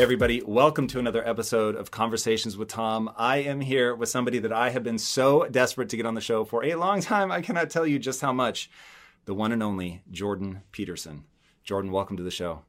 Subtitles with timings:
[0.00, 3.10] Everybody, welcome to another episode of Conversations with Tom.
[3.18, 6.22] I am here with somebody that I have been so desperate to get on the
[6.22, 7.30] show for a long time.
[7.30, 8.70] I cannot tell you just how much.
[9.26, 11.24] The one and only Jordan Peterson.
[11.64, 12.62] Jordan, welcome to the show.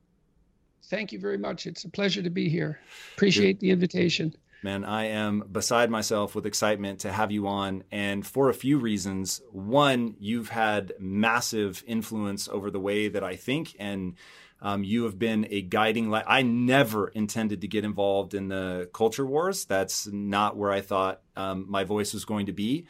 [0.89, 1.67] Thank you very much.
[1.67, 2.81] It's a pleasure to be here.
[3.15, 4.35] Appreciate the invitation.
[4.61, 8.77] Man, I am beside myself with excitement to have you on, and for a few
[8.77, 9.41] reasons.
[9.53, 14.15] One, you've had massive influence over the way that I think and
[14.61, 16.25] um, you have been a guiding light.
[16.27, 19.65] I never intended to get involved in the culture wars.
[19.65, 22.85] That's not where I thought um, my voice was going to be.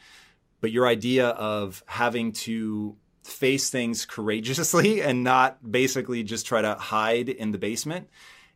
[0.60, 6.74] But your idea of having to face things courageously and not basically just try to
[6.74, 8.08] hide in the basement.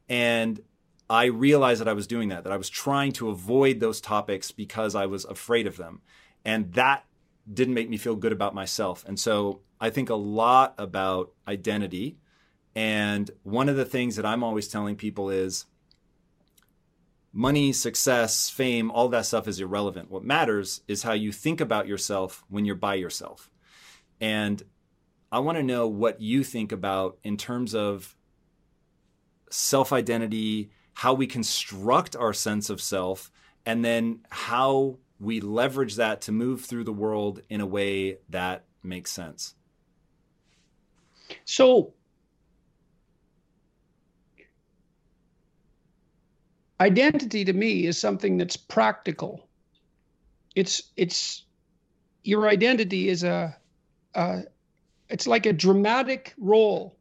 [0.09, 0.61] And
[1.09, 4.51] I realized that I was doing that, that I was trying to avoid those topics
[4.51, 6.03] because I was afraid of them.
[6.45, 7.05] And that
[7.51, 9.05] didn't make me feel good about myself.
[9.07, 12.19] And so I think a lot about identity
[12.77, 15.65] and one of the things that I'm always telling people is
[17.33, 20.11] money, success, fame, all that stuff is irrelevant.
[20.11, 23.51] What matters is how you think about yourself when you're by yourself.
[24.21, 24.63] And
[25.33, 28.15] I want to know what you think about in terms of
[29.51, 33.31] self identity, how we construct our sense of self,
[33.65, 38.65] and then how we leverage that to move through the world in a way that
[38.83, 39.55] makes sense.
[41.47, 41.95] So,
[46.81, 49.49] identity to me is something that's practical.
[50.55, 51.45] It's it's
[52.23, 53.57] your identity is a,
[54.15, 54.43] a
[55.09, 56.97] it's like a dramatic role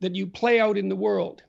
[0.00, 1.42] that you play out in the world.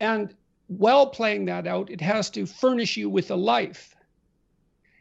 [0.00, 0.34] And
[0.66, 3.94] while playing that out, it has to furnish you with a life.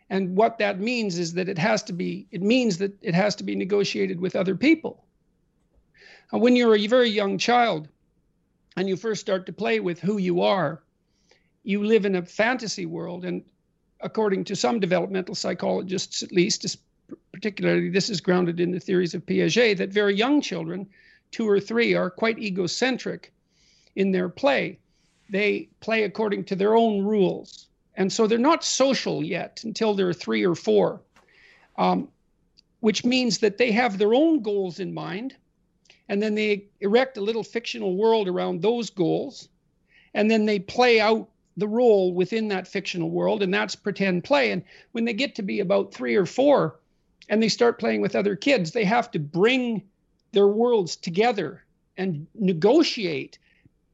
[0.10, 3.36] And what that means is that it has to be, it means that it has
[3.36, 5.06] to be negotiated with other people.
[6.32, 7.90] When you're a very young child
[8.78, 10.82] and you first start to play with who you are,
[11.68, 13.26] you live in a fantasy world.
[13.26, 13.44] And
[14.00, 16.78] according to some developmental psychologists, at least,
[17.34, 20.88] particularly this is grounded in the theories of Piaget, that very young children,
[21.32, 23.34] two or three, are quite egocentric
[23.98, 24.80] in their play.
[25.30, 27.68] They play according to their own rules.
[27.96, 31.02] And so they're not social yet until they're three or four,
[31.78, 32.08] um,
[32.80, 35.36] which means that they have their own goals in mind.
[36.08, 39.50] And then they erect a little fictional world around those goals.
[40.14, 41.28] And then they play out
[41.58, 44.52] the role within that fictional world, and that's pretend play.
[44.52, 46.80] And when they get to be about three or four
[47.30, 49.84] and they start playing with other kids, they have to bring
[50.32, 51.64] their worlds together
[51.98, 53.40] and negotiate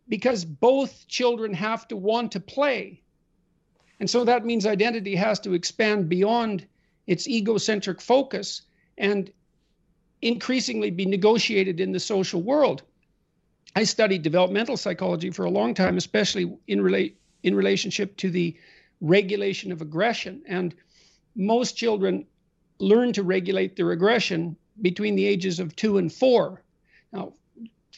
[0.10, 3.02] because both children have to want to play.
[4.02, 6.68] And so that means identity has to expand beyond
[7.08, 8.64] its egocentric focus
[8.98, 9.32] and
[10.22, 12.84] increasingly be negotiated in the social world.
[13.76, 18.56] I studied developmental psychology for a long time, especially in relate in relationship to the
[19.02, 20.42] regulation of aggression.
[20.48, 20.74] And
[21.36, 22.26] most children
[22.80, 26.64] learn to regulate their aggression between the ages of two and four.
[27.12, 27.34] Now,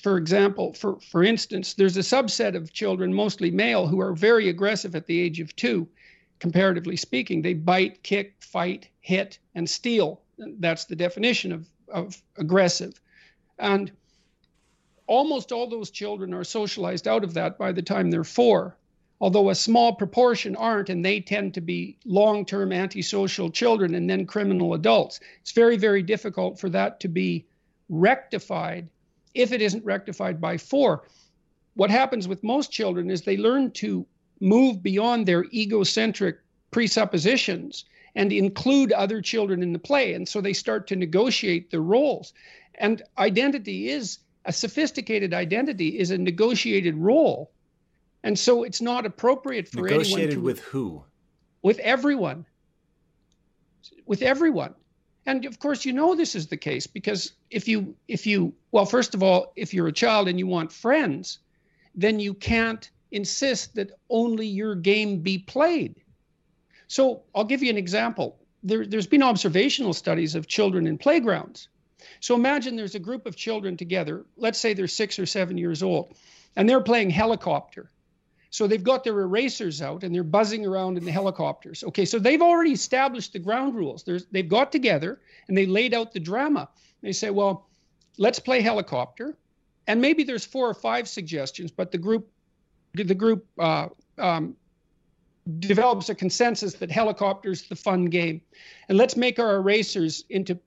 [0.02, 4.50] for example, for, for instance, there's a subset of children, mostly male, who are very
[4.50, 5.88] aggressive at the age of two,
[6.40, 7.41] comparatively speaking.
[7.41, 10.22] They bite, kick, fight, hit, and steal.
[10.38, 13.00] That's the definition of, of aggressive.
[13.58, 13.91] And
[15.08, 18.76] almost all those children are socialized out of that by the time they're four
[19.22, 24.09] although a small proportion aren't, and they tend to be long term antisocial children and
[24.09, 25.20] then criminal adults.
[25.41, 27.46] It's very, very difficult for that to be
[27.90, 28.90] rectified
[29.34, 31.08] if it isn't rectified by four.
[31.76, 34.06] What happens with most children is they learn to
[34.40, 36.38] move beyond their egocentric
[36.72, 37.85] presuppositions
[38.16, 40.14] and include other children in the play.
[40.14, 42.34] And so they start to negotiate their roles.
[42.76, 47.52] And identity is a sophisticated identity, is a negotiated role
[48.26, 51.04] And so it's not appropriate for Negotiated anyone to with who?
[51.62, 52.46] with everyone.
[54.08, 54.74] With everyone.
[55.28, 58.88] And of course you know this is the case because if you if you well
[58.88, 61.38] first of all if you're a child and you want friends
[61.94, 65.96] then you can't insist that only your game be played.
[66.88, 68.38] So I'll give you an example.
[68.64, 71.70] There, there's been observational studies of children in playgrounds.
[72.20, 75.84] So imagine there's a group of children together, let's say they're six or seven years
[75.84, 76.16] old,
[76.56, 77.92] and they're playing helicopter.
[78.55, 81.84] So they've got their erasers out and they're buzzing around in the helicopters.
[81.84, 84.03] Okay, so they've already established the ground rules.
[84.03, 85.19] There's, they've got together
[85.49, 86.69] and they laid out the drama.
[87.02, 87.67] They say, well,
[88.17, 89.35] let's play helicopter.
[89.87, 92.29] And maybe there's four or five suggestions, but the group,
[92.93, 94.55] the group uh, um,
[95.59, 98.40] develops a consensus that helicopter's the fun game.
[98.87, 100.57] And let's make our erasers into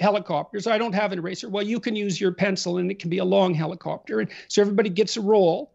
[0.00, 0.66] helicopters.
[0.66, 1.48] I don't have an eraser.
[1.48, 4.18] Well, you can use your pencil and it can be a long helicopter.
[4.18, 5.70] And so everybody gets a role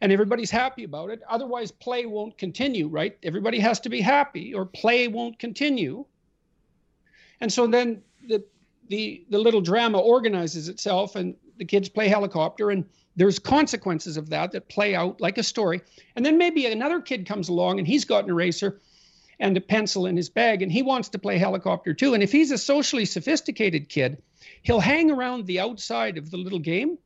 [0.00, 1.22] and everybody's happy about it.
[1.28, 3.16] Otherwise, play won't continue, right?
[3.22, 6.04] Everybody has to be happy, or play won't continue.
[7.40, 8.44] And so then the
[8.88, 12.84] the the little drama organizes itself, and the kids play helicopter, and
[13.16, 15.80] there's consequences of that that play out like a story.
[16.14, 18.80] And then maybe another kid comes along, and he's got an eraser
[19.38, 22.14] and a pencil in his bag, and he wants to play helicopter too.
[22.14, 24.22] And if he's a socially sophisticated kid,
[24.62, 26.98] he'll hang around the outside of the little game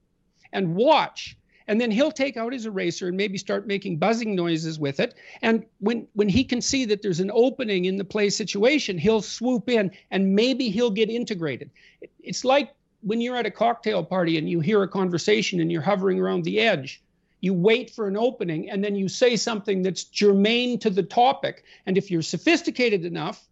[0.53, 1.37] and watch
[1.71, 5.15] and then he'll take out his eraser and maybe start making buzzing noises with it.
[5.41, 9.23] And when when he can see that there's an opening in the play situation he'll
[9.23, 11.71] swoop in and maybe he'll get integrated.
[12.19, 15.81] It's like when you're at a cocktail party and you hear a conversation and you're
[15.81, 17.01] hovering around the edge
[17.41, 21.65] you wait for an opening and then you say something that's germane to the topic.
[21.87, 23.47] And if you're sophisticated enough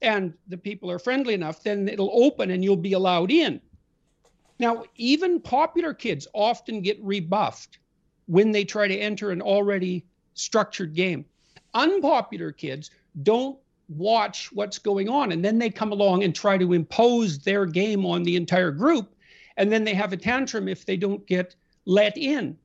[0.00, 3.60] and the people are friendly enough then it'll open and you'll be allowed in
[4.60, 7.78] now, even popular kids often get rebuffed
[8.26, 10.04] when they try to enter an already
[10.34, 11.24] structured game.
[11.72, 12.90] Unpopular kids
[13.22, 13.58] don't
[13.88, 18.04] watch what's going on and then they come along and try to impose their game
[18.04, 19.16] on the entire group
[19.56, 22.56] and then they have a tantrum if they don't get let in.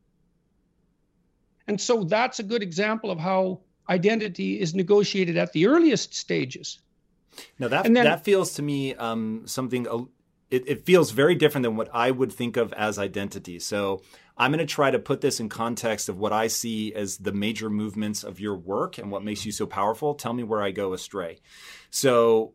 [1.68, 6.80] And so that's a good example of how identity is negotiated at the earliest stages.
[7.58, 9.88] Now that then, that feels to me um, something
[10.50, 13.60] it, it feels very different than what I would think of as identity.
[13.60, 14.02] So
[14.38, 17.32] I'm going to try to put this in context of what I see as the
[17.32, 20.14] major movements of your work and what makes you so powerful.
[20.14, 21.40] Tell me where I go astray.
[21.90, 22.54] So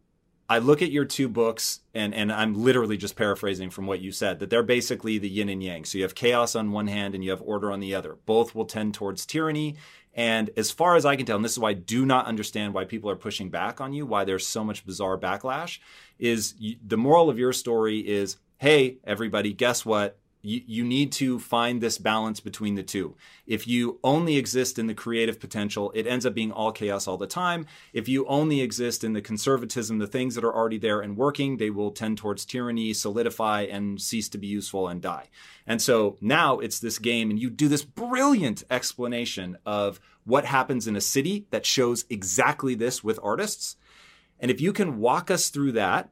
[0.50, 4.10] I look at your two books, and, and I'm literally just paraphrasing from what you
[4.10, 5.84] said, that they're basically the yin and yang.
[5.84, 8.16] So you have chaos on one hand and you have order on the other.
[8.26, 9.76] Both will tend towards tyranny.
[10.12, 12.74] And as far as I can tell, and this is why I do not understand
[12.74, 15.78] why people are pushing back on you, why there's so much bizarre backlash,
[16.18, 20.18] is you, the moral of your story is hey, everybody, guess what?
[20.42, 23.16] You, you need to find this balance between the two.
[23.46, 27.18] If you only exist in the creative potential, it ends up being all chaos all
[27.18, 27.66] the time.
[27.92, 31.56] If you only exist in the conservatism, the things that are already there and working,
[31.56, 35.28] they will tend towards tyranny, solidify, and cease to be useful and die.
[35.66, 40.86] And so now it's this game, and you do this brilliant explanation of what happens
[40.86, 43.76] in a city that shows exactly this with artists.
[44.38, 46.10] And if you can walk us through that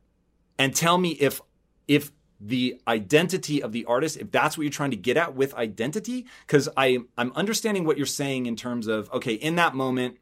[0.59, 1.41] and tell me if
[1.87, 5.55] if the identity of the artist, if that's what you're trying to get at with
[5.55, 10.19] identity, because I I'm understanding what you're saying in terms of okay, in that moment,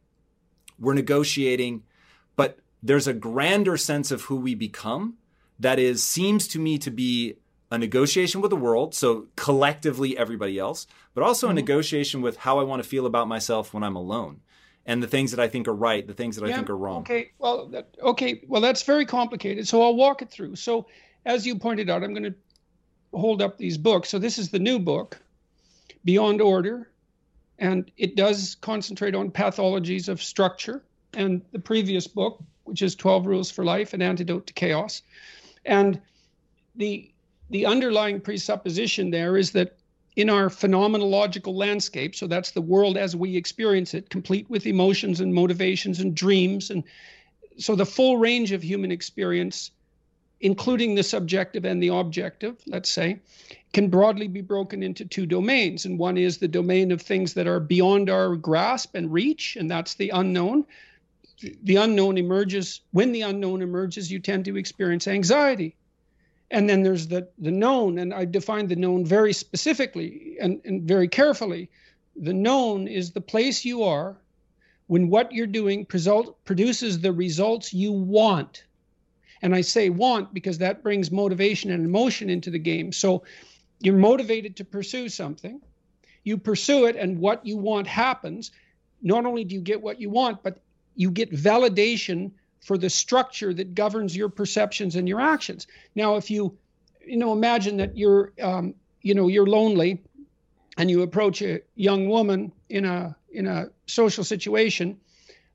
[0.79, 1.83] we're negotiating,
[2.37, 5.14] but there's a grander sense of who we become
[5.59, 7.37] that is seems to me to be
[7.71, 11.59] a negotiation with the world, so collectively everybody else, but also mm-hmm.
[11.59, 14.41] a negotiation with how I want to feel about myself when I'm alone
[14.87, 16.76] and the things that I think are right, the things that yeah, I think are
[16.76, 17.00] wrong.
[17.00, 19.67] Okay, well, that, okay, well, that's very complicated.
[19.67, 20.57] So I'll walk it through.
[20.57, 20.87] So,
[21.26, 22.35] as you pointed out, I'm going to
[23.12, 24.09] hold up these books.
[24.09, 25.21] So this is the new book,
[26.04, 26.88] Beyond Order,
[27.59, 30.83] and it does concentrate on pathologies of structure.
[31.14, 35.02] And the previous book, which is 12 Rules for Life: An Antidote to Chaos,
[35.64, 36.00] and
[36.76, 37.11] the
[37.50, 39.76] the underlying presupposition there is that
[40.16, 45.21] in our phenomenological landscape, so that's the world as we experience it, complete with emotions
[45.21, 46.71] and motivations and dreams.
[46.71, 46.83] And
[47.59, 49.71] so the full range of human experience,
[50.40, 53.19] including the subjective and the objective, let's say,
[53.73, 55.85] can broadly be broken into two domains.
[55.85, 59.71] And one is the domain of things that are beyond our grasp and reach, and
[59.71, 60.64] that's the unknown.
[61.62, 65.76] The unknown emerges, when the unknown emerges, you tend to experience anxiety
[66.50, 70.83] and then there's the, the known, and I define the known very specifically and, and
[70.83, 71.69] very carefully.
[72.14, 74.16] The known is the place you are
[74.87, 78.64] when what you're doing result, produces the results you want.
[79.47, 82.91] And I say want because that brings motivation and emotion into the game.
[82.91, 83.23] So
[83.79, 85.61] you're motivated to pursue something.
[86.26, 88.50] you pursue it and what you want happens.
[89.00, 90.61] Not only do you get what you want, but
[90.97, 95.69] you get validation for the structure that governs your perceptions and your actions.
[95.95, 96.59] Now, if you,
[97.07, 100.03] you know, imagine that you're, um, you know, you're lonely,
[100.79, 104.99] and you approach a young woman in a in a social situation,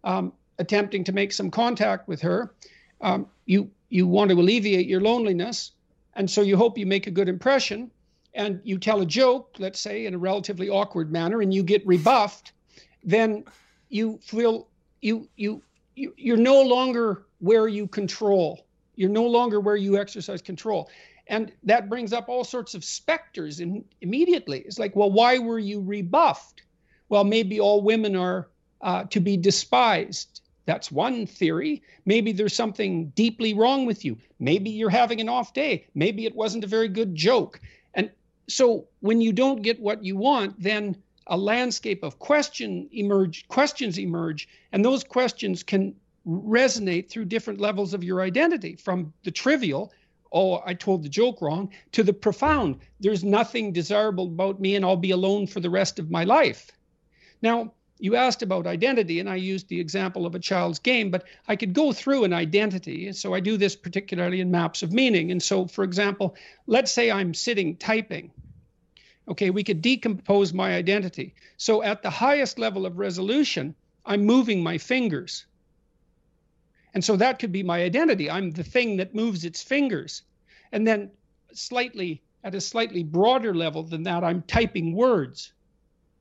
[0.03, 2.53] um, attempting to make some contact with her,
[3.01, 5.71] um, you you want to alleviate your loneliness,
[6.15, 7.91] and so you hope you make a good impression,
[8.33, 11.85] and you tell a joke, let's say, in a relatively awkward manner, and you get
[11.85, 12.53] rebuffed,
[13.03, 13.43] then
[13.89, 14.67] you feel
[15.01, 15.61] you you,
[15.95, 18.65] you you're no longer where you control.
[18.95, 20.89] You're no longer where you exercise control.
[21.27, 24.59] And that brings up all sorts of specters in, immediately.
[24.59, 26.63] It's like, well, why were you rebuffed?
[27.09, 28.49] Well, maybe all women are
[28.81, 30.40] uh, to be despised.
[30.71, 31.83] That's one theory.
[32.05, 34.17] Maybe there's something deeply wrong with you.
[34.39, 35.85] Maybe you're having an off day.
[35.95, 37.59] Maybe it wasn't a very good joke.
[37.93, 38.09] And
[38.47, 40.95] so when you don't get what you want, then
[41.27, 45.93] a landscape of question emerge, questions emerge, and those questions can
[46.25, 49.91] resonate through different levels of your identity, from the trivial,
[50.31, 54.85] oh, I told the joke wrong, to the profound, there's nothing desirable about me and
[54.85, 56.71] I'll be alone for the rest of my life.
[57.41, 61.23] Now, you asked about identity, and I used the example of a child's game, but
[61.47, 63.13] I could go through an identity.
[63.13, 65.29] So I do this particularly in maps of meaning.
[65.29, 68.31] And so, for example, let's say I'm sitting typing.
[69.27, 71.35] Okay, we could decompose my identity.
[71.57, 75.45] So at the highest level of resolution, I'm moving my fingers.
[76.95, 78.31] And so that could be my identity.
[78.31, 80.23] I'm the thing that moves its fingers.
[80.71, 81.11] And then
[81.53, 85.53] slightly at a slightly broader level than that, I'm typing words.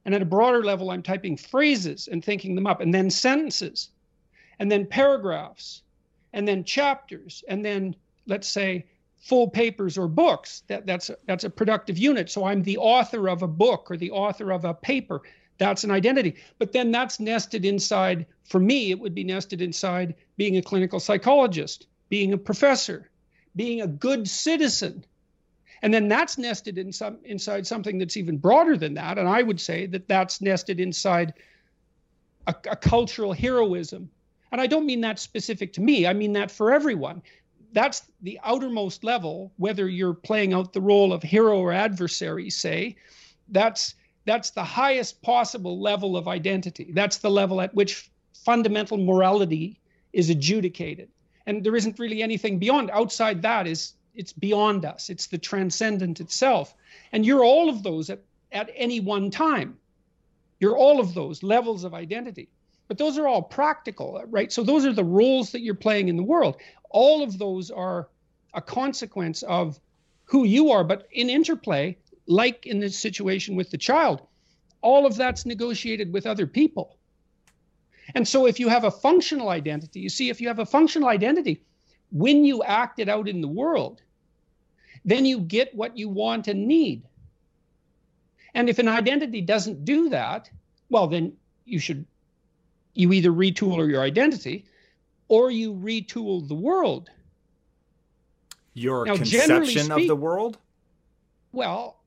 [0.04, 3.90] And at a broader level, I'm typing phrases and thinking them up, and then sentences,
[4.58, 5.82] and then paragraphs,
[6.32, 7.94] and then chapters, and then
[8.26, 8.86] let's say
[9.18, 10.62] full papers or books.
[10.68, 12.30] That, that's, a, that's a productive unit.
[12.30, 15.20] So I'm the author of a book or the author of a paper.
[15.58, 16.36] That's an identity.
[16.58, 21.00] But then that's nested inside, for me, it would be nested inside being a clinical
[21.00, 23.10] psychologist, being a professor,
[23.54, 25.04] being a good citizen,
[25.82, 29.18] and then that's nested in some inside something that's even broader than that.
[29.18, 31.34] And I would say that that's nested inside
[32.46, 34.10] a, a cultural heroism.
[34.52, 36.06] And I don't mean that specific to me.
[36.06, 37.22] I mean that for everyone.
[37.72, 42.96] That's the outermost level, whether you're playing out the role of hero or adversary, say,
[43.48, 43.94] that's
[44.26, 46.90] that's the highest possible level of identity.
[46.92, 49.80] That's the level at which fundamental morality
[50.12, 51.08] is adjudicated.
[51.46, 52.90] And there isn't really anything beyond.
[52.90, 55.08] Outside that is it's beyond us.
[55.08, 56.74] It's the transcendent itself.
[57.10, 58.20] And you're all of those at,
[58.52, 59.78] at any one time.
[60.58, 62.50] You're all of those levels of identity.
[62.86, 64.52] But those are all practical right?
[64.52, 66.58] So those are the roles that you're playing in the world.
[66.90, 68.08] All of those are
[68.52, 69.80] a consequence of
[70.24, 70.84] who you are.
[70.84, 71.96] But in interplay
[72.26, 74.20] like in this situation with the child
[74.82, 76.96] all of that's negotiated with other people.
[78.14, 81.08] And so if you have a functional identity you see if you have a functional
[81.08, 81.62] identity
[82.10, 84.02] when you act it out in the world,
[85.04, 87.02] then you get what you want and need.
[88.54, 90.50] And if an identity doesn't do that,
[90.88, 91.32] well, then
[91.64, 92.04] you should,
[92.94, 94.66] you either retool your identity
[95.28, 97.10] or you retool the world.
[98.74, 100.58] Your now, conception speak, of the world?
[101.52, 102.00] Well,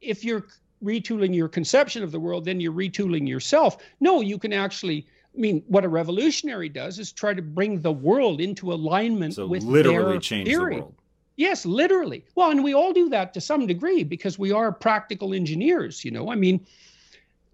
[0.00, 0.46] if you're
[0.82, 3.78] retooling your conception of the world, then you're retooling yourself.
[4.00, 5.06] No, you can actually
[5.38, 9.46] I mean, what a revolutionary does is try to bring the world into alignment so
[9.46, 10.76] with literally their change theory.
[10.76, 10.94] the world.
[11.38, 12.24] Yes, literally.
[12.34, 16.10] Well, and we all do that to some degree because we are practical engineers, you
[16.10, 16.32] know.
[16.32, 16.66] I mean,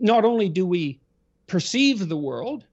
[0.01, 0.99] not only do we
[1.49, 2.65] perceive the world,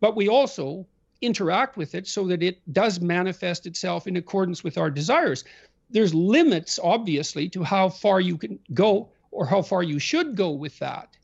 [0.00, 0.86] but we also
[1.20, 5.44] interact with it so that it does manifest itself in accordance with our desires.
[5.90, 10.52] There's limits, obviously, to how far you can go or how far you should go
[10.52, 11.18] with that.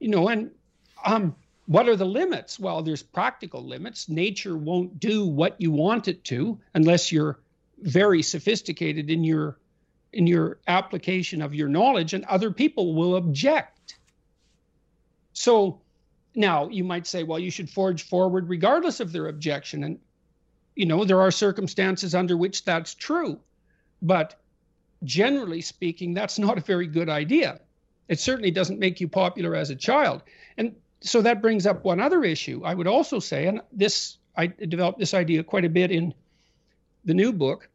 [0.00, 0.50] You know, and
[1.04, 2.58] um, what are the limits?
[2.58, 4.08] Well, there's practical limits.
[4.08, 7.38] Nature won't do what you want it to unless you're
[7.78, 9.58] very sophisticated in your
[10.12, 13.98] in your application of your knowledge and other people will object.
[15.34, 15.82] So
[16.34, 19.84] now you might say, well, you should forge forward regardless of their objection.
[19.84, 19.98] And,
[20.74, 23.38] you know, there are circumstances under which that's true.
[24.00, 24.40] But
[25.04, 27.60] generally speaking, that's not a very good idea.
[28.08, 30.22] It certainly doesn't make you popular as a child.
[30.56, 32.62] And so that brings up one other issue.
[32.64, 36.14] I would also say, and this I developed this idea quite a bit in
[37.06, 37.68] the new book.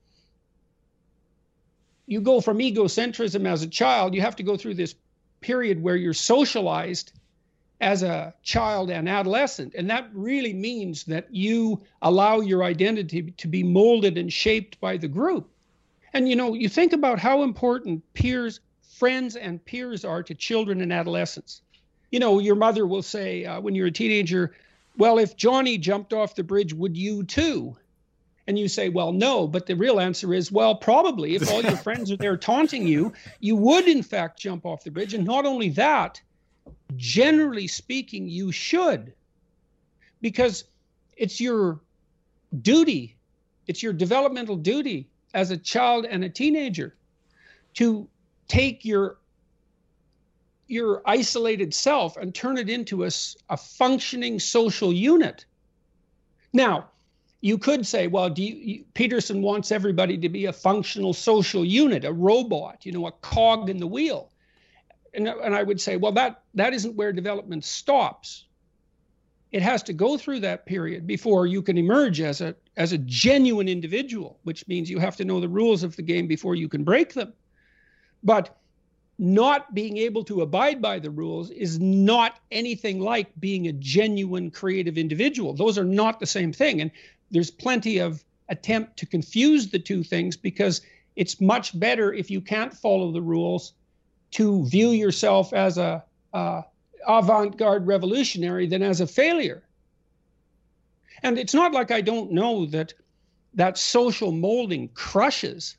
[2.06, 4.94] You go from egocentrism as a child, you have to go through this
[5.40, 7.14] period where you're socialized
[7.80, 9.74] as a child and adolescent.
[9.74, 14.98] And that really means that you allow your identity to be molded and shaped by
[14.98, 15.50] the group.
[16.14, 18.60] And you know, you think about how important peers
[19.02, 21.64] friends and peers are to children and adolescents.
[22.12, 24.54] You know, your mother will say uh, when you're a teenager,
[24.96, 27.78] Well, if Johnny jumped off the bridge, would you too?
[28.52, 29.48] And you say, Well, no.
[29.48, 31.36] But the real answer is, Well, probably.
[31.36, 34.92] If all your friends are there taunting you, you would in fact jump off the
[34.92, 35.14] bridge.
[35.14, 36.20] And not only that,
[36.98, 39.14] generally speaking, you should.
[40.20, 40.66] Because
[41.16, 41.80] it's your
[42.62, 43.16] duty,
[43.68, 46.98] it's your developmental duty as a child and a teenager
[47.76, 48.06] to
[48.50, 49.16] take your
[50.68, 53.12] your isolated self and turn it into a,
[53.50, 55.46] a functioning social unit.
[56.52, 56.91] Now,
[57.42, 62.06] you could say, well, do you, Peterson wants everybody to be a functional social unit,
[62.06, 64.32] a robot, you know, a cog in the wheel.
[65.14, 68.46] And, and I would say, well, that, that isn't where development stops.
[69.52, 72.98] It has to go through that period before you can emerge as a, as a
[73.00, 76.70] genuine individual, which means you have to know the rules of the game before you
[76.70, 77.34] can break them.
[78.24, 78.56] But
[79.18, 84.52] not being able to abide by the rules is not anything like being a genuine
[84.52, 85.54] creative individual.
[85.54, 86.82] Those are not the same thing.
[86.82, 86.92] And
[87.32, 90.82] there's plenty of attempt to confuse the two things because
[91.16, 93.74] it's much better if you can't follow the rules
[94.32, 96.64] to view yourself as a, a
[97.08, 99.64] avant-garde revolutionary than as a failure.
[101.24, 102.94] And it's not like I don't know that
[103.54, 105.76] that social molding crushes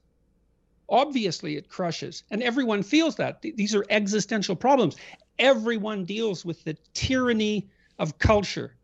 [0.92, 3.40] Obviously, it crushes, and everyone feels that.
[3.40, 4.96] These are existential problems.
[5.38, 8.76] Everyone deals with the tyranny of culture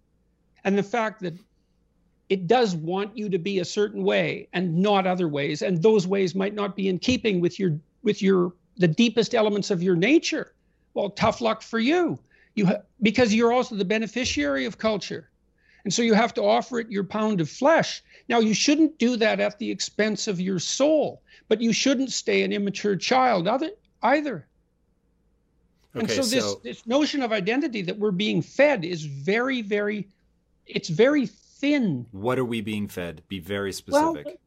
[0.64, 1.34] and the fact that
[2.28, 5.62] it does want you to be a certain way and not other ways.
[5.62, 9.70] And those ways might not be in keeping with your with your the deepest elements
[9.70, 10.54] of your nature.
[10.94, 12.18] Well tough luck for you.
[12.54, 15.30] You ha- because you're also the beneficiary of culture.
[15.84, 18.02] And so you have to offer it your pound of flesh.
[18.28, 22.42] Now you shouldn't do that at the expense of your soul but you shouldn't stay
[22.42, 23.70] an immature child other,
[24.02, 24.46] either.
[25.96, 29.62] Okay, and so, so this this notion of identity that we're being fed is very,
[29.62, 30.06] very,
[30.66, 31.26] it's very
[31.58, 32.06] thin.
[32.12, 33.22] What are we being fed?
[33.28, 34.38] Be very specific.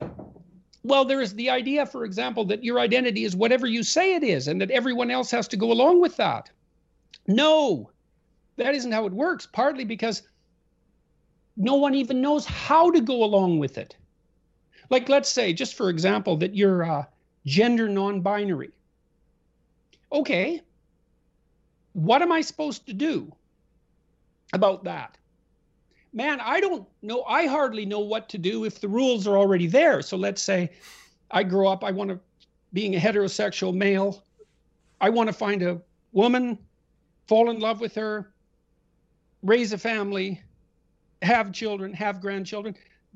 [0.00, 0.38] Well,
[0.82, 4.22] well, there is the idea, for example, that your identity is whatever you say it
[4.22, 6.50] is, and that everyone else has to go along with that.
[7.26, 7.90] No,
[8.56, 9.46] that isn't how it works.
[9.46, 10.22] Partly because
[11.56, 13.96] no one even knows how to go along with it.
[14.90, 17.04] Like, let's say, just for example, that you're uh,
[17.44, 18.70] gender non binary.
[20.10, 20.62] Okay,
[21.92, 23.34] what am I supposed to do
[24.52, 25.16] about that?
[26.12, 27.22] Man, I don't know.
[27.24, 30.00] I hardly know what to do if the rules are already there.
[30.02, 30.70] So let's say
[31.30, 32.18] I grow up, I want to,
[32.72, 34.24] being a heterosexual male,
[35.00, 35.80] I want to find a
[36.12, 36.58] woman,
[37.26, 38.32] fall in love with her,
[39.42, 40.40] raise a family,
[41.22, 42.74] have children, have grandchildren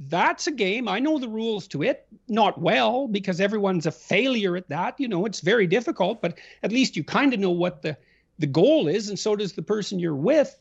[0.09, 0.89] that's a game.
[0.89, 4.99] I know the rules to it, not well because everyone's a failure at that.
[4.99, 7.97] You know, it's very difficult, but at least you kind of know what the
[8.39, 10.59] the goal is, and so does the person you're with.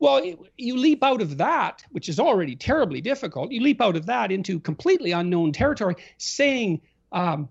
[0.00, 0.24] Well,
[0.56, 3.50] you leap out of that, which is already terribly difficult.
[3.50, 6.80] You leap out of that into completely unknown territory, saying
[7.10, 7.48] um,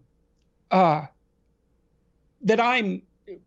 [0.71, 1.07] uh,
[2.41, 3.01] that I'm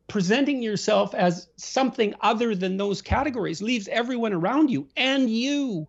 [0.09, 5.87] presenting yourself as something other than those categories leaves everyone around you and you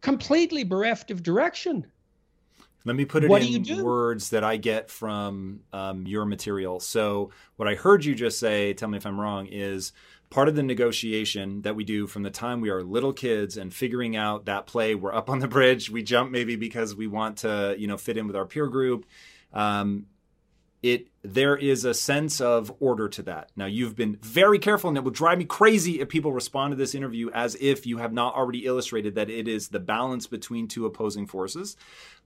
[0.00, 1.84] completely bereft of direction.
[2.84, 6.78] Let me put it what in words that I get from um, your material.
[6.78, 9.92] So, what I heard you just say, tell me if I'm wrong, is
[10.30, 13.72] part of the negotiation that we do from the time we are little kids and
[13.72, 14.94] figuring out that play.
[14.94, 18.16] We're up on the bridge, we jump maybe because we want to, you know, fit
[18.16, 19.06] in with our peer group.
[19.52, 20.06] Um,
[20.82, 23.50] it there is a sense of order to that.
[23.56, 26.76] Now you've been very careful, and it will drive me crazy if people respond to
[26.76, 30.68] this interview as if you have not already illustrated that it is the balance between
[30.68, 31.76] two opposing forces.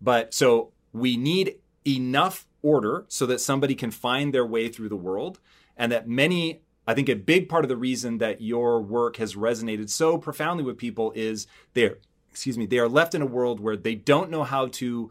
[0.01, 4.97] But so we need enough order so that somebody can find their way through the
[4.97, 5.39] world,
[5.77, 6.63] and that many.
[6.91, 10.65] I think a big part of the reason that your work has resonated so profoundly
[10.65, 11.99] with people is they're,
[12.33, 15.09] excuse me, they are left in a world where they don't know how to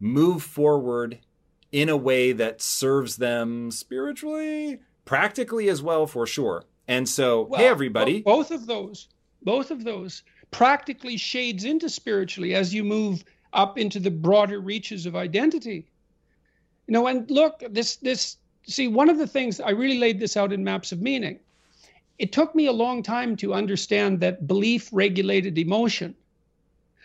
[0.00, 1.18] move forward
[1.70, 6.64] in a way that serves them spiritually, practically as well, for sure.
[6.88, 8.22] And so, well, hey, everybody.
[8.22, 9.08] Both of those,
[9.42, 13.22] both of those practically shades into spiritually as you move
[13.52, 15.86] up into the broader reaches of identity.
[16.86, 20.36] You know, and look, this, this, see, one of the things I really laid this
[20.36, 21.38] out in Maps of Meaning.
[22.18, 26.14] It took me a long time to understand that belief regulated emotion.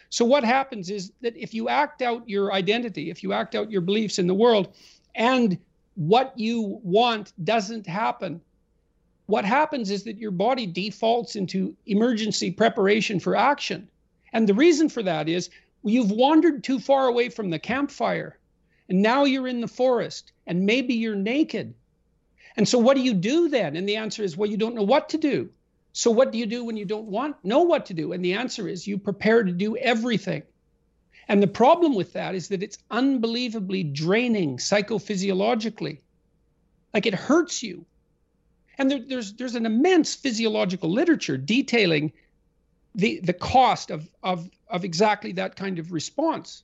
[0.09, 3.71] So what happens is that if you act out your identity, if you act out
[3.71, 4.73] your beliefs in the world,
[5.15, 5.57] and
[5.95, 8.41] what you want doesn't happen,
[9.25, 13.87] what happens is that your body defaults into emergency preparation for action.
[14.31, 15.49] And the reason for that is
[15.83, 18.37] you've wandered too far away from the campfire.
[18.89, 21.73] And now you're in the forest and maybe you're naked.
[22.56, 23.76] And so what do you do then?
[23.76, 25.50] And the answer is, well, you don't know what to do.
[25.93, 28.13] So what do you do when you don't want know what to do?
[28.13, 30.43] And the answer is you prepare to do everything.
[31.28, 36.00] And the problem with that is that it's unbelievably draining psychophysiologically.
[36.93, 37.86] Like it hurts you.
[38.78, 42.13] And there, there's there's an immense physiological literature detailing
[42.95, 46.63] the the cost of of of exactly that kind of response.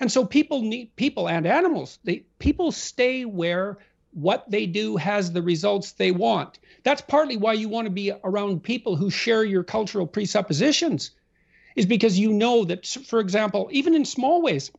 [0.00, 1.98] And so people need people and animals.
[2.04, 3.78] They people stay where
[4.12, 6.58] what they do has the results they want.
[6.82, 11.10] That's partly why you want to be around people who share your cultural presuppositions,
[11.74, 14.70] is because you know that, for example, even in small ways,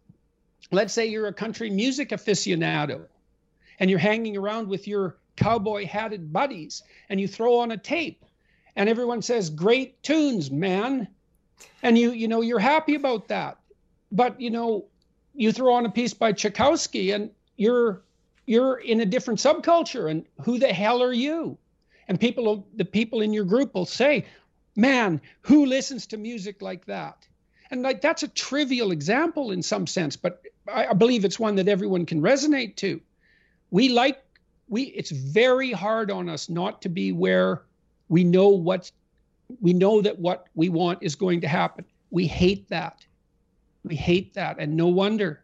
[0.72, 3.06] let's say you're a country music aficionado
[3.80, 8.26] and you're hanging around with your cowboy hatted buddies and you throw on a tape
[8.76, 11.08] and everyone says, great tunes, man.
[11.82, 13.58] And you, you know, you're happy about that.
[14.12, 14.86] But, you know,
[15.38, 18.02] you throw on a piece by Tchaikovsky and you're
[18.46, 21.58] you're in a different subculture and who the hell are you?
[22.08, 24.26] And people the people in your group will say
[24.76, 27.28] man who listens to music like that?
[27.70, 31.56] And like that's a trivial example in some sense but I, I believe it's one
[31.56, 33.00] that everyone can resonate to.
[33.70, 34.20] We like
[34.68, 37.62] we it's very hard on us not to be where
[38.10, 38.92] we know what
[39.62, 41.86] we know that what we want is going to happen.
[42.10, 43.06] We hate that
[43.88, 45.44] we hate that and no wonder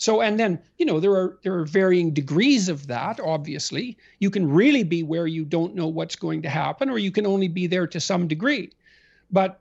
[0.00, 3.98] so, and then, you know, there are there are varying degrees of that, obviously.
[4.18, 7.26] You can really be where you don't know what's going to happen, or you can
[7.26, 8.72] only be there to some degree.
[9.30, 9.60] But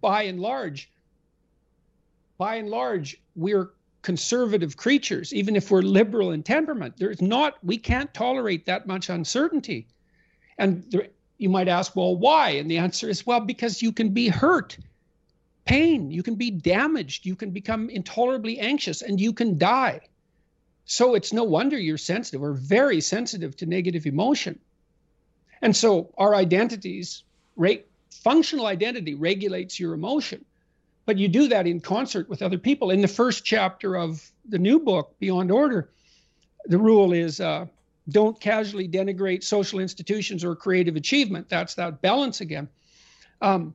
[0.00, 0.90] by and large,
[2.38, 3.70] by and large, we're
[4.02, 6.94] conservative creatures, even if we're liberal in temperament.
[6.96, 9.86] There's not, we can't tolerate that much uncertainty.
[10.58, 12.50] And there, you might ask, well, why?
[12.50, 14.76] And the answer is, well, because you can be hurt
[15.68, 20.00] pain, you can be damaged, you can become intolerably anxious, and you can die.
[20.86, 24.58] So it's no wonder you're sensitive or very sensitive to negative emotion.
[25.60, 27.22] And so our identities,
[27.54, 30.42] rate, functional identity regulates your emotion,
[31.04, 32.90] but you do that in concert with other people.
[32.90, 35.90] In the first chapter of the new book, Beyond Order,
[36.64, 37.66] the rule is uh,
[38.08, 41.50] don't casually denigrate social institutions or creative achievement.
[41.50, 42.68] That's that balance again.
[43.42, 43.74] Um,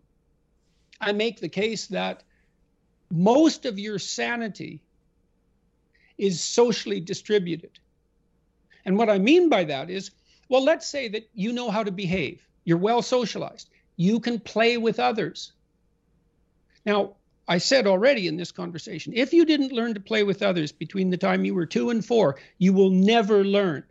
[1.00, 2.24] I make the case that
[3.12, 4.82] most of your sanity
[6.18, 7.80] is socially distributed.
[8.86, 10.12] And what I mean by that is,
[10.50, 14.78] well, let's say that you know how to behave, you're well socialized, you can play
[14.78, 15.54] with others.
[16.86, 17.16] Now,
[17.48, 21.10] I said already in this conversation if you didn't learn to play with others between
[21.10, 23.84] the time you were two and four, you will never learn.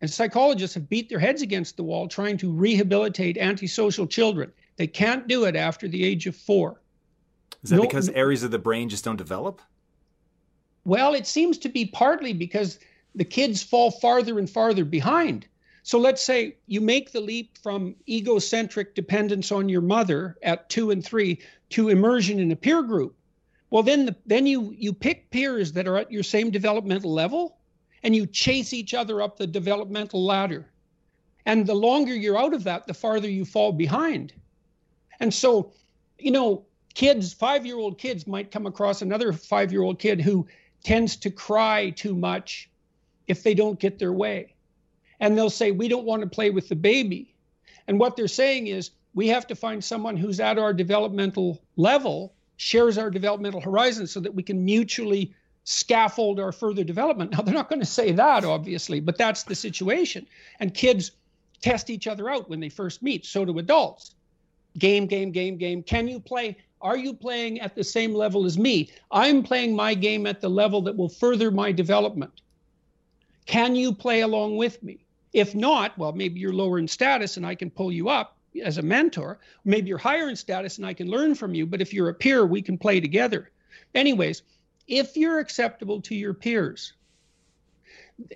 [0.00, 4.52] And psychologists have beat their heads against the wall trying to rehabilitate antisocial children.
[4.76, 6.80] They can't do it after the age of four.
[7.62, 9.62] Is that no, because areas of the brain just don't develop?
[10.84, 12.78] Well, it seems to be partly because
[13.14, 15.46] the kids fall farther and farther behind.
[15.82, 20.90] So let's say you make the leap from egocentric dependence on your mother at two
[20.90, 23.16] and three to immersion in a peer group.
[23.70, 27.58] Well, then the, then you you pick peers that are at your same developmental level,
[28.02, 30.70] and you chase each other up the developmental ladder.
[31.46, 34.32] And the longer you're out of that, the farther you fall behind.
[35.20, 35.72] And so,
[36.18, 40.20] you know, kids, five year old kids might come across another five year old kid
[40.20, 40.46] who
[40.82, 42.68] tends to cry too much
[43.26, 44.54] if they don't get their way.
[45.20, 47.34] And they'll say, We don't want to play with the baby.
[47.86, 52.34] And what they're saying is, we have to find someone who's at our developmental level,
[52.56, 57.30] shares our developmental horizon so that we can mutually scaffold our further development.
[57.30, 60.26] Now, they're not going to say that, obviously, but that's the situation.
[60.58, 61.12] And kids
[61.62, 63.24] test each other out when they first meet.
[63.24, 64.13] So do adults
[64.78, 65.82] game, game, game, game.
[65.82, 66.56] Can you play?
[66.80, 68.90] Are you playing at the same level as me?
[69.10, 72.42] I'm playing my game at the level that will further my development.
[73.46, 75.04] Can you play along with me?
[75.32, 78.78] If not, well, maybe you're lower in status and I can pull you up as
[78.78, 79.38] a mentor.
[79.64, 81.66] Maybe you're higher in status and I can learn from you.
[81.66, 83.50] But if you're a peer, we can play together.
[83.94, 84.42] Anyways,
[84.86, 86.92] if you're acceptable to your peers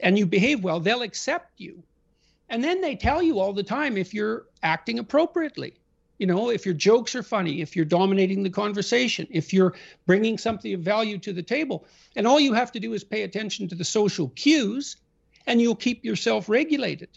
[0.02, 1.82] and you behave well, they'll accept you.
[2.48, 5.74] And then they tell you all the time if you're acting appropriately
[6.18, 9.74] you know if your jokes are funny if you're dominating the conversation if you're
[10.06, 13.22] bringing something of value to the table and all you have to do is pay
[13.22, 14.96] attention to the social cues
[15.46, 17.08] and you'll keep yourself regulated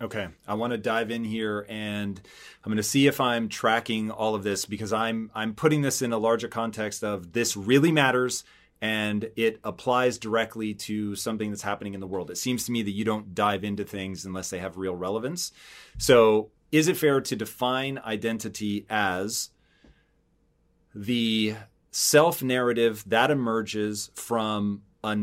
[0.00, 2.20] okay i want to dive in here and
[2.64, 6.02] i'm going to see if i'm tracking all of this because i'm i'm putting this
[6.02, 8.44] in a larger context of this really matters
[8.82, 12.32] and it applies directly to something that's happening in the world.
[12.32, 15.52] It seems to me that you don't dive into things unless they have real relevance.
[15.98, 19.50] So, is it fair to define identity as
[20.94, 21.54] the
[21.90, 25.16] self narrative that emerges from a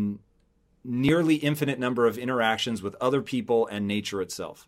[0.84, 4.68] nearly infinite number of interactions with other people and nature itself?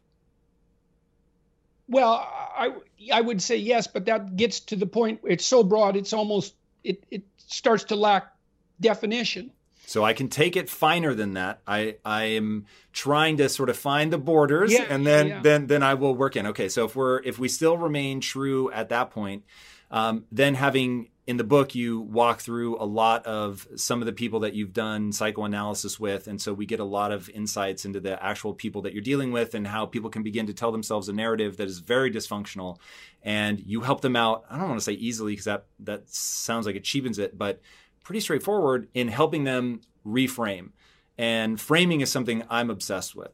[1.88, 2.74] Well, I
[3.14, 5.22] I would say yes, but that gets to the point.
[5.24, 8.34] It's so broad, it's almost it it starts to lack
[8.80, 9.52] definition.
[9.92, 11.60] So I can take it finer than that.
[11.68, 15.42] I I am trying to sort of find the borders, yeah, and then yeah.
[15.42, 16.48] then then I will work in.
[16.48, 19.44] Okay, so if we're if we still remain true at that point,
[19.92, 24.14] um, then having in the book you walk through a lot of some of the
[24.14, 28.00] people that you've done psychoanalysis with and so we get a lot of insights into
[28.00, 31.08] the actual people that you're dealing with and how people can begin to tell themselves
[31.10, 32.78] a narrative that is very dysfunctional
[33.22, 36.66] and you help them out i don't want to say easily because that that sounds
[36.66, 37.62] like it cheapens it but
[38.04, 40.70] pretty straightforward in helping them reframe
[41.18, 43.32] and framing is something i'm obsessed with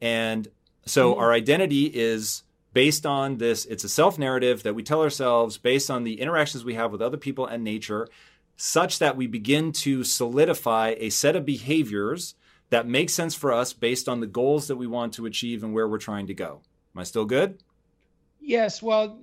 [0.00, 0.48] and
[0.86, 1.20] so mm-hmm.
[1.20, 2.42] our identity is
[2.72, 6.64] based on this, it's a self narrative that we tell ourselves based on the interactions
[6.64, 8.08] we have with other people and nature,
[8.56, 12.34] such that we begin to solidify a set of behaviors
[12.70, 15.74] that make sense for us based on the goals that we want to achieve and
[15.74, 16.60] where we're trying to go.
[16.94, 17.62] Am I still good?
[18.40, 18.80] Yes.
[18.80, 19.18] Well,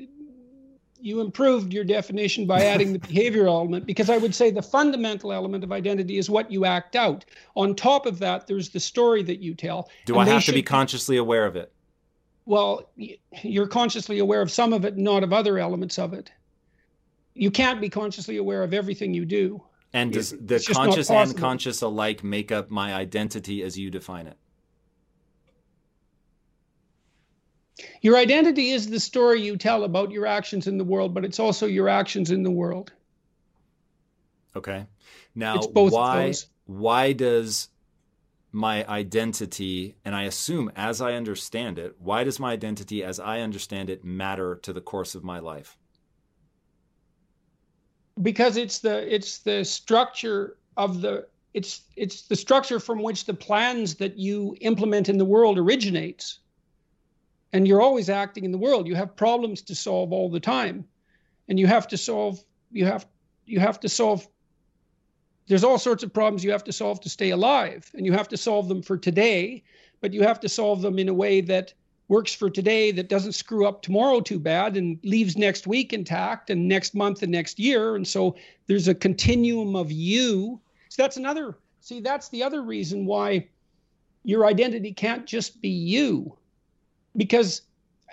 [0.99, 5.31] you improved your definition by adding the behavior element because I would say the fundamental
[5.31, 7.25] element of identity is what you act out.
[7.55, 9.89] On top of that, there's the story that you tell.
[10.05, 11.71] Do I have to be consciously aware of it?
[12.47, 12.89] well,
[13.43, 16.31] you're consciously aware of some of it, not of other elements of it.
[17.33, 19.61] You can't be consciously aware of everything you do.
[19.93, 24.37] And does the conscious and conscious alike make up my identity as you define it?
[28.01, 31.39] Your identity is the story you tell about your actions in the world, but it's
[31.39, 32.91] also your actions in the world.
[34.55, 34.85] Okay.
[35.35, 36.33] Now, why
[36.65, 37.69] why does
[38.51, 43.41] my identity, and I assume as I understand it, why does my identity as I
[43.41, 45.77] understand it matter to the course of my life?
[48.21, 53.33] Because it's the it's the structure of the it's it's the structure from which the
[53.33, 56.39] plans that you implement in the world originates.
[57.53, 58.87] And you're always acting in the world.
[58.87, 60.85] You have problems to solve all the time.
[61.47, 63.05] And you have to solve you have
[63.45, 64.27] you have to solve
[65.47, 68.27] there's all sorts of problems you have to solve to stay alive, and you have
[68.27, 69.63] to solve them for today,
[70.01, 71.73] but you have to solve them in a way that
[72.09, 76.49] works for today that doesn't screw up tomorrow too bad and leaves next week intact
[76.49, 77.95] and next month and next year.
[77.95, 78.35] And so
[78.67, 80.59] there's a continuum of you.
[80.89, 83.47] So that's another, see, that's the other reason why
[84.23, 86.37] your identity can't just be you
[87.15, 87.61] because,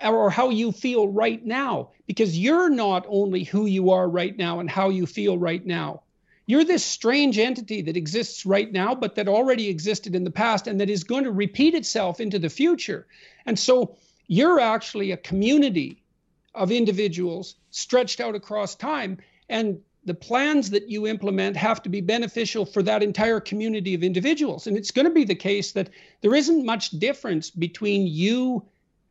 [0.03, 4.59] or how you feel right now, because you're not only who you are right now
[4.59, 6.01] and how you feel right now.
[6.47, 10.67] You're this strange entity that exists right now, but that already existed in the past
[10.67, 13.07] and that is going to repeat itself into the future.
[13.47, 13.95] And so
[14.27, 16.03] you're actually a community
[16.53, 19.17] of individuals stretched out across time.
[19.49, 24.03] And the plans that you implement have to be beneficial for that entire community of
[24.03, 24.67] individuals.
[24.67, 25.89] And it's going to be the case that
[26.21, 28.63] there isn't much difference between you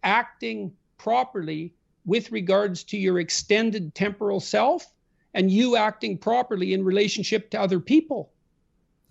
[0.05, 1.73] acting properly
[2.07, 4.87] with regards to your extended temporal self
[5.33, 8.31] and you acting properly in relationship to other people.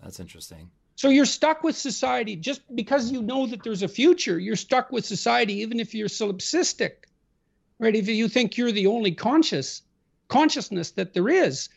[0.02, 0.70] That's interesting.
[0.96, 4.38] So you're stuck with society just because you know that there's a future.
[4.38, 6.92] You're stuck with society even if you're solipsistic,
[7.78, 7.94] right?
[7.94, 9.82] If you think you're the only conscious
[10.28, 11.68] consciousness that there is,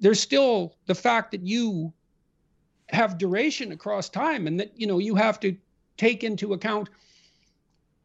[0.00, 1.92] there's still the fact that you
[2.90, 5.56] have duration across time and that you know you have to
[5.96, 6.88] take into account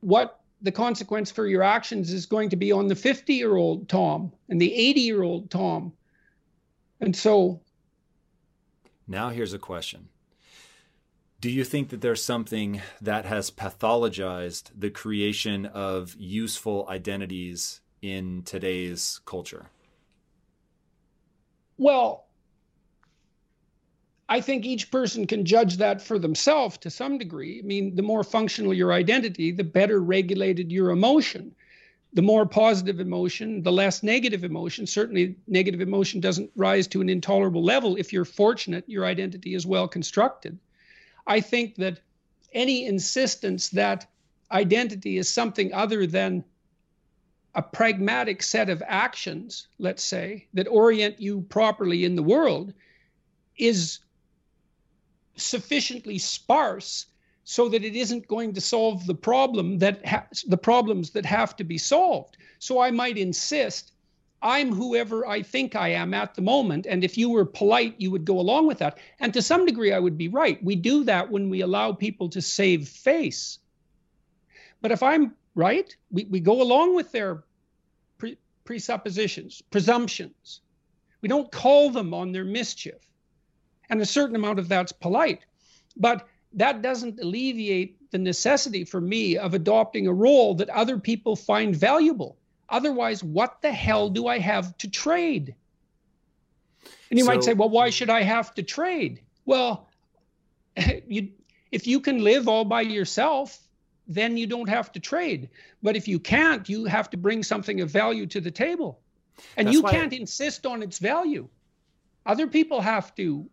[0.01, 3.89] what the consequence for your actions is going to be on the 50 year old
[3.89, 5.93] Tom and the 80 year old Tom.
[6.99, 7.61] And so.
[9.07, 10.07] Now, here's a question
[11.41, 18.43] Do you think that there's something that has pathologized the creation of useful identities in
[18.43, 19.67] today's culture?
[21.77, 22.25] Well,
[24.33, 27.59] I think each person can judge that for themselves to some degree.
[27.59, 31.53] I mean, the more functional your identity, the better regulated your emotion.
[32.13, 34.87] The more positive emotion, the less negative emotion.
[34.87, 39.67] Certainly, negative emotion doesn't rise to an intolerable level if you're fortunate, your identity is
[39.67, 40.57] well constructed.
[41.27, 41.99] I think that
[42.53, 44.07] any insistence that
[44.51, 46.43] identity is something other than
[47.53, 52.73] a pragmatic set of actions, let's say, that orient you properly in the world
[53.57, 53.99] is
[55.35, 57.07] sufficiently sparse
[57.43, 61.55] so that it isn't going to solve the problem that ha- the problems that have
[61.57, 62.37] to be solved.
[62.59, 63.93] So I might insist
[64.43, 66.85] I'm whoever I think I am at the moment.
[66.85, 68.97] And if you were polite, you would go along with that.
[69.19, 70.61] And to some degree, I would be right.
[70.61, 73.59] We do that when we allow people to save face.
[74.81, 77.45] But if I'm right, we, we go along with their
[78.17, 80.59] pre- presuppositions, presumptions.
[81.21, 82.99] We don't call them on their mischief.
[83.89, 85.45] And a certain amount of that's polite.
[85.95, 91.35] But that doesn't alleviate the necessity for me of adopting a role that other people
[91.35, 92.37] find valuable.
[92.69, 95.55] Otherwise, what the hell do I have to trade?
[97.09, 99.21] And you so, might say, well, why should I have to trade?
[99.45, 99.89] Well,
[101.07, 101.29] you,
[101.71, 103.59] if you can live all by yourself,
[104.07, 105.49] then you don't have to trade.
[105.81, 108.99] But if you can't, you have to bring something of value to the table.
[109.57, 111.47] And you can't insist on its value.
[112.25, 113.49] Other people have to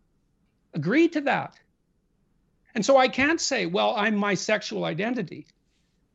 [0.75, 1.55] agree to that.
[2.75, 5.47] And so I can't say, well, I'm my sexual identity.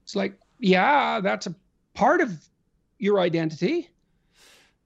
[0.04, 1.56] It's like, yeah, that's a
[1.94, 2.32] part of
[2.98, 3.90] your identity.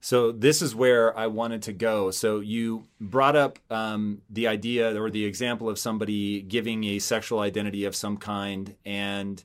[0.00, 2.10] So this is where I wanted to go.
[2.10, 7.40] So you brought up um, the idea or the example of somebody giving a sexual
[7.40, 9.44] identity of some kind, and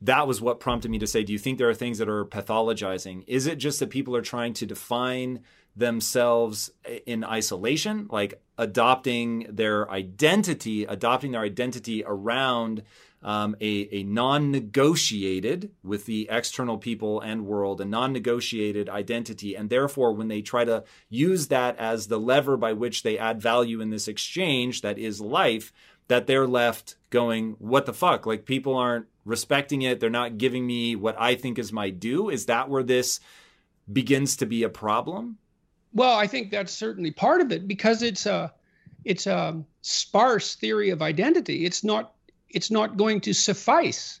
[0.00, 2.24] that was what prompted me to say, do you think there are things that are
[2.24, 3.24] pathologizing?
[3.26, 5.40] Is it just that people are trying to define
[5.76, 6.70] themselves
[7.06, 12.82] in isolation, like adopting their identity, adopting their identity around
[13.22, 19.56] um, a, a non negotiated with the external people and world, a non negotiated identity.
[19.56, 23.40] And therefore, when they try to use that as the lever by which they add
[23.40, 25.72] value in this exchange that is life,
[26.08, 28.26] that they're left going, what the fuck?
[28.26, 30.00] Like people aren't respecting it.
[30.00, 32.28] They're not giving me what I think is my due.
[32.28, 33.20] Is that where this
[33.90, 35.38] begins to be a problem?
[35.94, 38.52] Well, I think that's certainly part of it because it's a
[39.04, 41.64] it's a sparse theory of identity.
[41.64, 42.12] It's not
[42.50, 44.20] it's not going to suffice.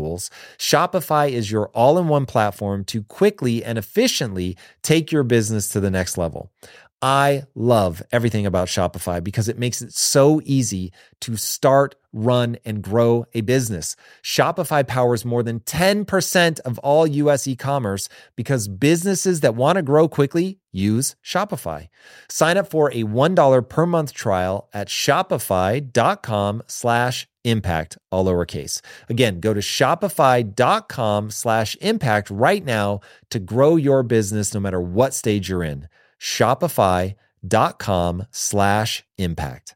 [0.57, 5.79] Shopify is your all in one platform to quickly and efficiently take your business to
[5.79, 6.51] the next level.
[7.01, 12.83] I love everything about Shopify because it makes it so easy to start, run, and
[12.83, 13.95] grow a business.
[14.23, 19.81] Shopify powers more than 10% of all US e commerce because businesses that want to
[19.81, 21.89] grow quickly use Shopify.
[22.29, 28.81] Sign up for a $1 per month trial at shopify.com slash impact, all lowercase.
[29.09, 35.13] Again, go to shopify.com slash impact right now to grow your business no matter what
[35.13, 35.87] stage you're in
[36.21, 37.17] shopify.com
[38.29, 39.75] slash impact.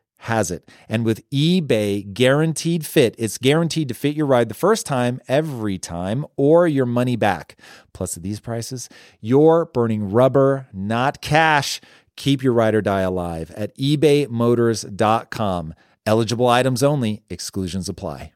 [0.21, 0.69] has it.
[0.87, 5.79] And with eBay Guaranteed Fit, it's guaranteed to fit your ride the first time, every
[5.79, 7.57] time, or your money back.
[7.91, 8.87] Plus, at these prices,
[9.19, 11.81] you're burning rubber, not cash.
[12.17, 15.73] Keep your ride or die alive at ebaymotors.com.
[16.05, 18.31] Eligible items only, exclusions apply.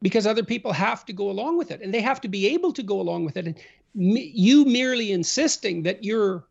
[0.00, 2.72] Because other people have to go along with it and they have to be able
[2.74, 3.46] to go along with it.
[3.46, 3.58] And
[3.94, 6.44] you merely insisting that you're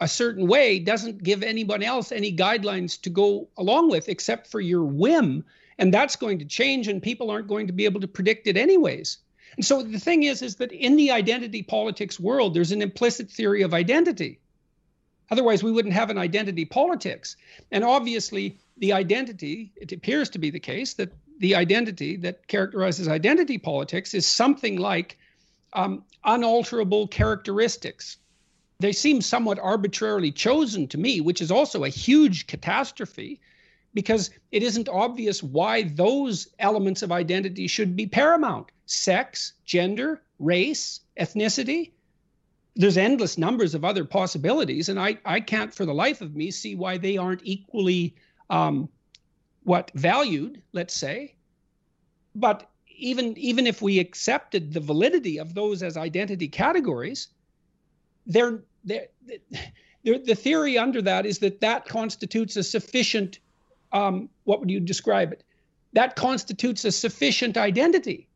[0.00, 4.60] a certain way doesn't give anyone else any guidelines to go along with except for
[4.60, 5.44] your whim.
[5.78, 8.56] And that's going to change and people aren't going to be able to predict it
[8.56, 9.18] anyways.
[9.56, 13.30] And so the thing is is that in the identity politics world there's an implicit
[13.30, 14.40] theory of identity.
[15.30, 17.36] Otherwise we wouldn't have an identity politics.
[17.70, 23.08] And obviously the identity it appears to be the case that the identity that characterizes
[23.08, 25.18] identity politics is something like
[25.72, 28.18] um, unalterable characteristics
[28.84, 33.40] they seem somewhat arbitrarily chosen to me, which is also a huge catastrophe
[33.94, 41.00] because it isn't obvious why those elements of identity should be paramount sex, gender, race,
[41.18, 41.92] ethnicity.
[42.76, 46.50] There's endless numbers of other possibilities, and I, I can't for the life of me
[46.50, 48.14] see why they aren't equally
[48.50, 48.90] um,
[49.62, 51.36] what valued, let's say.
[52.34, 57.28] But even even if we accepted the validity of those as identity categories,
[58.26, 59.08] they're, they're,
[60.02, 63.38] the theory under that is that that constitutes a sufficient,
[63.92, 65.42] um, what would you describe it?
[65.94, 68.28] That constitutes a sufficient identity.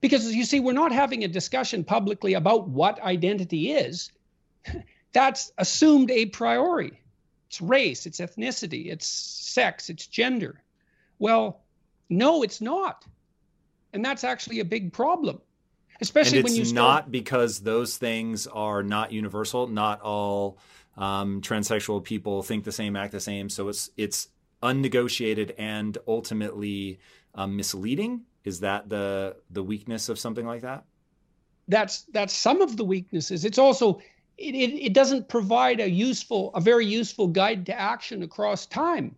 [0.00, 4.10] Because you see, we're not having a discussion publicly about what identity is.
[5.12, 7.00] That's assumed a priori.
[7.48, 10.62] It's race, it's ethnicity, it's sex, it's gender.
[11.18, 11.62] Well,
[12.08, 13.04] no, it's not.
[13.92, 15.40] And that's actually a big problem
[16.00, 16.74] especially and when you start...
[17.04, 19.66] not because those things are not universal.
[19.66, 20.58] Not all
[20.96, 23.48] um, transsexual people think the same, act the same.
[23.48, 24.28] So it's it's
[24.62, 27.00] unnegotiated and ultimately
[27.34, 28.22] um, misleading.
[28.44, 30.84] Is that the the weakness of something like that?
[31.68, 33.44] That's that's some of the weaknesses.
[33.44, 34.00] It's also
[34.36, 39.14] it, it, it doesn't provide a useful a very useful guide to action across time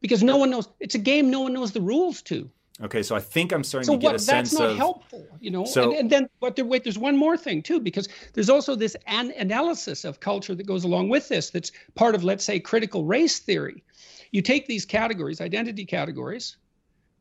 [0.00, 2.50] because no one knows it's a game no one knows the rules to
[2.82, 4.58] Okay, so I think I'm starting so to get what, a sense of.
[4.58, 5.64] That's not helpful, you know.
[5.64, 8.74] So, and, and, then, but there, wait, there's one more thing too, because there's also
[8.74, 11.50] this an analysis of culture that goes along with this.
[11.50, 13.84] That's part of, let's say, critical race theory.
[14.32, 16.56] You take these categories, identity categories,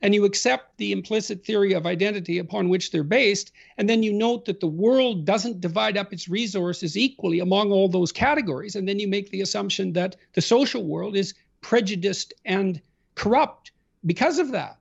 [0.01, 4.11] and you accept the implicit theory of identity upon which they're based, and then you
[4.11, 8.87] note that the world doesn't divide up its resources equally among all those categories, and
[8.87, 12.81] then you make the assumption that the social world is prejudiced and
[13.13, 13.71] corrupt
[14.07, 14.80] because of that.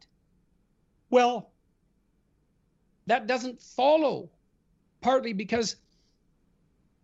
[1.11, 1.51] Well,
[3.07, 4.31] that doesn't follow,
[5.01, 5.77] partly because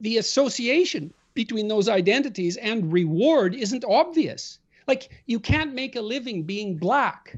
[0.01, 4.59] the association between those identities and reward isn't obvious.
[4.87, 7.37] Like, you can't make a living being black,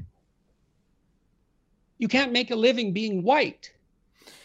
[1.97, 3.73] you can't make a living being white.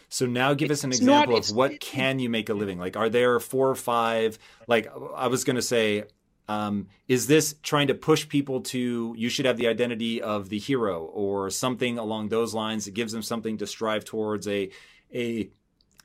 [0.09, 2.79] So now give us an example not, of what can you make a living?
[2.79, 6.05] Like are there four or five like I was going to say
[6.49, 10.59] um, is this trying to push people to you should have the identity of the
[10.59, 12.85] hero or something along those lines.
[12.85, 14.71] That gives them something to strive towards a
[15.15, 15.51] a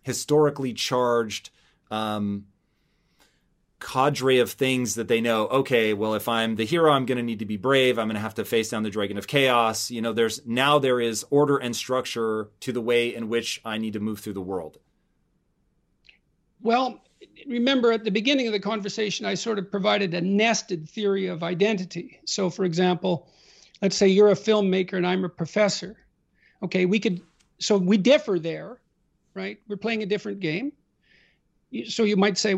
[0.03, 1.49] historically charged
[1.91, 2.45] um,
[3.79, 7.23] cadre of things that they know okay well if i'm the hero i'm going to
[7.23, 7.97] need to be brave.
[7.97, 9.89] I'm going to have to face down the dragon of chaos.
[9.89, 13.77] You know there's now there is order and structure to the way in which i
[13.77, 14.77] need to move through the world.
[16.61, 17.01] Well
[17.47, 21.43] remember at the beginning of the conversation, I sort of provided a nested theory of
[21.43, 22.19] identity.
[22.25, 23.27] So, for example,
[23.81, 25.97] let's say you're a filmmaker and I'm a professor.
[26.63, 27.21] Okay, we could,
[27.59, 28.79] so we differ there,
[29.33, 29.59] right?
[29.67, 30.73] We're playing a different game.
[31.87, 32.55] So you might say,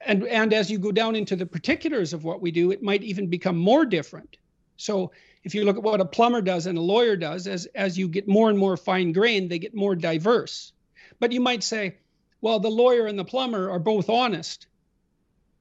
[0.00, 3.02] and and as you go down into the particulars of what we do, it might
[3.02, 4.36] even become more different.
[4.76, 5.12] So
[5.44, 8.08] if you look at what a plumber does and a lawyer does, as as you
[8.08, 10.72] get more and more fine grained, they get more diverse.
[11.20, 11.96] But you might say,
[12.44, 14.66] well, the lawyer and the plumber are both honest.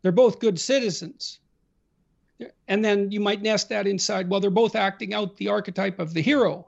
[0.02, 1.40] They're both good citizens.
[2.68, 6.14] And then you might nest that inside, well, they're both acting out the archetype of
[6.14, 6.68] the hero.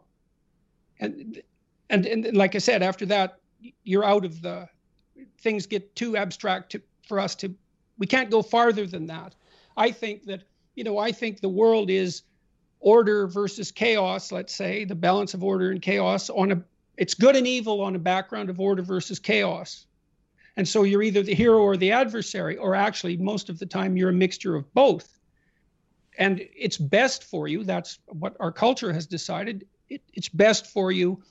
[1.01, 1.41] And
[1.89, 3.39] and, and like I said, after that,
[3.84, 4.70] you're out of the
[5.39, 7.53] things get too abstract to, for us to
[7.97, 9.36] we can't go farther than that.
[9.76, 10.43] I think that,
[10.76, 12.22] you know, I think the world is
[12.80, 16.63] order versus chaos, let's say, the balance of order and chaos on a
[16.95, 19.86] it's good and evil on a background of order versus chaos.
[20.58, 23.97] And so you're either the hero or the adversary, or actually, most of the time,
[23.97, 25.20] you're a mixture of both.
[26.18, 30.91] And it's best for you, that's what our culture has decided, it, it's best for
[30.91, 31.22] you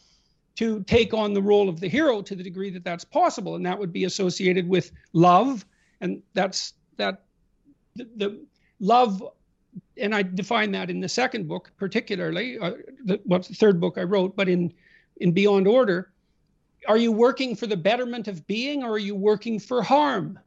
[0.57, 3.57] to take on the role of the hero to the degree that that's possible.
[3.57, 5.64] And that would be associated with love.
[6.01, 7.22] And that's that
[7.97, 8.47] the, the
[8.79, 9.22] love,
[9.97, 12.72] and I define that in the second book particularly, uh,
[13.05, 14.72] the, what's the third book I wrote, but in
[15.18, 16.11] in Beyond Order,
[16.87, 20.39] are you working for the betterment of being or are you working for harm?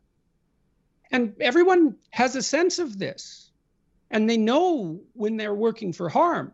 [1.11, 3.51] And everyone has a sense of this,
[4.11, 6.53] and they know when they're working for harm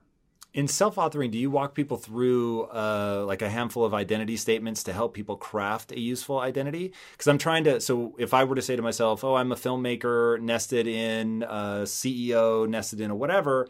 [0.53, 4.93] in self-authoring do you walk people through uh, like a handful of identity statements to
[4.93, 8.61] help people craft a useful identity because i'm trying to so if i were to
[8.61, 13.67] say to myself oh i'm a filmmaker nested in a ceo nested in a whatever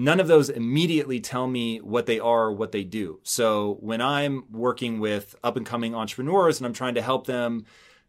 [0.00, 4.00] none of those immediately tell me what they are or what they do so when
[4.00, 7.64] i'm working with up and coming entrepreneurs and i'm trying to help them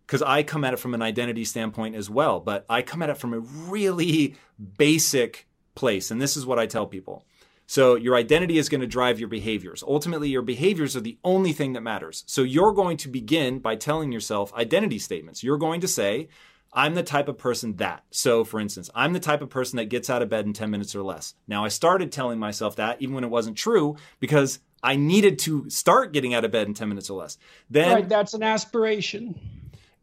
[0.07, 3.09] because I come at it from an identity standpoint as well, but I come at
[3.09, 4.35] it from a really
[4.77, 6.11] basic place.
[6.11, 7.23] And this is what I tell people
[7.71, 9.81] so your identity is going to drive your behaviors.
[9.81, 12.25] Ultimately, your behaviors are the only thing that matters.
[12.27, 15.41] So you're going to begin by telling yourself identity statements.
[15.41, 16.27] You're going to say,
[16.73, 18.03] I'm the type of person that.
[18.11, 20.69] So, for instance, I'm the type of person that gets out of bed in 10
[20.69, 21.35] minutes or less.
[21.47, 25.69] Now, I started telling myself that even when it wasn't true because I needed to
[25.69, 27.37] start getting out of bed in 10 minutes or less.
[27.69, 29.39] Then Right, that's an aspiration.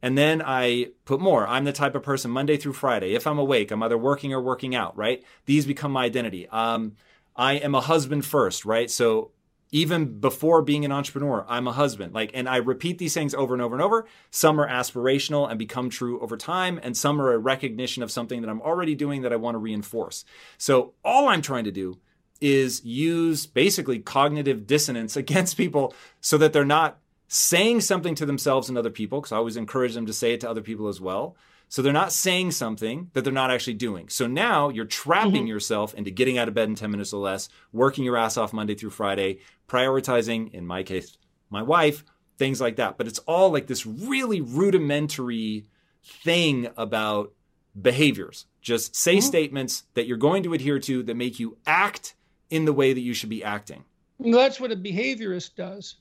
[0.01, 1.47] And then I put more.
[1.47, 3.14] I'm the type of person Monday through Friday.
[3.14, 5.25] If I'm awake, I'm either working or working out, right?
[5.47, 6.49] These become my identity.
[6.49, 6.93] Um,
[7.35, 8.91] I am a husband first, right?
[8.91, 9.33] So
[9.71, 12.14] even before being an entrepreneur, I'm a husband.
[12.14, 14.07] Like, and I repeat these things over and over and over.
[14.31, 18.41] Some are aspirational and become true over time, and some are a recognition of something
[18.41, 20.25] that I'm already doing that I want to reinforce.
[20.57, 21.99] So all I'm trying to do
[22.41, 26.99] is use basically cognitive dissonance against people so that they're not
[27.29, 30.41] saying something to themselves and other people, because I always encourage them to say it
[30.41, 31.37] to other people as well.
[31.69, 34.09] So they're not saying something that they're not actually doing.
[34.09, 35.47] So now you're trapping mm-hmm.
[35.47, 38.53] yourself into getting out of bed in 10 minutes or less, working your ass off
[38.53, 41.19] Monday through Friday, prioritizing, in my case,
[41.51, 42.05] my wife,
[42.39, 42.97] things like that.
[42.97, 45.66] But it's all like this really rudimentary
[46.03, 47.33] thing about
[47.81, 48.47] behaviors.
[48.62, 49.27] Just say mm-hmm.
[49.27, 52.14] statements that you're going to adhere to that make you act
[52.51, 53.85] in the way that you should be acting.
[54.19, 55.97] Well, that's what a behaviorist does.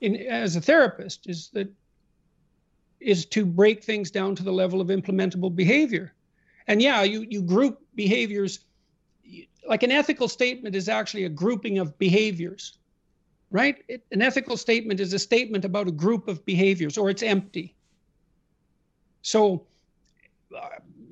[0.00, 1.72] In, as a therapist, is that
[3.04, 6.12] is to break things down to the level of implementable behavior.
[6.66, 8.60] And yeah, you, you group behaviors
[9.66, 12.78] like an ethical statement is actually a grouping of behaviors,
[13.50, 13.82] right?
[13.88, 17.74] It, an ethical statement is a statement about a group of behaviors or it's empty.
[19.22, 19.66] So
[20.54, 20.68] uh,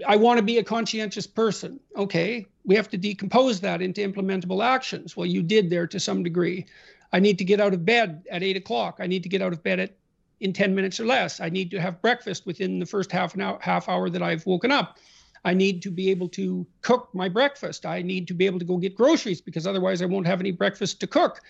[0.06, 1.80] I want to be a conscientious person.
[1.96, 5.16] Okay, we have to decompose that into implementable actions.
[5.16, 6.66] Well, you did there to some degree.
[7.12, 8.96] I need to get out of bed at eight o'clock.
[8.98, 9.96] I need to get out of bed at
[10.42, 11.40] in 10 minutes or less.
[11.40, 14.44] I need to have breakfast within the first half an hour, half hour that I've
[14.44, 14.98] woken up.
[15.44, 17.86] I need to be able to cook my breakfast.
[17.86, 20.52] I need to be able to go get groceries because otherwise I won't have any
[20.52, 21.40] breakfast to cook.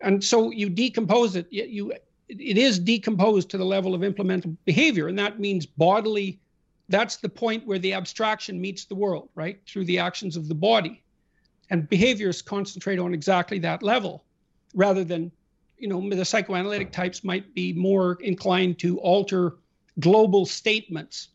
[0.00, 1.46] And so you decompose it.
[1.50, 1.92] You
[2.28, 6.40] it is decomposed to the level of implementable behavior, and that means bodily.
[6.88, 9.60] That's the point where the abstraction meets the world, right?
[9.66, 11.02] Through the actions of the body,
[11.70, 14.24] and behaviors concentrate on exactly that level,
[14.74, 15.30] rather than
[15.78, 19.56] you know, the psychoanalytic types might be more inclined to alter
[20.00, 21.28] global statements.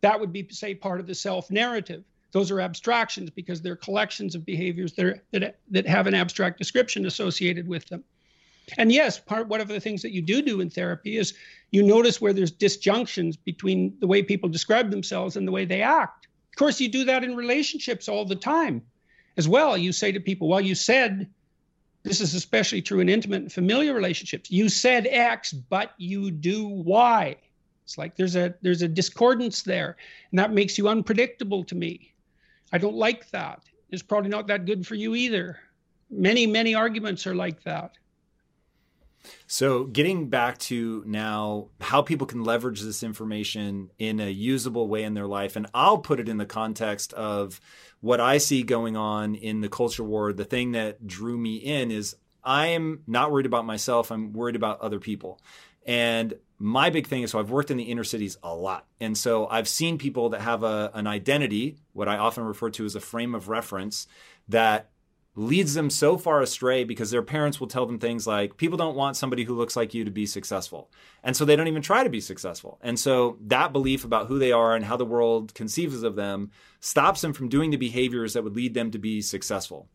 [0.00, 2.04] That would be, say, part of the self narrative.
[2.32, 6.58] Those are abstractions because they're collections of behaviors that, are, that, that have an abstract
[6.58, 8.02] description associated with them.
[8.78, 11.34] And yes, part one of the things that you do do in therapy is
[11.70, 15.82] you notice where there's disjunctions between the way people describe themselves and the way they
[15.82, 16.26] act.
[16.52, 18.82] Of course, you do that in relationships all the time
[19.36, 19.76] as well.
[19.76, 21.28] You say to people, well, you said
[22.04, 24.50] this is especially true in intimate and familiar relationships.
[24.50, 27.36] You said X, but you do Y.
[27.84, 29.96] It's like there's a there's a discordance there,
[30.30, 32.12] and that makes you unpredictable to me.
[32.72, 33.62] I don't like that.
[33.90, 35.58] It's probably not that good for you either.
[36.10, 37.92] Many many arguments are like that.
[39.46, 45.04] So, getting back to now how people can leverage this information in a usable way
[45.04, 47.60] in their life, and I'll put it in the context of
[48.00, 50.32] what I see going on in the culture war.
[50.32, 54.80] The thing that drew me in is I'm not worried about myself, I'm worried about
[54.80, 55.40] other people.
[55.86, 58.86] And my big thing is so I've worked in the inner cities a lot.
[59.00, 62.84] And so I've seen people that have a, an identity, what I often refer to
[62.84, 64.06] as a frame of reference,
[64.48, 64.90] that
[65.36, 68.96] leads them so far astray because their parents will tell them things like people don't
[68.96, 70.90] want somebody who looks like you to be successful.
[71.24, 72.78] And so they don't even try to be successful.
[72.82, 76.50] And so that belief about who they are and how the world conceives of them
[76.80, 79.88] stops them from doing the behaviors that would lead them to be successful.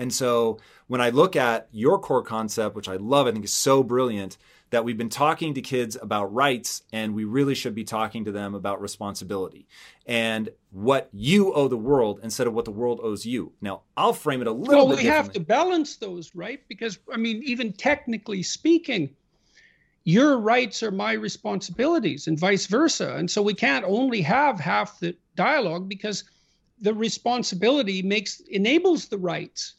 [0.00, 3.52] And so when i look at your core concept which i love i think is
[3.52, 4.36] so brilliant
[4.70, 8.32] that we've been talking to kids about rights and we really should be talking to
[8.32, 9.66] them about responsibility
[10.06, 13.52] and what you owe the world instead of what the world owes you.
[13.60, 15.02] Now, I'll frame it a little well, bit.
[15.02, 16.60] we have to balance those, right?
[16.68, 19.14] Because, I mean, even technically speaking,
[20.04, 23.16] your rights are my responsibilities and vice versa.
[23.16, 26.24] And so we can't only have half the, dialogue because
[26.80, 29.74] the responsibility makes enables the rights.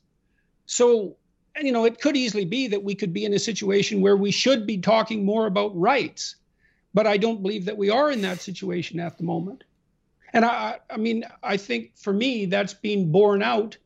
[0.66, 1.18] So,
[1.66, 4.32] you know, it could easily be that we could be in a situation where we
[4.32, 6.36] should be talking more about rights,
[6.94, 9.64] but I don't believe that we are in that situation at the moment.
[10.34, 13.78] And I, I mean, I think for me, that's being borne out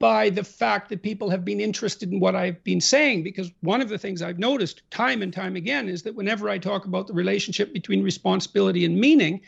[0.00, 3.22] by the fact that people have been interested in what I've been saying.
[3.22, 6.58] Because one of the things I've noticed time and time again is that whenever I
[6.58, 9.42] talk about the relationship between responsibility and meaning,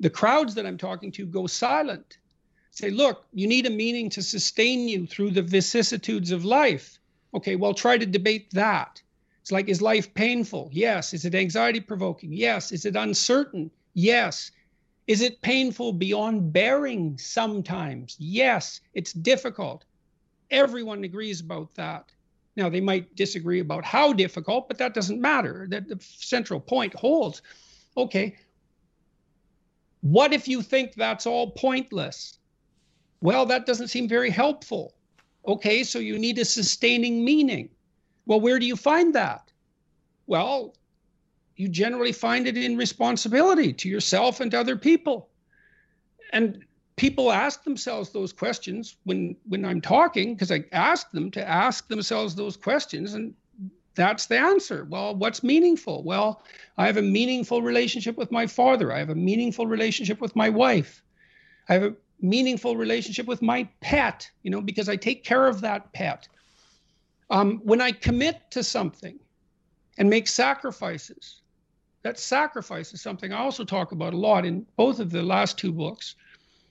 [0.00, 2.18] the crowds that I'm talking to go silent.
[2.78, 7.00] Say, look, you need a meaning to sustain you through the vicissitudes of life.
[7.34, 9.02] Okay, well, try to debate that.
[9.40, 10.68] It's like, is life painful?
[10.70, 11.12] Yes.
[11.12, 12.32] Is it anxiety provoking?
[12.32, 12.70] Yes.
[12.70, 13.72] Is it uncertain?
[13.94, 14.52] Yes.
[15.08, 18.14] Is it painful beyond bearing sometimes?
[18.20, 18.80] Yes.
[18.94, 19.84] It's difficult.
[20.48, 22.04] Everyone agrees about that.
[22.54, 25.66] Now, they might disagree about how difficult, but that doesn't matter.
[25.68, 27.42] That the central point holds.
[27.96, 28.36] Okay,
[30.00, 32.37] what if you think that's all pointless?
[33.20, 34.94] Well, that doesn't seem very helpful.
[35.46, 37.70] Okay, so you need a sustaining meaning.
[38.26, 39.50] Well, where do you find that?
[40.26, 40.74] Well,
[41.56, 45.30] you generally find it in responsibility to yourself and to other people.
[46.32, 46.64] And
[46.96, 51.88] people ask themselves those questions when when I'm talking because I ask them to ask
[51.88, 53.34] themselves those questions and
[53.94, 54.86] that's the answer.
[54.88, 56.04] Well, what's meaningful?
[56.04, 56.44] Well,
[56.76, 58.92] I have a meaningful relationship with my father.
[58.92, 61.02] I have a meaningful relationship with my wife.
[61.68, 65.60] I have a meaningful relationship with my pet, you know, because I take care of
[65.60, 66.28] that pet.
[67.30, 69.18] Um, when I commit to something
[69.98, 71.42] and make sacrifices,
[72.02, 75.58] that sacrifice is something I also talk about a lot in both of the last
[75.58, 76.16] two books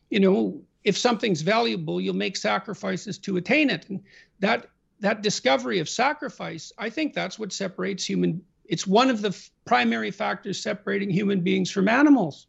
[0.09, 3.89] you know, if something's valuable, you'll make sacrifices to attain it.
[3.89, 4.01] And
[4.39, 4.67] that
[4.99, 8.41] that discovery of sacrifice, I think that's what separates human.
[8.65, 12.47] It's one of the f- primary factors separating human beings from animals.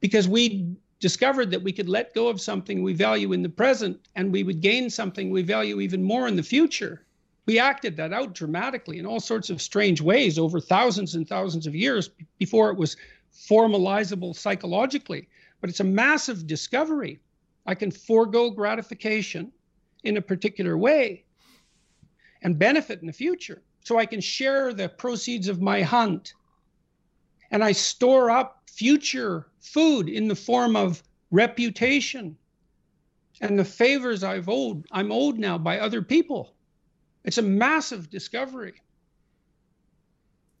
[0.00, 4.08] Because we discovered that we could let go of something we value in the present
[4.16, 7.04] and we would gain something we value even more in the future.
[7.44, 11.66] We acted that out dramatically in all sorts of strange ways over thousands and thousands
[11.66, 12.96] of years before it was
[13.34, 15.28] formalizable psychologically
[15.62, 17.20] but it's a massive discovery.
[17.64, 19.52] I can forego gratification
[20.02, 21.24] in a particular way
[22.42, 23.62] and benefit in the future.
[23.84, 26.34] So I can share the proceeds of my hunt
[27.52, 32.36] and I store up future food in the form of reputation
[33.40, 36.54] and the favors I've owed, I'm owed now by other people.
[37.24, 38.74] It's a massive discovery.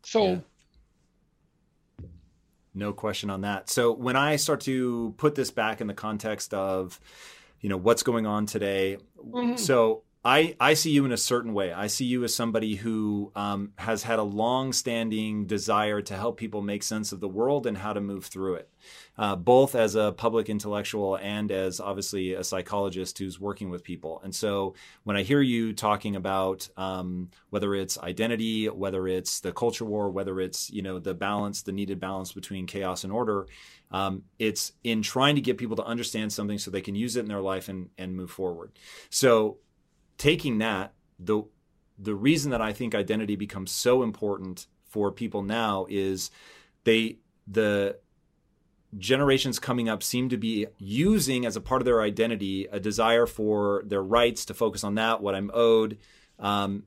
[0.04, 0.38] So yeah.
[2.74, 3.68] No question on that.
[3.68, 6.98] So when I start to put this back in the context of,
[7.60, 9.56] you know, what's going on today, mm-hmm.
[9.56, 11.72] so I, I see you in a certain way.
[11.72, 16.62] I see you as somebody who um, has had a long-standing desire to help people
[16.62, 18.68] make sense of the world and how to move through it,
[19.18, 24.20] uh, both as a public intellectual and as obviously a psychologist who's working with people.
[24.22, 29.50] And so when I hear you talking about um, whether it's identity, whether it's the
[29.50, 33.48] culture war, whether it's you know the balance, the needed balance between chaos and order,
[33.90, 37.22] um, it's in trying to get people to understand something so they can use it
[37.22, 38.70] in their life and and move forward.
[39.10, 39.58] So
[40.22, 41.42] taking that, the
[41.98, 46.30] the reason that I think identity becomes so important for people now is
[46.84, 47.18] they
[47.48, 47.96] the
[48.96, 53.26] generations coming up seem to be using as a part of their identity a desire
[53.26, 55.98] for their rights to focus on that what i'm owed.
[56.38, 56.84] Um,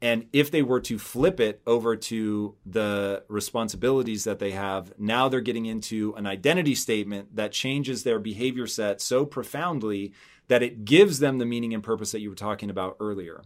[0.00, 5.28] and if they were to flip it over to the responsibilities that they have now
[5.28, 10.12] they're getting into an identity statement that changes their behavior set so profoundly
[10.48, 13.42] that it gives them the meaning and purpose that you were talking about earlier.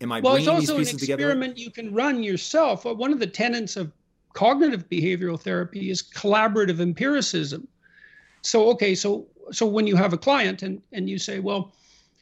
[0.00, 1.60] Am I well, it's also an experiment together?
[1.60, 2.86] you can run yourself.
[2.86, 3.92] Uh, one of the tenets of
[4.32, 7.66] cognitive behavioral therapy is collaborative empiricism.
[8.42, 11.72] So, okay, so so when you have a client and and you say, well,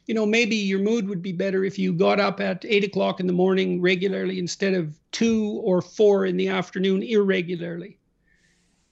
[0.07, 3.19] you know, maybe your mood would be better if you got up at eight o'clock
[3.19, 7.97] in the morning regularly instead of two or four in the afternoon irregularly.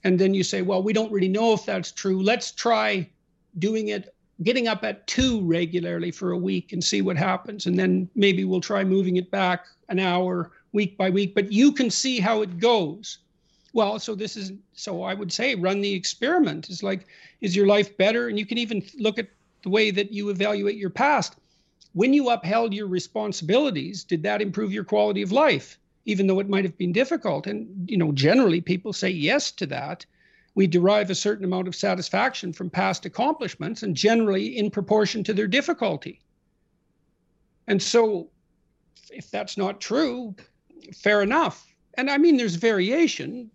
[0.04, 2.22] And then you say, well, we don't really know if that's true.
[2.22, 3.10] Let's try
[3.58, 7.66] doing it getting up at two regularly for a week and see what happens.
[7.66, 11.72] And then maybe we'll try moving it back an hour week by week, but you
[11.72, 13.18] can see how it goes.
[13.72, 16.68] Well, so this is, so I would say run the experiment.
[16.70, 17.06] It's like,
[17.40, 18.28] is your life better?
[18.28, 19.28] And you can even look at
[19.62, 21.36] the way that you evaluate your past.
[21.92, 25.78] When you upheld your responsibilities, did that improve your quality of life?
[26.04, 27.46] Even though it might have been difficult.
[27.46, 30.04] And, you know, generally people say yes to that
[30.56, 35.34] we derive a certain amount of satisfaction from past accomplishments and generally in proportion to
[35.34, 36.18] their difficulty.
[37.68, 38.30] And so,
[39.10, 40.34] if that's not true,
[40.94, 41.66] fair enough.
[41.94, 43.50] And I mean, there's variation.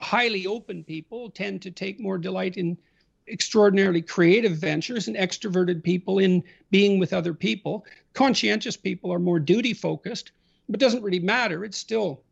[0.00, 2.78] highly open people tend to take more delight in
[3.26, 7.84] extraordinarily creative ventures and extroverted people in being with other people.
[8.14, 10.30] Conscientious people are more duty focused,
[10.68, 11.62] but doesn't really matter.
[11.62, 12.22] It's still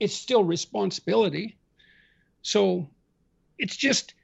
[0.00, 1.56] it's still responsibility.
[2.42, 2.88] So
[3.58, 4.14] it's just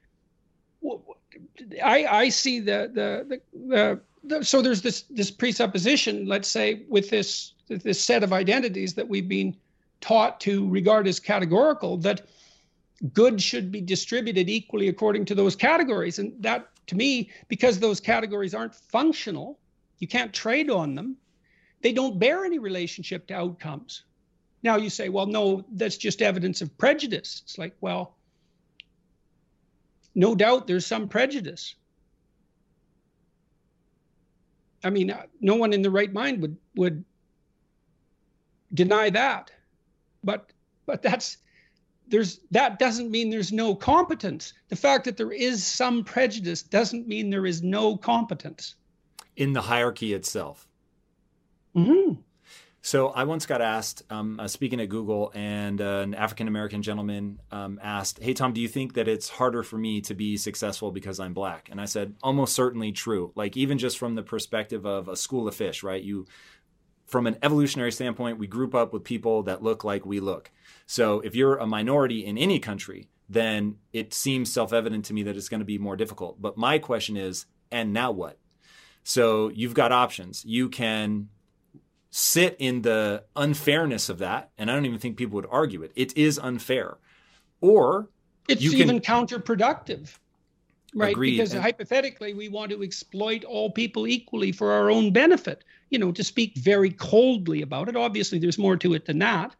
[1.83, 7.09] I I see the the the, the, so there's this this presupposition, let's say, with
[7.09, 9.55] this this set of identities that we've been
[10.01, 12.27] taught to regard as categorical that
[13.13, 16.19] goods should be distributed equally according to those categories.
[16.19, 19.59] And that, to me, because those categories aren't functional,
[19.99, 21.17] you can't trade on them,
[21.81, 24.03] they don't bear any relationship to outcomes.
[24.61, 27.41] Now you say, well, no, that's just evidence of prejudice.
[27.43, 28.15] It's like, well,
[30.15, 31.75] no doubt there's some prejudice.
[34.83, 37.05] I mean, no one in the right mind would would
[38.73, 39.51] deny that
[40.23, 40.51] but
[40.85, 41.37] but that's
[42.07, 44.53] there's that doesn't mean there's no competence.
[44.69, 48.75] The fact that there is some prejudice doesn't mean there is no competence
[49.35, 50.67] in the hierarchy itself.
[51.75, 52.21] Mm-hmm.
[52.85, 56.81] So I once got asked, um, uh, speaking at Google, and uh, an African American
[56.81, 60.35] gentleman um, asked, "Hey Tom, do you think that it's harder for me to be
[60.35, 63.31] successful because I'm black?" And I said, "Almost certainly true.
[63.35, 66.03] Like even just from the perspective of a school of fish, right?
[66.03, 66.27] You
[67.05, 70.51] from an evolutionary standpoint, we group up with people that look like we look.
[70.85, 75.23] So if you're a minority in any country, then it seems self evident to me
[75.23, 76.41] that it's going to be more difficult.
[76.41, 78.39] But my question is, and now what?
[79.05, 80.43] So you've got options.
[80.43, 81.29] You can
[82.15, 85.91] sit in the unfairness of that, and I don't even think people would argue it.
[85.95, 86.97] It is unfair.
[87.59, 88.07] Or
[88.47, 90.15] it's you even can, counterproductive.
[90.93, 91.37] Right, Agreed.
[91.37, 95.63] because And- hypothetically, we want to exploit all people equally for our own benefit.
[95.89, 97.95] You know, to speak very coldly about it.
[97.95, 99.55] Obviously, there's more to it than that.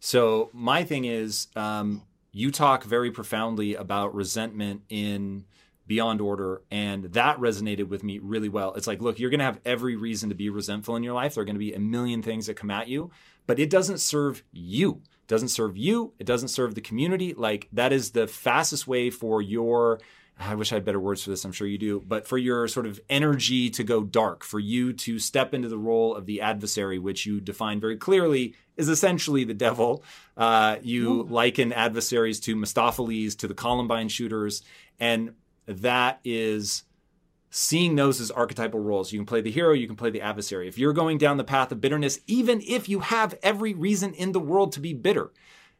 [0.00, 2.00] So my thing is, um,
[2.32, 5.44] you talk very profoundly about resentment in
[5.86, 8.74] Beyond Order, and that resonated with me really well.
[8.74, 11.34] It's like, look, you're going to have every reason to be resentful in your life.
[11.34, 13.10] There are going to be a million things that come at you,
[13.46, 15.02] but it doesn't serve you.
[15.04, 16.14] It doesn't serve you.
[16.18, 17.34] It doesn't serve the community.
[17.34, 20.00] Like that is the fastest way for your
[20.38, 21.44] I wish I had better words for this.
[21.44, 24.92] I'm sure you do, but for your sort of energy to go dark, for you
[24.92, 29.44] to step into the role of the adversary, which you define very clearly is essentially
[29.44, 30.02] the devil.
[30.36, 34.62] Uh, you liken adversaries to Mephistopheles, to the Columbine shooters,
[34.98, 35.34] and
[35.66, 36.84] that is
[37.50, 39.12] seeing those as archetypal roles.
[39.12, 40.66] You can play the hero, you can play the adversary.
[40.66, 44.32] If you're going down the path of bitterness, even if you have every reason in
[44.32, 45.30] the world to be bitter,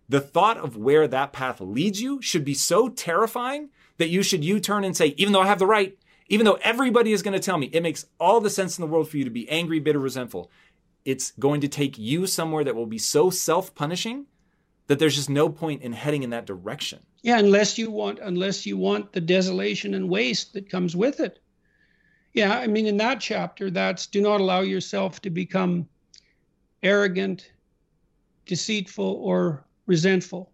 [0.09, 4.45] the thought of where that path leads you should be so terrifying that you should
[4.45, 7.39] U turn and say, even though I have the right, even though everybody is going
[7.39, 9.49] to tell me it makes all the sense in the world for you to be
[9.49, 10.51] angry, bitter, resentful,
[11.05, 14.27] it's going to take you somewhere that will be so self punishing
[14.87, 17.01] that there's just no point in heading in that direction.
[17.23, 21.41] Yeah, unless you want unless you want the desolation and waste that comes with it.
[22.35, 25.89] Yeah, I mean in that chapter that's do not allow yourself to become
[26.83, 27.51] arrogant,
[28.47, 30.53] deceitful or resentful.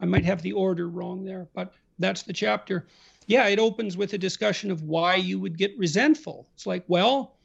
[0.00, 2.86] I might have the order wrong there, but that's the chapter.
[3.26, 6.48] Yeah, it opens with a discussion of why you would get resentful.
[6.54, 7.36] It's like, well,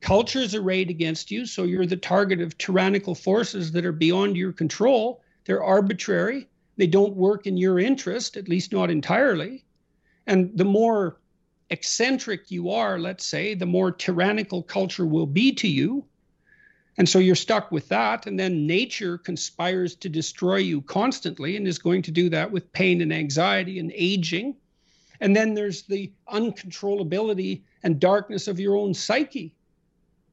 [0.00, 4.52] cultures arrayed against you, so you're the target of tyrannical forces that are beyond your
[4.52, 5.23] control.
[5.44, 6.48] They're arbitrary.
[6.76, 9.64] They don't work in your interest, at least not entirely.
[10.26, 11.20] And the more
[11.70, 16.04] eccentric you are, let's say, the more tyrannical culture will be to you.
[16.96, 18.26] And so you're stuck with that.
[18.26, 22.72] And then nature conspires to destroy you constantly and is going to do that with
[22.72, 24.56] pain and anxiety and aging.
[25.20, 29.54] And then there's the uncontrollability and darkness of your own psyche.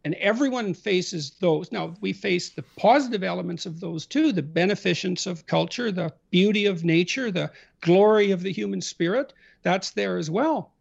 [0.03, 1.71] And everyone faces those.
[1.71, 6.65] Now, we face the positive elements of those too the beneficence of culture, the beauty
[6.65, 9.33] of nature, the glory of the human spirit.
[9.61, 10.73] That's there as well.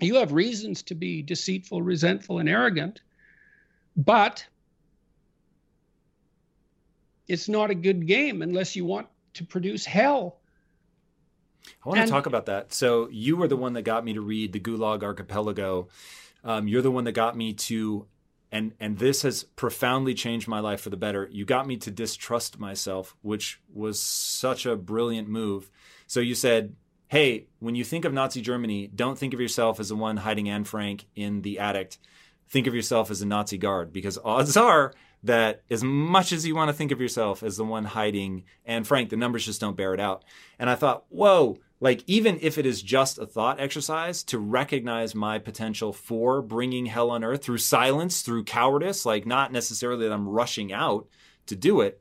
[0.00, 3.00] You have reasons to be deceitful, resentful, and arrogant,
[3.96, 4.44] but
[7.28, 10.38] it's not a good game unless you want to produce hell.
[11.84, 12.72] I want to talk about that.
[12.72, 15.88] So you were the one that got me to read the Gulag Archipelago.
[16.44, 18.06] Um, you're the one that got me to,
[18.52, 21.28] and and this has profoundly changed my life for the better.
[21.32, 25.70] You got me to distrust myself, which was such a brilliant move.
[26.06, 26.76] So you said,
[27.08, 30.48] "Hey, when you think of Nazi Germany, don't think of yourself as the one hiding
[30.48, 31.96] Anne Frank in the attic.
[32.48, 34.92] Think of yourself as a Nazi guard, because odds are."
[35.24, 38.82] That as much as you want to think of yourself as the one hiding Anne
[38.82, 40.24] Frank, the numbers just don't bear it out.
[40.58, 45.14] And I thought, whoa, like even if it is just a thought exercise to recognize
[45.14, 50.14] my potential for bringing hell on earth through silence through cowardice like not necessarily that
[50.14, 51.06] i'm rushing out
[51.46, 52.00] to do it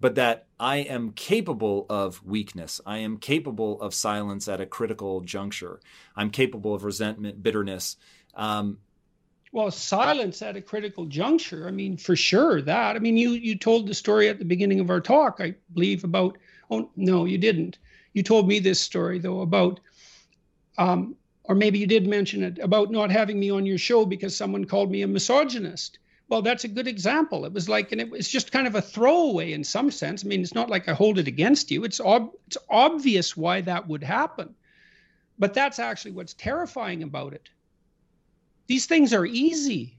[0.00, 2.80] but that I am capable of weakness.
[2.86, 5.80] I am capable of silence at a critical juncture.
[6.14, 7.96] I'm capable of resentment, bitterness.
[8.34, 8.78] Um,
[9.50, 11.66] well, silence at a critical juncture.
[11.66, 12.96] I mean, for sure that.
[12.96, 16.04] I mean, you you told the story at the beginning of our talk, I believe,
[16.04, 16.38] about.
[16.70, 17.78] Oh no, you didn't.
[18.18, 19.80] You told me this story though about,
[20.76, 21.14] um,
[21.44, 24.64] or maybe you did mention it about not having me on your show because someone
[24.64, 25.98] called me a misogynist.
[26.28, 27.46] Well, that's a good example.
[27.46, 30.24] It was like, and it was just kind of a throwaway in some sense.
[30.24, 31.84] I mean, it's not like I hold it against you.
[31.84, 34.54] It's ob- it's obvious why that would happen,
[35.38, 37.48] but that's actually what's terrifying about it
[38.68, 39.98] these things are easy.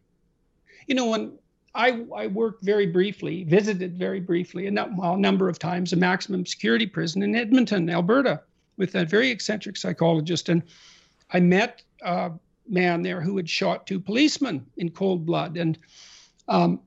[0.87, 1.39] You know, when
[1.75, 6.87] I, I worked very briefly, visited very briefly, a, number of times, a maximum security
[6.87, 8.41] prison in Edmonton, Alberta,
[8.77, 10.49] with a very eccentric psychologist.
[10.49, 10.63] And
[11.31, 12.31] I met a
[12.67, 15.77] man there who had shot two policemen in cold blood and
[16.47, 16.79] um,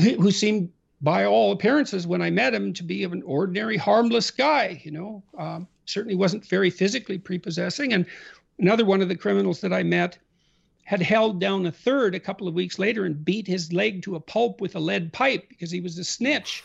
[0.00, 0.70] who seemed,
[1.02, 4.80] by all appearances, when I met him, to be an ordinary, harmless guy.
[4.84, 7.92] You know, um, certainly wasn't very physically prepossessing.
[7.92, 8.06] And
[8.58, 10.18] another one of the criminals that I met
[10.90, 14.16] had held down a third a couple of weeks later and beat his leg to
[14.16, 16.64] a pulp with a lead pipe because he was a snitch.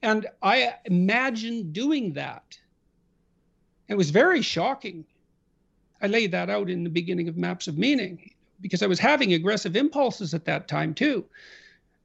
[0.00, 2.56] And I imagined doing that.
[3.88, 5.04] It was very shocking.
[6.00, 8.30] I laid that out in the beginning of Maps of Meaning
[8.60, 11.24] because I was having aggressive impulses at that time too.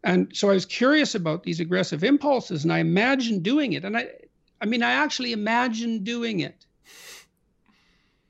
[0.03, 3.85] And so I was curious about these aggressive impulses and I imagined doing it.
[3.85, 4.07] And I
[4.59, 6.65] I mean I actually imagined doing it.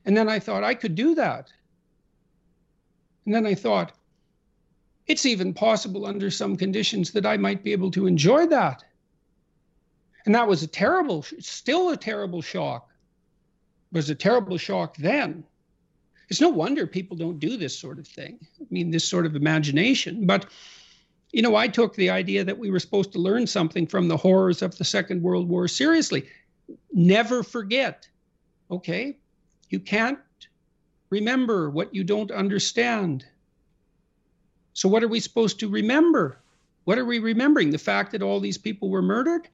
[0.04, 1.54] And then I thought I could do that.
[3.26, 3.94] And then I thought,
[5.08, 8.84] it's even possible under some conditions that I might be able to enjoy that.
[10.26, 12.90] And that was a terrible, still a terrible shock.
[13.92, 15.44] It was a terrible shock then.
[16.30, 18.40] It's no wonder people don't do this sort of thing.
[18.62, 20.26] I mean, this sort of imagination.
[20.26, 20.46] But,
[21.34, 24.18] you know, I took the idea that we were supposed to learn something from the
[24.18, 26.28] horrors of the Second World War seriously.
[26.94, 28.08] Never forget,
[28.72, 29.18] okay?
[29.70, 30.20] You can't
[31.14, 33.24] remember what you don't understand.
[34.74, 36.40] So, what are we supposed to remember?
[36.86, 37.70] What are we remembering?
[37.70, 39.48] The fact that all these people were murdered?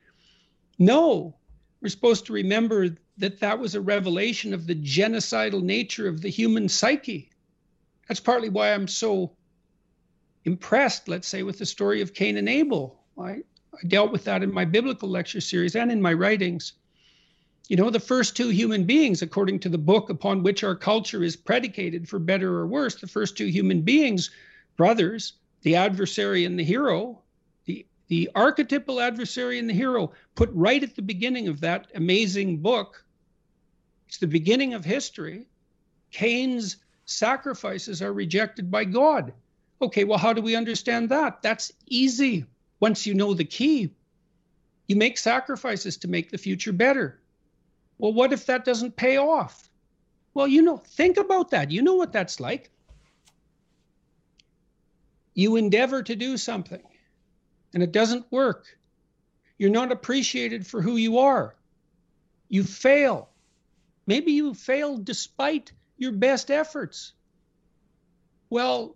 [0.78, 1.36] No.
[1.82, 6.30] We're supposed to remember that that was a revelation of the genocidal nature of the
[6.30, 7.30] human psyche.
[8.08, 9.32] That's partly why I'm so
[10.46, 13.00] impressed, let's say, with the story of Cain and Abel.
[13.18, 13.30] I,
[13.74, 16.74] I dealt with that in my biblical lecture series and in my writings.
[17.68, 21.24] You know, the first two human beings, according to the book upon which our culture
[21.24, 24.32] is predicated, for better or worse, the first two human beings,
[24.76, 27.22] brothers, the adversary and the hero,
[27.66, 32.58] the, the archetypal adversary and the hero, put right at the beginning of that amazing
[32.58, 33.04] book.
[34.08, 35.46] It's the beginning of history.
[36.12, 39.34] Cain's sacrifices are rejected by God.
[39.82, 41.42] Okay, well, how do we understand that?
[41.42, 42.46] That's easy
[42.80, 43.92] once you know the key.
[44.88, 47.20] You make sacrifices to make the future better.
[48.00, 49.70] Well, what if that doesn't pay off?
[50.34, 51.70] Well, you know, think about that.
[51.70, 52.72] You know what that's like.
[55.36, 56.82] You endeavor to do something
[57.74, 58.66] and it doesn't work.
[59.58, 61.56] You're not appreciated for who you are.
[62.48, 63.30] You fail.
[64.08, 67.14] Maybe you fail despite your best efforts.
[68.50, 68.96] Well,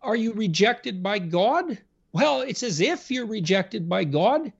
[0.00, 1.78] are you rejected by God?
[2.12, 4.52] Well, it's as if you're rejected by God.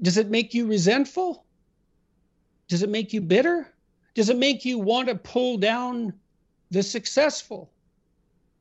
[0.00, 1.43] Does it make you resentful?
[2.68, 3.66] Does it make you bitter?
[4.14, 6.14] Does it make you want to pull down
[6.70, 7.70] the successful?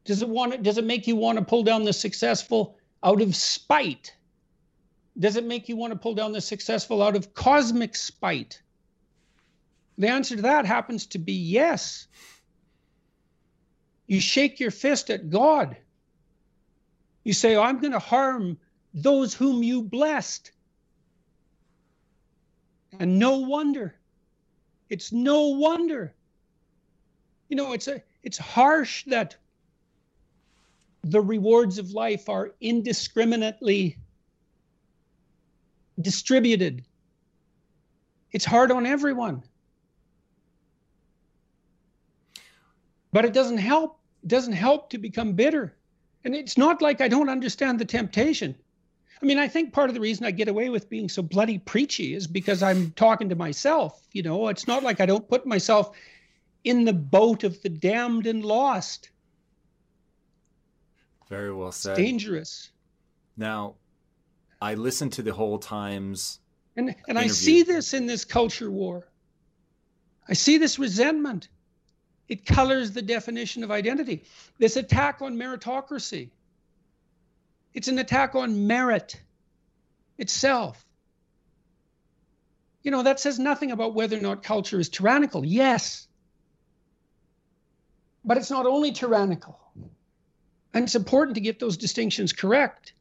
[0.06, 3.22] Does it want to, does it make you want to pull down the successful out
[3.22, 4.14] of spite?
[5.18, 8.62] Does it make you want to pull down the successful out of cosmic spite?
[9.98, 12.08] The answer to that happens to be yes.
[14.08, 15.78] You shake your fist at God.
[17.24, 18.58] You say, I'm going to harm
[18.94, 20.52] those whom you blessed.
[23.00, 23.96] And no wonder.
[24.90, 26.14] It's no wonder.
[27.50, 29.36] You know, it's a it's harsh that
[31.04, 33.98] the rewards of life are indiscriminately
[36.00, 36.84] distributed.
[38.32, 39.44] It's hard on everyone.
[43.12, 44.00] But it doesn't help.
[44.24, 45.76] It doesn't help to become bitter.
[46.24, 48.56] And it's not like I don't understand the temptation.
[49.24, 51.58] I mean, I think part of the reason I get away with being so bloody
[51.58, 54.06] preachy is because I'm talking to myself.
[54.12, 55.96] You know, it's not like I don't put myself
[56.66, 59.12] in the boat of the damned and lost.
[61.30, 61.92] Very well said.
[61.92, 62.72] It's dangerous.
[63.38, 63.76] Now,
[64.62, 66.42] I listen to the whole Times.
[66.76, 67.24] And and interview.
[67.24, 69.08] I see this in this culture war.
[70.28, 71.48] I see this resentment.
[72.28, 74.26] It colors the definition of identity.
[74.58, 76.30] This attack on meritocracy.
[77.74, 79.20] It's an attack on merit
[80.18, 80.86] itself.
[82.84, 85.46] You know, that says nothing about whether or not culture is tyrannical.
[85.46, 86.08] Yes.
[88.26, 89.60] But it's not only tyrannical.
[90.74, 92.94] And it's important to get those distinctions correct.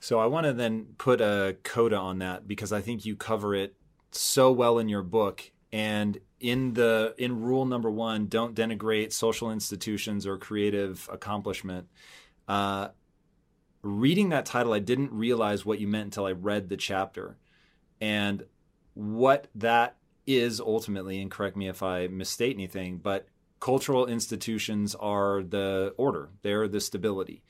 [0.00, 3.54] So I want to then put a coda on that because I think you cover
[3.54, 3.74] it
[4.10, 9.50] so well in your book and in the in rule number one don't denigrate social
[9.50, 11.88] institutions or creative accomplishment
[12.48, 12.88] uh,
[13.82, 17.36] reading that title i didn't realize what you meant until i read the chapter.
[18.00, 18.44] And
[18.94, 23.28] what that is ultimately and correct me if i misstate anything but
[23.60, 26.28] cultural institutions are the order.
[26.42, 27.42] They're the stability.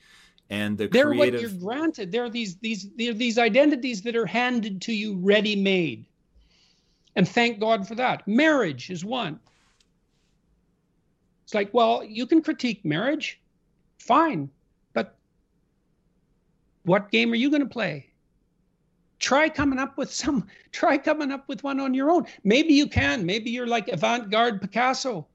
[0.49, 1.41] And the they're creative...
[1.41, 2.11] what you're granted.
[2.11, 6.05] They're these these they're these identities that are handed to you ready made
[7.15, 8.27] and thank God for that.
[8.27, 9.39] Marriage is one.
[11.45, 13.39] It's like, well, you can critique marriage,
[13.99, 14.49] fine,
[16.85, 18.07] what game are you going to play?
[19.19, 22.25] Try coming up with some, try coming up with one on your own.
[22.43, 23.25] Maybe you can.
[23.25, 25.27] Maybe you're like avant garde Picasso.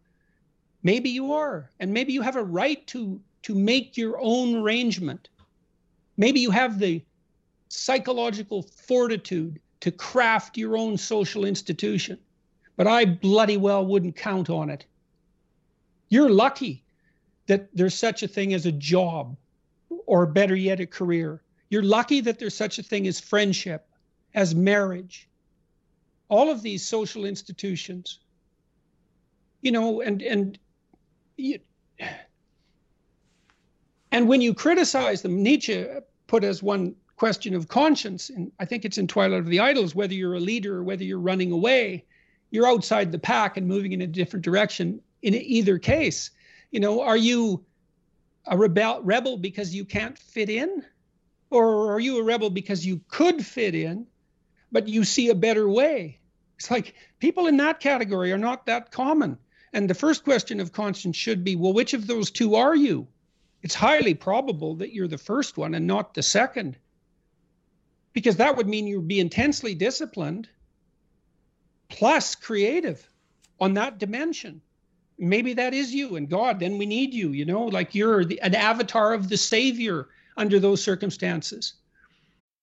[0.82, 1.70] Maybe you are.
[1.80, 5.28] And maybe you have a right to, to make your own arrangement.
[6.16, 7.02] Maybe you have the
[7.68, 12.18] psychological fortitude to craft your own social institution.
[12.76, 14.86] But I bloody well wouldn't count on it.
[16.08, 16.82] You're lucky
[17.46, 19.36] that there's such a thing as a job,
[20.10, 21.40] or better yet, a career.
[21.68, 23.86] You're lucky that there's such a thing as friendship,
[24.34, 25.28] as marriage.
[26.28, 28.18] All of these social institutions,
[29.62, 30.58] you know, and and
[31.36, 31.60] you,
[34.10, 35.86] and when you criticize them, Nietzsche
[36.26, 38.30] put as one question of conscience.
[38.30, 41.04] And I think it's in Twilight of the Idols, whether you're a leader or whether
[41.04, 42.04] you're running away,
[42.50, 46.32] you're outside the pack and moving in a different direction in either case.
[46.72, 47.64] You know, are you
[48.46, 50.84] a rebel rebel because you can't fit in?
[51.50, 54.06] Or are you a rebel because you could fit in,
[54.70, 56.18] but you see a better way?
[56.56, 59.38] It's like people in that category are not that common.
[59.72, 63.08] And the first question of conscience should be well, which of those two are you?
[63.62, 66.76] It's highly probable that you're the first one and not the second
[68.12, 70.48] because that would mean you'd be intensely disciplined
[71.88, 73.06] plus creative
[73.60, 74.62] on that dimension
[75.20, 78.40] maybe that is you and god then we need you you know like you're the,
[78.40, 81.74] an avatar of the savior under those circumstances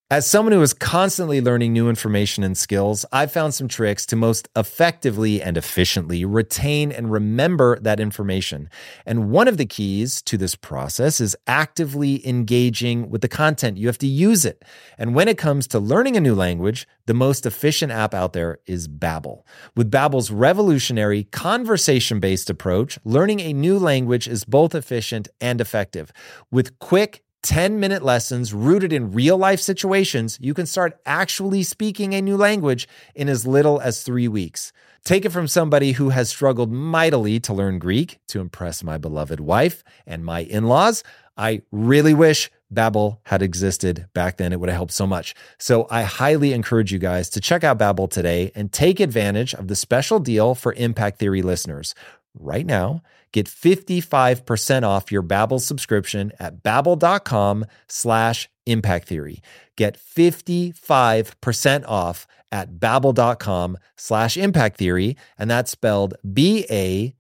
[0.10, 4.16] as someone who is constantly learning new information and skills, I've found some tricks to
[4.16, 8.70] most effectively and efficiently retain and remember that information.
[9.06, 13.78] And one of the keys to this process is actively engaging with the content.
[13.78, 14.64] You have to use it.
[14.98, 18.60] And when it comes to learning a new language, the most efficient app out there
[18.66, 19.44] is Babbel.
[19.76, 26.14] With Babbel's revolutionary conversation-based approach, learning a new language is both efficient and effective.
[26.50, 32.14] With quick 10 minute lessons rooted in real life situations, you can start actually speaking
[32.14, 34.74] a new language in as little as three weeks.
[35.04, 39.40] Take it from somebody who has struggled mightily to learn Greek to impress my beloved
[39.40, 41.04] wife and my in laws.
[41.38, 44.52] I really wish Babbel had existed back then.
[44.52, 45.34] It would have helped so much.
[45.58, 49.68] So I highly encourage you guys to check out Babbel today and take advantage of
[49.68, 51.96] the special deal for Impact Theory listeners.
[52.38, 59.42] Right now, Get 55% off your Babbel subscription at babbel.com slash impact theory.
[59.76, 65.18] Get 55% off at babbel.com slash impact theory.
[65.38, 67.14] And that's spelled B-A-B-B-E-L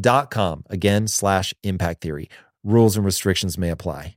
[0.00, 0.64] dot com.
[0.68, 2.28] Again, slash impact theory.
[2.62, 4.16] Rules and restrictions may apply.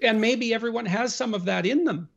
[0.00, 2.08] And maybe everyone has some of that in them.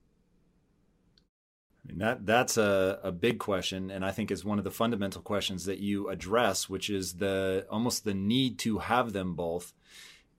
[1.98, 5.66] That that's a, a big question, and I think is one of the fundamental questions
[5.66, 9.74] that you address, which is the almost the need to have them both.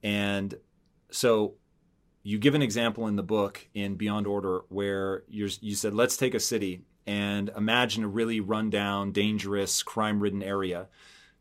[0.02, 0.54] And
[1.10, 1.54] so
[2.22, 6.16] you give an example in the book in Beyond Order where you you said, let's
[6.16, 10.88] take a city and imagine a really rundown, dangerous, crime ridden area.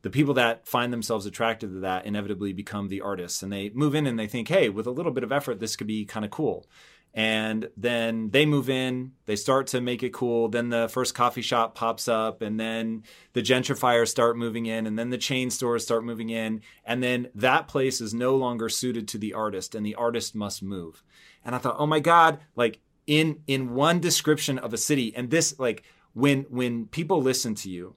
[0.02, 3.94] The people that find themselves attracted to that inevitably become the artists and they move
[3.94, 6.26] in and they think, hey, with a little bit of effort, this could be kind
[6.26, 6.66] of cool
[7.14, 11.42] and then they move in they start to make it cool then the first coffee
[11.42, 13.04] shop pops up and then
[13.34, 17.28] the gentrifiers start moving in and then the chain stores start moving in and then
[17.36, 21.04] that place is no longer suited to the artist and the artist must move.
[21.44, 25.30] And i thought oh my god like in in one description of a city and
[25.30, 25.84] this like
[26.14, 27.96] when when people listen to you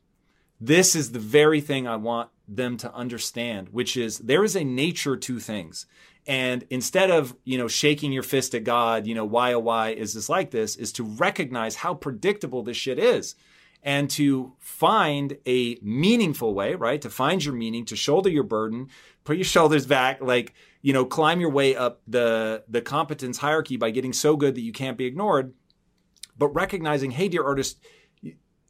[0.60, 4.64] this is the very thing i want them to understand which is there is a
[4.64, 5.86] nature to things
[6.26, 9.90] and instead of, you know, shaking your fist at God, you know, why, oh, why
[9.90, 13.34] is this like this, is to recognize how predictable this shit is
[13.82, 17.02] and to find a meaningful way, right?
[17.02, 18.88] To find your meaning, to shoulder your burden,
[19.24, 23.76] put your shoulders back, like, you know, climb your way up the, the competence hierarchy
[23.76, 25.52] by getting so good that you can't be ignored.
[26.36, 27.78] But recognizing, hey, dear artist,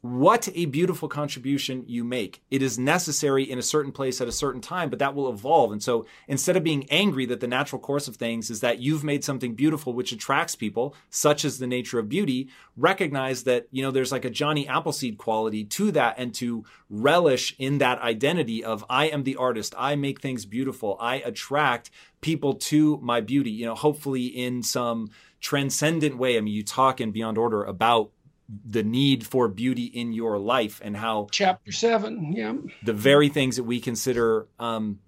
[0.05, 2.43] what a beautiful contribution you make.
[2.51, 5.71] It is necessary in a certain place at a certain time, but that will evolve.
[5.71, 9.03] And so instead of being angry that the natural course of things is that you've
[9.03, 13.81] made something beautiful which attracts people, such as the nature of beauty, recognize that, you
[13.81, 18.63] know, there's like a Johnny Appleseed quality to that and to relish in that identity
[18.63, 19.73] of I am the artist.
[19.75, 20.97] I make things beautiful.
[20.99, 21.89] I attract
[22.21, 26.37] people to my beauty, you know, hopefully in some transcendent way.
[26.37, 28.11] I mean, you talk in Beyond Order about
[28.47, 32.53] the need for beauty in your life and how chapter seven yeah.
[32.83, 34.99] the very things that we consider um,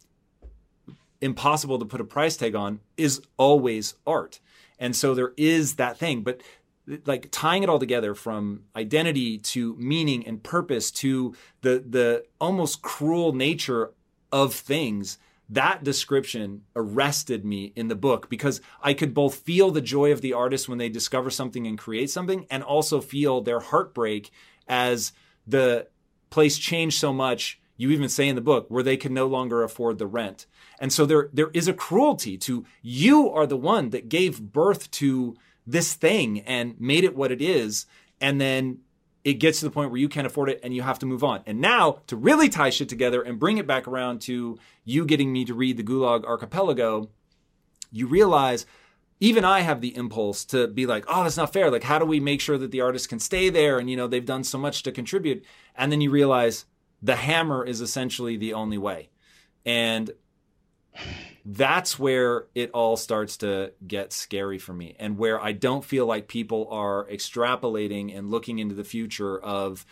[1.22, 4.40] impossible to put a price tag on is always art.
[4.80, 6.42] And so there is that thing but
[7.06, 12.82] like tying it all together from identity to meaning and purpose to the the almost
[12.82, 13.92] cruel nature
[14.32, 15.18] of things
[15.50, 20.22] that description arrested me in the book because I could both feel the joy of
[20.22, 24.32] the artist when they discover something and create something and also feel their heartbreak
[24.68, 25.14] as
[25.46, 25.88] the
[26.30, 29.64] place changed so much you even say in the book where they can no longer
[29.64, 30.48] afford the rent.
[30.80, 34.92] And so there there is a cruelty to you are the one that gave birth
[34.92, 35.36] to
[35.66, 37.86] this thing and made it what it is.
[38.20, 38.80] And then
[39.28, 41.22] it gets to the point where you can't afford it and you have to move
[41.22, 41.42] on.
[41.46, 45.34] And now to really tie shit together and bring it back around to you getting
[45.34, 47.10] me to read the Gulag Archipelago,
[47.92, 48.66] you realize
[49.20, 51.70] even I have the impulse to be like, oh, that's not fair.
[51.70, 53.80] Like, how do we make sure that the artist can stay there?
[53.80, 55.44] And, you know, they've done so much to contribute.
[55.76, 56.64] And then you realize
[57.02, 59.10] the hammer is essentially the only way.
[59.66, 60.10] And
[61.46, 66.06] that's where it all starts to get scary for me and where I don't feel
[66.06, 69.86] like people are extrapolating and looking into the future of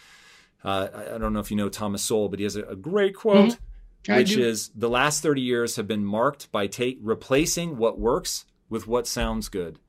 [0.65, 3.15] uh, I don't know if you know Thomas Sowell, but he has a, a great
[3.15, 4.15] quote, mm-hmm.
[4.15, 8.87] which is the last 30 years have been marked by take, replacing what works with
[8.87, 9.79] what sounds good.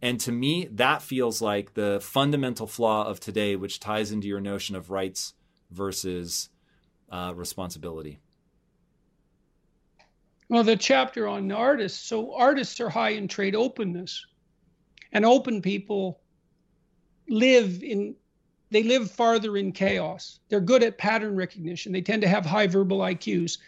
[0.00, 4.40] And to me, that feels like the fundamental flaw of today, which ties into your
[4.40, 5.34] notion of rights
[5.70, 6.48] versus
[7.10, 8.20] uh, responsibility.
[10.50, 12.04] Well, the chapter on artists.
[12.04, 14.26] So artists are high in trait openness,
[15.12, 16.20] and open people
[17.28, 18.16] live in
[18.72, 20.40] they live farther in chaos.
[20.48, 21.92] They're good at pattern recognition.
[21.92, 23.58] They tend to have high verbal IQs.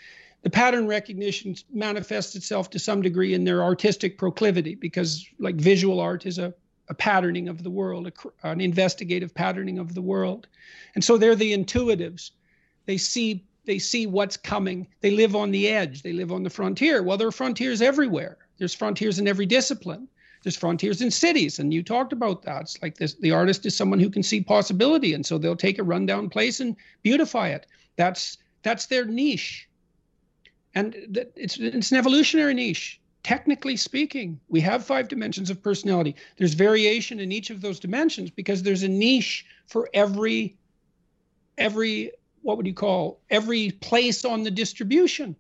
[0.42, 6.00] The pattern recognition manifests itself to some degree in their artistic proclivity because, like, visual
[6.00, 6.52] art is a,
[6.88, 10.48] a patterning of the world, a, an investigative patterning of the world.
[10.96, 12.32] And so they're the intuitives.
[12.86, 14.86] They see they see what's coming.
[15.00, 16.02] They live on the edge.
[16.02, 17.02] They live on the frontier.
[17.02, 18.38] Well, there are frontiers everywhere.
[18.58, 20.08] There's frontiers in every discipline.
[20.42, 22.62] There's frontiers in cities, and you talked about that.
[22.62, 25.78] It's like this: the artist is someone who can see possibility, and so they'll take
[25.78, 27.66] a rundown place and beautify it.
[27.96, 29.68] That's that's their niche,
[30.74, 30.96] and
[31.36, 33.00] it's it's an evolutionary niche.
[33.22, 36.16] Technically speaking, we have five dimensions of personality.
[36.38, 40.56] There's variation in each of those dimensions because there's a niche for every
[41.56, 42.10] every
[42.42, 45.34] what would you call every place on the distribution.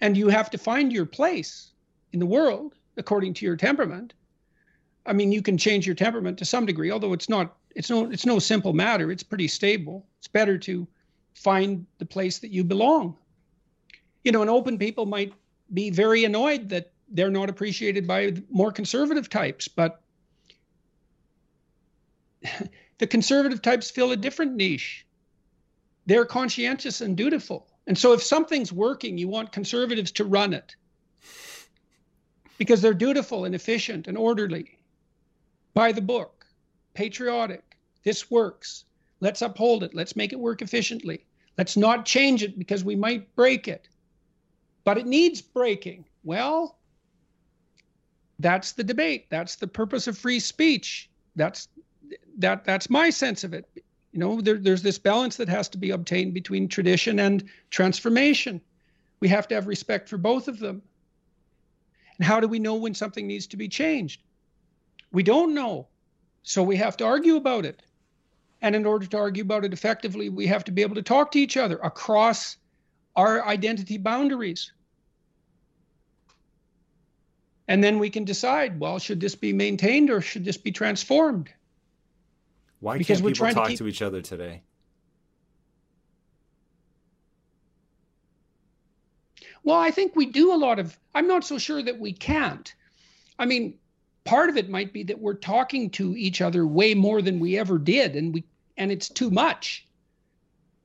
[0.00, 1.72] And you have to find your place
[2.12, 4.12] in the world according to your temperament.
[5.06, 8.10] I mean, you can change your temperament to some degree, although it's not it's no
[8.10, 9.10] it's no simple matter.
[9.10, 10.06] It's pretty stable.
[10.18, 10.86] It's better to
[11.34, 13.16] find the place that you belong.
[14.22, 15.32] You know, and open people might
[15.72, 20.00] be very annoyed that they're not appreciated by more conservative types, but
[22.98, 25.04] the conservative types fill a different niche
[26.06, 27.68] they're conscientious and dutiful.
[27.86, 30.76] And so if something's working, you want conservatives to run it
[32.58, 34.78] because they're dutiful and efficient and orderly.
[35.74, 36.46] By the book,
[36.94, 37.78] patriotic.
[38.04, 38.84] This works.
[39.20, 39.94] Let's uphold it.
[39.94, 41.26] Let's make it work efficiently.
[41.58, 43.88] Let's not change it because we might break it.
[44.84, 46.06] But it needs breaking.
[46.24, 46.78] Well,
[48.38, 49.26] That's the debate.
[49.30, 51.10] That's the purpose of free speech.
[51.36, 51.68] That's
[52.38, 53.66] that that's my sense of it.
[54.14, 58.60] You know, there, there's this balance that has to be obtained between tradition and transformation.
[59.18, 60.82] We have to have respect for both of them.
[62.16, 64.22] And how do we know when something needs to be changed?
[65.10, 65.88] We don't know.
[66.44, 67.82] So we have to argue about it.
[68.62, 71.32] And in order to argue about it effectively, we have to be able to talk
[71.32, 72.56] to each other across
[73.16, 74.72] our identity boundaries.
[77.66, 81.50] And then we can decide well, should this be maintained or should this be transformed?
[82.84, 83.78] Why because can't people talk to, keep...
[83.78, 84.60] to each other today?
[89.62, 92.74] Well, I think we do a lot of, I'm not so sure that we can't.
[93.38, 93.78] I mean,
[94.24, 97.58] part of it might be that we're talking to each other way more than we
[97.58, 98.44] ever did, and we
[98.76, 99.86] and it's too much.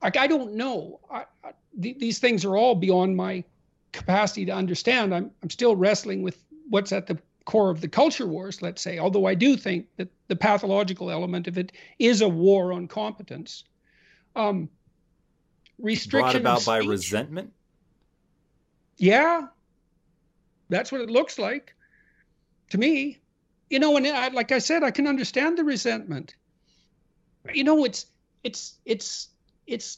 [0.02, 1.02] Like I don't know.
[1.12, 1.52] I, I,
[1.82, 3.44] th- these things are all beyond my
[3.92, 5.14] capacity to understand.
[5.14, 7.20] I'm I'm still wrestling with what's at the
[7.50, 9.00] core of the culture wars, let's say.
[9.00, 13.64] Although I do think that the pathological element of it is a war on competence.
[14.36, 14.70] Um,
[15.80, 17.52] restriction brought about by resentment.
[18.98, 19.48] Yeah,
[20.70, 21.74] that's what it looks like
[22.70, 23.18] to me.
[23.72, 26.36] You know, and I, like I said, I can understand the resentment.
[27.52, 28.06] You know, it's
[28.44, 29.30] it's it's
[29.66, 29.98] it's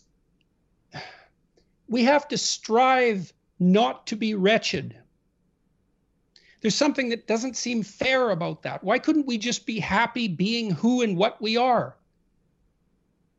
[1.89, 4.95] we have to strive not to be wretched.
[6.61, 8.83] There's something that doesn't seem fair about that.
[8.83, 11.95] Why couldn't we just be happy being who and what we are?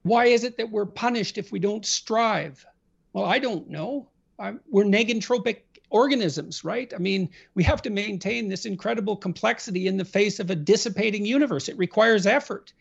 [0.03, 2.67] Why is it that we're punished if we don't strive?
[3.13, 4.09] Well, I don't know.
[4.39, 5.59] I'm, we're negentropic
[5.91, 6.93] organisms, right?
[6.93, 11.25] I mean, we have to maintain this incredible complexity in the face of a dissipating
[11.25, 11.69] universe.
[11.69, 12.73] It requires effort.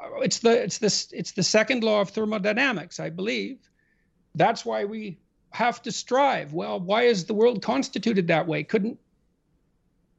[0.00, 3.58] Uh, it's the it's this it's the second law of thermodynamics, I believe.
[4.34, 5.18] That's why we
[5.50, 6.54] have to strive.
[6.54, 8.62] Well, why is the world constituted that way?
[8.62, 8.98] Couldn't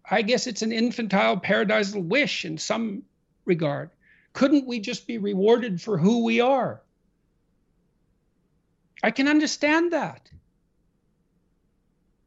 [0.09, 3.03] I guess it's an infantile paradisal wish in some
[3.45, 3.89] regard.
[4.33, 6.81] Couldn't we just be rewarded for who we are?
[9.01, 10.29] I can understand that.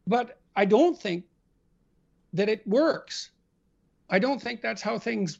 [0.06, 1.24] But I don't think
[2.34, 3.30] that it works.
[4.08, 5.38] I don't think that's how things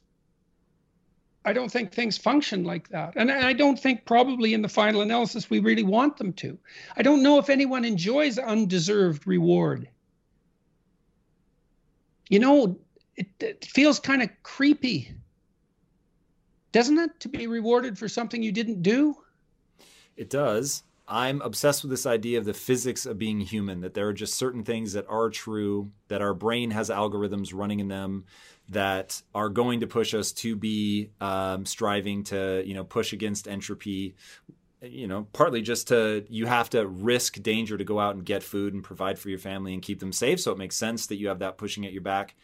[1.44, 3.12] I don't think things function like that.
[3.14, 6.58] And I don't think probably in the final analysis we really want them to.
[6.96, 9.88] I don't know if anyone enjoys undeserved reward
[12.28, 12.78] you know,
[13.16, 15.14] it, it feels kind of creepy,
[16.72, 19.16] doesn't it, to be rewarded for something you didn't do?
[20.16, 20.82] It does.
[21.08, 24.34] I'm obsessed with this idea of the physics of being human, that there are just
[24.34, 28.24] certain things that are true, that our brain has algorithms running in them
[28.70, 33.46] that are going to push us to be um, striving to, you know, push against
[33.46, 34.16] entropy
[34.82, 38.42] you know, partly just to you have to risk danger to go out and get
[38.42, 40.40] food and provide for your family and keep them safe.
[40.40, 42.34] So it makes sense that you have that pushing at your back.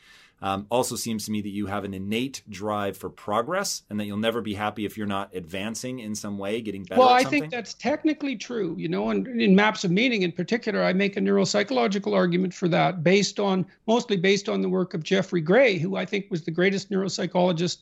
[0.40, 4.06] Um, also seems to me that you have an innate drive for progress and that
[4.06, 7.00] you'll never be happy if you're not advancing in some way, getting better.
[7.00, 8.74] Well, I think that's technically true.
[8.76, 12.66] You know, and in maps of meaning in particular, I make a neuropsychological argument for
[12.68, 16.42] that based on mostly based on the work of Jeffrey Gray, who I think was
[16.42, 17.78] the greatest neuropsychologist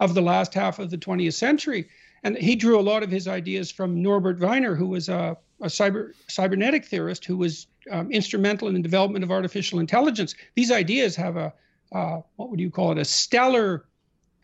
[0.00, 1.88] of the last half of the 20th century
[2.22, 5.66] and he drew a lot of his ideas from Norbert Wiener, who was a, a
[5.66, 10.34] cyber cybernetic theorist who was um, instrumental in the development of artificial intelligence.
[10.54, 11.52] These ideas have a
[11.92, 12.98] uh, what would you call it?
[12.98, 13.86] A stellar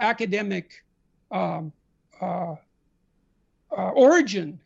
[0.00, 0.84] academic
[1.30, 1.72] um,
[2.20, 2.56] uh,
[3.76, 4.58] uh, origin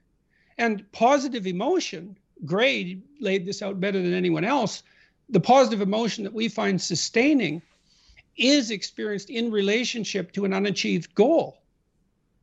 [0.59, 2.17] and positive emotion.
[2.45, 4.83] Gray laid this out better than anyone else.
[5.29, 7.61] The positive emotion that we find sustaining
[8.37, 11.60] is experienced in relationship to an unachieved goal.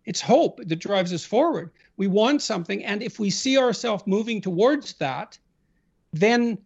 [0.08, 1.70] It's hope that drives us forward.
[1.98, 5.38] We want something, and if we see ourselves moving towards that,
[6.14, 6.60] then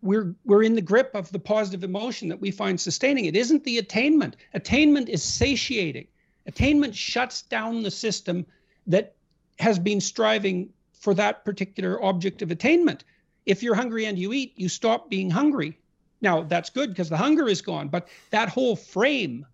[0.00, 3.26] we're we're in the grip of the positive emotion that we find sustaining.
[3.26, 4.36] It isn't the attainment.
[4.54, 6.06] Attainment is satiating.
[6.46, 8.46] Attainment shuts down the system
[8.86, 9.14] that
[9.58, 13.04] has been striving for that particular object of attainment.
[13.44, 15.78] If you're hungry and you eat, you stop being hungry.
[16.22, 19.44] Now, that's good because the hunger is gone, but that whole frame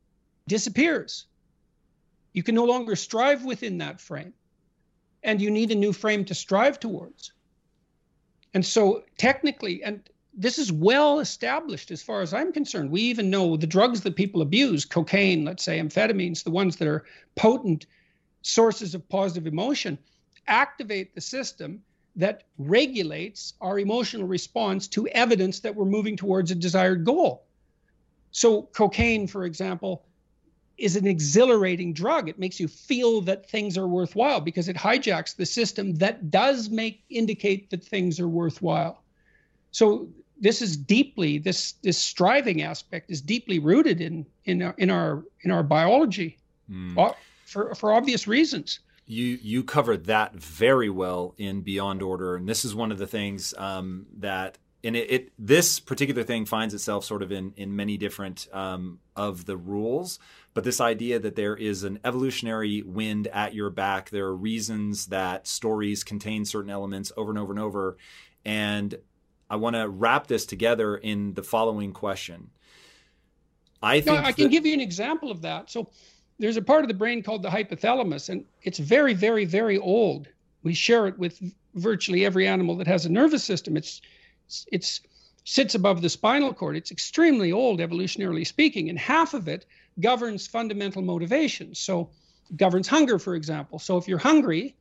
[0.47, 1.27] disappears.
[2.35, 4.35] You can no longer strive within that frame.
[5.23, 7.32] And you need a new frame to strive towards.
[8.52, 10.06] And so, technically, and
[10.36, 12.90] this is well established as far as I'm concerned.
[12.90, 16.89] We even know the drugs that people abuse, cocaine, let's say, amphetamines, the ones that
[16.89, 17.05] are
[17.36, 17.86] potent
[18.43, 19.98] sources of positive emotion,
[20.47, 21.82] activate the system
[22.16, 27.44] that regulates our emotional response to evidence that we're moving towards a desired goal.
[28.31, 30.05] So, cocaine, for example,
[30.78, 32.28] is an exhilarating drug.
[32.28, 36.70] It makes you feel that things are worthwhile because it hijacks the system that does
[36.70, 39.02] make indicate that things are worthwhile.
[39.70, 40.09] So
[40.40, 45.24] this is deeply this this striving aspect is deeply rooted in in our in our
[45.42, 46.38] in our biology
[46.70, 47.14] mm.
[47.44, 52.64] for for obvious reasons you you covered that very well in Beyond Order, and this
[52.64, 57.05] is one of the things um, that and it, it, this particular thing finds itself
[57.05, 60.19] sort of in in many different um, of the rules.
[60.52, 65.06] But this idea that there is an evolutionary wind at your back, there are reasons
[65.06, 67.97] that stories contain certain elements over and over and over,
[68.44, 68.94] and
[69.51, 72.51] I want to wrap this together in the following question.
[73.82, 75.70] I think no, I can that, give you an example of that.
[75.70, 75.90] So
[76.39, 80.28] there's a part of the brain called the hypothalamus, and it's very, very, very old.
[80.62, 81.40] We share it with
[81.74, 83.77] virtually every animal that has a nervous system.
[83.77, 84.01] It's
[84.70, 85.01] it's
[85.44, 86.76] sits above the spinal cord.
[86.76, 89.66] It's extremely old, evolutionarily speaking, and half of it
[90.01, 91.78] governs fundamental motivations.
[91.78, 92.10] So
[92.56, 93.78] governs hunger, for example.
[93.78, 94.74] So if you're hungry,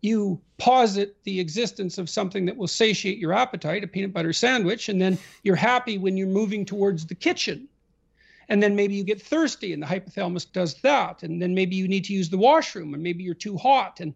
[0.00, 4.88] you posit the existence of something that will satiate your appetite, a peanut butter sandwich,
[4.88, 7.68] and then you're happy when you're moving towards the kitchen
[8.48, 11.88] and then maybe you get thirsty and the hypothalamus does that and then maybe you
[11.88, 14.14] need to use the washroom and maybe you're too hot and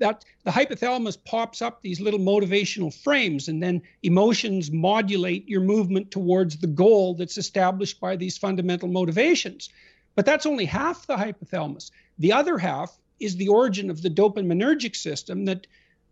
[0.00, 6.10] that the hypothalamus pops up these little motivational frames and then emotions modulate your movement
[6.10, 9.68] towards the goal that's established by these fundamental motivations
[10.16, 14.96] but that's only half the hypothalamus the other half is the origin of the dopaminergic
[14.96, 15.66] system that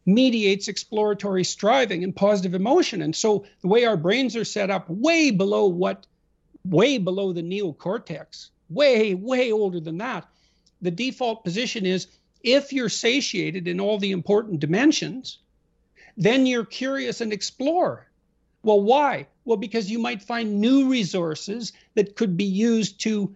[0.06, 4.88] mediates exploratory striving and positive emotion and so the way our brains are set up
[4.88, 6.06] way below what
[6.68, 10.28] way below the neocortex, way, way older than that.
[10.82, 12.06] The default position is
[12.42, 15.38] if you're satiated in all the important dimensions,
[16.16, 18.06] then you're curious and explore.
[18.62, 19.26] Well, why?
[19.44, 23.34] Well, because you might find new resources that could be used to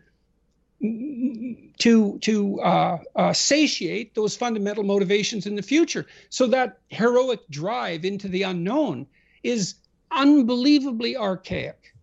[1.79, 6.07] to to uh, uh, satiate those fundamental motivations in the future.
[6.29, 9.07] So that heroic drive into the unknown
[9.45, 9.77] is
[10.11, 11.95] unbelievably archaic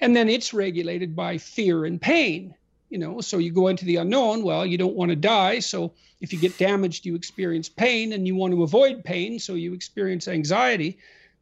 [0.00, 2.54] and then it's regulated by fear and pain
[2.90, 5.92] you know so you go into the unknown well you don't want to die so
[6.20, 9.72] if you get damaged you experience pain and you want to avoid pain so you
[9.72, 10.98] experience anxiety.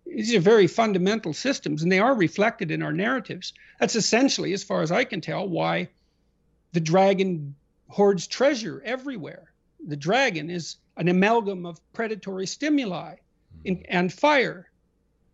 [0.07, 3.53] These are very fundamental systems and they are reflected in our narratives.
[3.81, 5.89] That's essentially as far as i can tell why
[6.73, 7.55] the dragon
[7.89, 9.53] hoards treasure everywhere.
[9.87, 13.16] The dragon is an amalgam of predatory stimuli
[13.65, 13.83] in, hmm.
[13.89, 14.70] and fire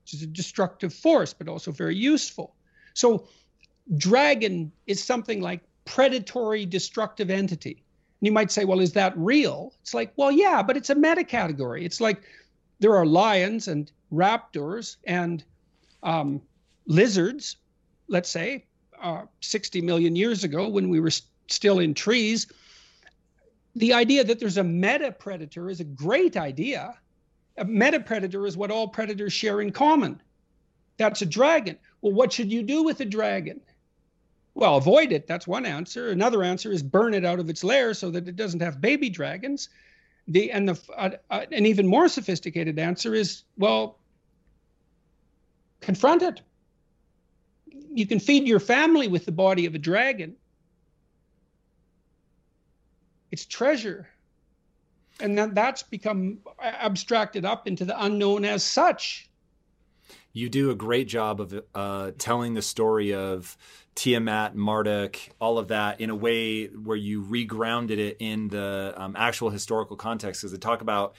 [0.02, 2.54] which is a destructive force but also very useful.
[2.94, 3.26] So,
[3.96, 7.82] dragon is something like predatory destructive entity.
[8.20, 9.72] And you might say, well, is that real?
[9.82, 11.84] It's like, well, yeah, but it's a meta category.
[11.84, 12.22] It's like
[12.80, 15.44] there are lions and raptors and
[16.02, 16.40] um,
[16.86, 17.56] lizards,
[18.08, 18.64] let's say,
[19.02, 22.46] uh, 60 million years ago when we were st- still in trees.
[23.76, 26.96] The idea that there's a meta predator is a great idea.
[27.58, 30.20] A meta predator is what all predators share in common.
[30.96, 31.78] That's a dragon.
[32.00, 33.60] Well, what should you do with a dragon?
[34.54, 35.26] Well, avoid it.
[35.26, 36.10] That's one answer.
[36.10, 39.10] Another answer is burn it out of its lair so that it doesn't have baby
[39.10, 39.68] dragons.
[40.28, 43.98] The and the uh, uh, an even more sophisticated answer is well,
[45.80, 46.40] confront it.
[47.92, 50.36] You can feed your family with the body of a dragon.
[53.30, 54.08] It's treasure.
[55.20, 59.28] And then that's become abstracted up into the unknown as such
[60.34, 63.56] you do a great job of uh, telling the story of
[63.94, 69.14] Tiamat, Marduk, all of that in a way where you regrounded it in the um,
[69.16, 70.42] actual historical context.
[70.42, 71.14] Because they talk about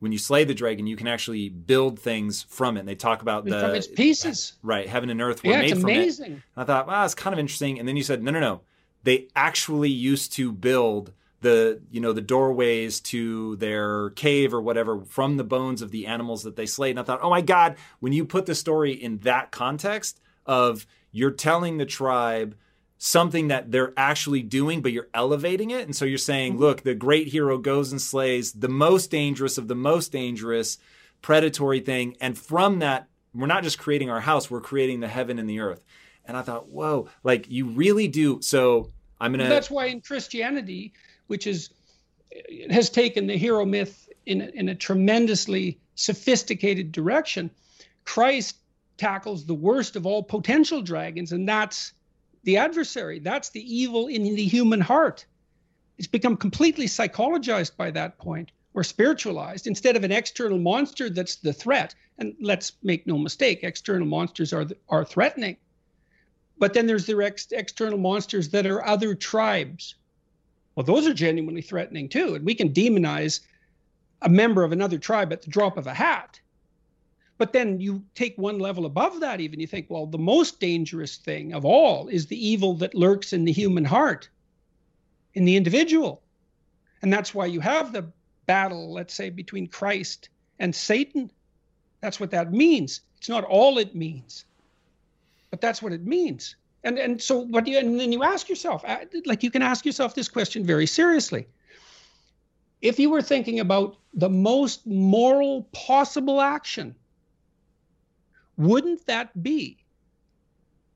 [0.00, 2.80] when you slay the dragon, you can actually build things from it.
[2.80, 4.86] And they talk about the from its pieces, right?
[4.86, 6.32] Heaven and earth were yeah, made it's from amazing.
[6.34, 6.42] it.
[6.54, 7.78] I thought, wow, it's kind of interesting.
[7.78, 8.60] And then you said, no, no, no.
[9.02, 15.00] They actually used to build the you know the doorways to their cave or whatever
[15.04, 16.90] from the bones of the animals that they slayed.
[16.90, 20.86] And i thought oh my god when you put the story in that context of
[21.12, 22.56] you're telling the tribe
[22.98, 25.82] something that they're actually doing but you're elevating it.
[25.82, 26.62] And so you're saying mm-hmm.
[26.62, 30.78] look the great hero goes and slays the most dangerous of the most dangerous
[31.22, 32.16] predatory thing.
[32.20, 35.60] And from that we're not just creating our house we're creating the heaven and the
[35.60, 35.84] earth.
[36.24, 38.42] And i thought whoa like you really do.
[38.42, 38.90] So
[39.20, 40.92] i'm gonna that's why in christianity
[41.28, 41.70] which is
[42.68, 47.50] has taken the hero myth in, in a tremendously sophisticated direction.
[48.04, 48.56] Christ
[48.96, 51.92] tackles the worst of all potential dragons, and that's
[52.44, 53.18] the adversary.
[53.18, 55.24] That's the evil in the human heart.
[55.96, 61.36] It's become completely psychologized by that point or spiritualized instead of an external monster that's
[61.36, 61.94] the threat.
[62.18, 65.56] And let's make no mistake, external monsters are, are threatening.
[66.58, 69.94] But then there's the ex- external monsters that are other tribes
[70.78, 72.36] well, those are genuinely threatening too.
[72.36, 73.40] And we can demonize
[74.22, 76.38] a member of another tribe at the drop of a hat.
[77.36, 81.16] But then you take one level above that, even you think, well, the most dangerous
[81.16, 84.28] thing of all is the evil that lurks in the human heart,
[85.34, 86.22] in the individual.
[87.02, 88.12] And that's why you have the
[88.46, 90.28] battle, let's say, between Christ
[90.60, 91.28] and Satan.
[92.02, 93.00] That's what that means.
[93.16, 94.44] It's not all it means,
[95.50, 96.54] but that's what it means.
[96.84, 99.84] And and so, but you, and then you ask yourself, uh, like you can ask
[99.84, 101.46] yourself this question very seriously.
[102.80, 106.94] If you were thinking about the most moral possible action,
[108.56, 109.78] wouldn't that be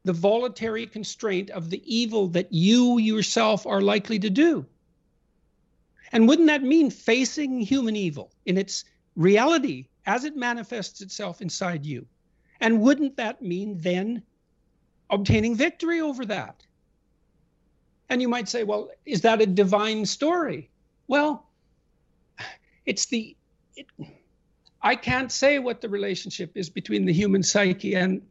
[0.05, 4.67] the voluntary constraint of the evil that you yourself are likely to do?
[6.13, 8.85] And wouldn't that mean facing human evil in its
[9.17, 12.07] reality as it manifests itself inside you?
[12.61, 14.23] And wouldn't that mean then
[15.13, 16.65] obtaining victory over that?
[18.09, 20.71] And you might say, well, is that a divine story?
[21.07, 21.47] Well,
[22.85, 23.37] it's the.
[23.77, 23.87] It,
[24.83, 28.23] I can't say what the relationship is between the human psyche and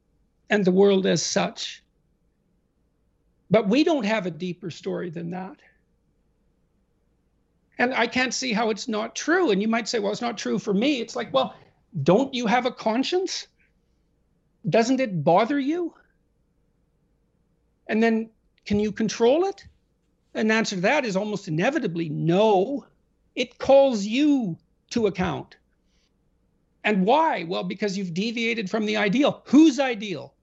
[0.50, 1.82] and the world as such.
[3.50, 5.58] But we don't have a deeper story than that.
[7.78, 9.52] And I can't see how it's not true.
[9.52, 11.02] And you might say, well, it's not true for me.
[11.02, 11.56] It's like, well,
[12.04, 13.48] don't you have a conscience?
[14.70, 15.94] Doesn't it bother you?
[17.92, 18.30] And then
[18.66, 19.68] can you control it?
[20.34, 22.86] And the answer to that is almost inevitably no.
[23.36, 24.58] It calls you
[24.92, 25.58] to account.
[26.86, 27.44] And why?
[27.44, 29.42] Well, because you've deviated from the ideal.
[29.48, 30.34] Whose ideal?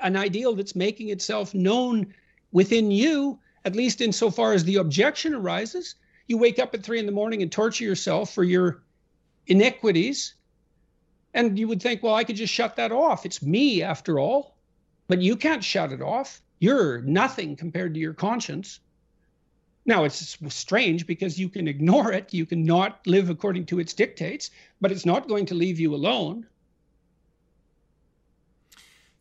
[0.00, 2.12] An ideal that's making itself known
[2.50, 5.94] within you, at least insofar as the objection arises.
[6.26, 8.82] You wake up at three in the morning and torture yourself for your
[9.46, 10.34] iniquities.
[11.32, 13.24] And you would think, well, I could just shut that off.
[13.24, 14.56] It's me, after all.
[15.08, 16.40] But you can't shut it off.
[16.58, 18.80] You're nothing compared to your conscience.
[19.84, 23.94] Now, it's strange because you can ignore it, you can not live according to its
[23.94, 24.50] dictates,
[24.80, 26.46] but it's not going to leave you alone.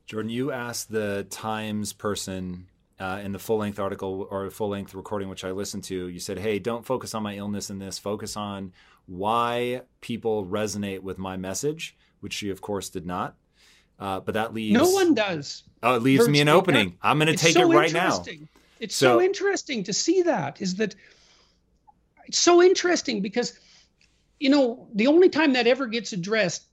[0.06, 2.68] Jordan, you asked the Times person
[3.00, 6.20] uh, in the full length article or full length recording, which I listened to, you
[6.20, 8.74] said, Hey, don't focus on my illness in this, focus on
[9.08, 13.36] why people resonate with my message, which she, of course, did not.
[14.02, 14.74] Uh, but that leaves.
[14.74, 15.62] No one does.
[15.84, 16.98] Oh, it leaves me an opening.
[17.04, 18.24] I'm going to take so it right now.
[18.80, 20.60] It's so, so interesting to see that.
[20.60, 20.96] Is that
[22.26, 23.60] it's so interesting because,
[24.40, 26.64] you know, the only time that ever gets addressed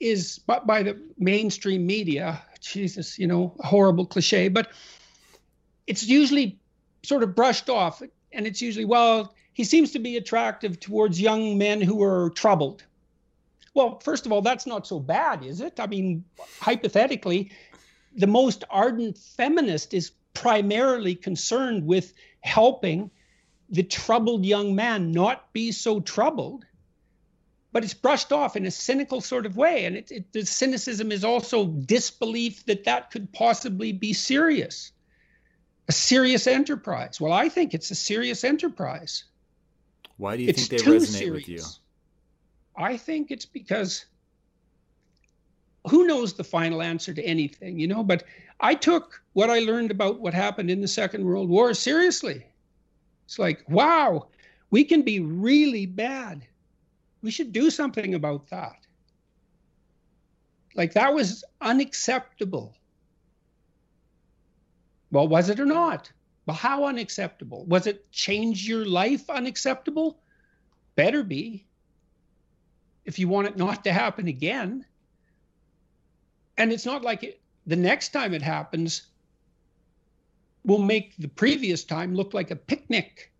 [0.00, 2.42] is by, by the mainstream media.
[2.62, 4.70] Jesus, you know, horrible cliche, but
[5.86, 6.58] it's usually
[7.02, 11.58] sort of brushed off, and it's usually well, he seems to be attractive towards young
[11.58, 12.84] men who are troubled.
[13.74, 15.80] Well, first of all, that's not so bad, is it?
[15.80, 16.24] I mean,
[16.60, 17.50] hypothetically,
[18.16, 23.10] the most ardent feminist is primarily concerned with helping
[23.70, 26.64] the troubled young man not be so troubled
[27.72, 31.10] but it's brushed off in a cynical sort of way and it, it, the cynicism
[31.10, 34.92] is also disbelief that that could possibly be serious
[35.88, 39.24] a serious enterprise well i think it's a serious enterprise
[40.18, 41.32] why do you it's think they resonate serious.
[41.32, 41.62] with you
[42.76, 44.06] i think it's because
[45.88, 48.24] who knows the final answer to anything you know but
[48.60, 52.46] I took what I learned about what happened in the Second World War seriously.
[53.26, 54.28] It's like, wow,
[54.70, 56.46] we can be really bad.
[57.22, 58.86] We should do something about that.
[60.74, 62.74] Like, that was unacceptable.
[65.10, 66.10] Well, was it or not?
[66.46, 67.64] Well, how unacceptable?
[67.66, 70.20] Was it change your life unacceptable?
[70.96, 71.66] Better be.
[73.04, 74.84] If you want it not to happen again.
[76.56, 79.08] And it's not like it, the next time it happens
[80.64, 83.32] will make the previous time look like a picnic.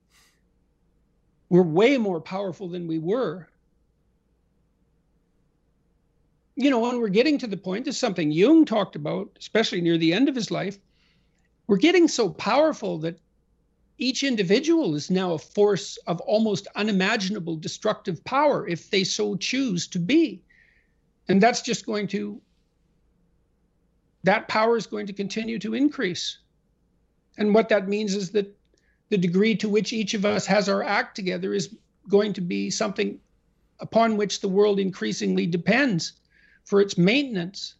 [1.48, 3.48] We're way more powerful than we were.
[6.56, 9.98] You know, when we're getting to the point, is something Jung talked about, especially near
[9.98, 10.78] the end of his life.
[11.66, 13.18] We're getting so powerful that
[13.98, 19.86] each individual is now a force of almost unimaginable destructive power if they so choose
[19.88, 20.42] to be.
[21.28, 22.40] And that's just going to
[24.24, 26.38] that power is going to continue to increase.
[27.36, 28.56] And what that means is that
[29.10, 31.76] the degree to which each of us has our act together is
[32.08, 33.20] going to be something
[33.80, 36.14] upon which the world increasingly depends
[36.64, 37.74] for its maintenance.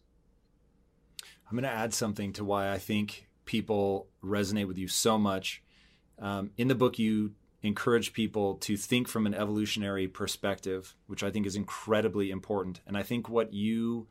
[1.49, 5.63] I'm going to add something to why I think people resonate with you so much.
[6.19, 11.31] Um, in the book, you encourage people to think from an evolutionary perspective, which I
[11.31, 12.81] think is incredibly important.
[12.85, 14.07] And I think what you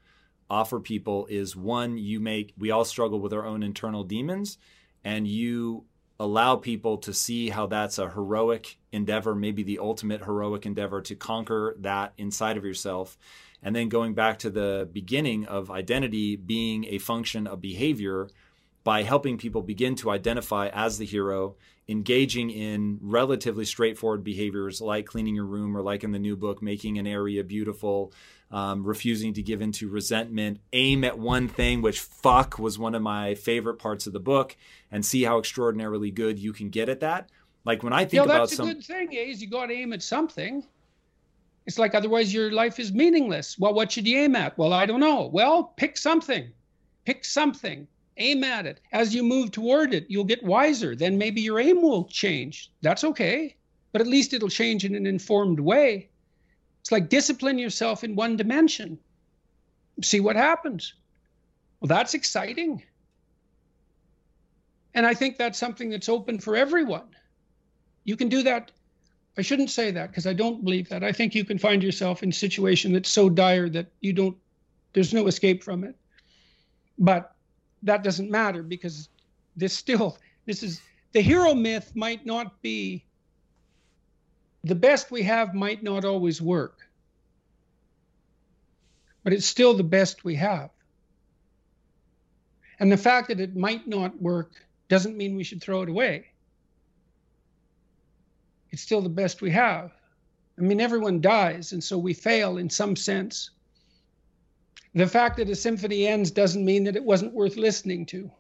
[0.51, 4.59] offer people is one, you make, we all struggle with our own internal demons,
[5.05, 5.85] and you
[6.21, 11.15] allow people to see how that's a heroic endeavor, maybe the ultimate heroic endeavor to
[11.15, 13.17] conquer that inside of yourself.
[13.63, 18.29] And then going back to the beginning of identity being a function of behavior
[18.85, 21.57] by helping people begin to identify as the hero,
[21.89, 26.63] engaging in relatively straightforward behaviors like cleaning your room or like in the new book,
[26.63, 28.13] making an area beautiful,
[28.51, 33.03] um, refusing to give into resentment, aim at one thing, which fuck was one of
[33.03, 34.57] my favorite parts of the book,
[34.91, 37.29] and see how extraordinarily good you can get at that.
[37.65, 39.75] Like when I think yeah, about that's some, a good thing is you got to
[39.75, 40.65] aim at something.
[41.67, 43.59] It's like otherwise your life is meaningless.
[43.59, 44.57] Well, what should you aim at?
[44.59, 45.31] Well, I don't know.
[45.33, 46.51] Well, pick something.
[47.07, 47.87] Pick something.
[48.17, 48.81] Aim at it.
[48.93, 50.95] As you move toward it, you'll get wiser.
[50.95, 52.71] Then maybe your aim will change.
[52.81, 53.57] That's okay.
[53.93, 56.11] But at least it'll change in an informed way.
[56.81, 58.99] It's like discipline yourself in one dimension.
[60.03, 60.95] See what happens.
[61.81, 62.83] Well, that's exciting.
[64.95, 67.09] And I think that's something that's open for everyone.
[68.05, 68.71] You can do that.
[69.37, 71.03] I shouldn't say that because I don't believe that.
[71.03, 74.37] I think you can find yourself in a situation that's so dire that you don't,
[74.93, 75.97] there's no escape from it.
[76.97, 77.34] But
[77.85, 79.09] that doesn't matter because
[79.57, 80.81] this still, this is,
[81.13, 83.05] the hero myth might not be,
[84.65, 86.79] the best we have might not always work.
[89.23, 90.71] But it's still the best we have.
[92.81, 94.53] And the fact that it might not work
[94.89, 96.35] doesn't mean we should throw it away
[98.75, 99.93] it's still the best we have.
[100.59, 103.51] I mean, everyone dies, and so we fail in some sense.
[104.95, 108.31] The fact that a symphony ends doesn't mean that it wasn't worth listening to.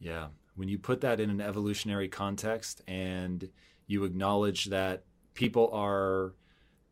[0.00, 0.28] Yeah.
[0.56, 3.48] When you put that in an evolutionary context and
[3.86, 5.04] you acknowledge that
[5.34, 6.34] people are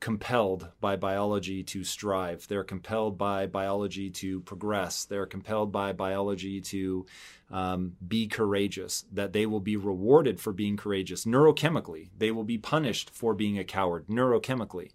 [0.00, 2.48] compelled by biology to strive.
[2.48, 5.04] They're compelled by biology to progress.
[5.04, 7.06] They're compelled by biology to
[7.50, 12.08] um, be courageous, that they will be rewarded for being courageous neurochemically.
[12.16, 14.92] They will be punished for being a coward neurochemically.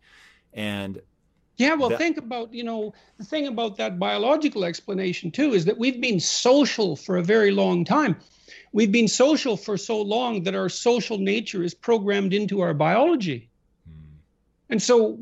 [0.53, 1.01] And
[1.57, 5.65] yeah, well, that, think about, you know, the thing about that biological explanation too is
[5.65, 8.17] that we've been social for a very long time.
[8.73, 13.49] We've been social for so long that our social nature is programmed into our biology.
[13.87, 14.15] Hmm.
[14.69, 15.17] And so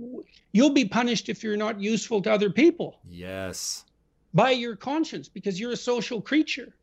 [0.54, 3.00] you'll be punished if you're not useful to other people.
[3.08, 3.86] Yes.
[4.34, 6.74] By your conscience, because you're a social creature.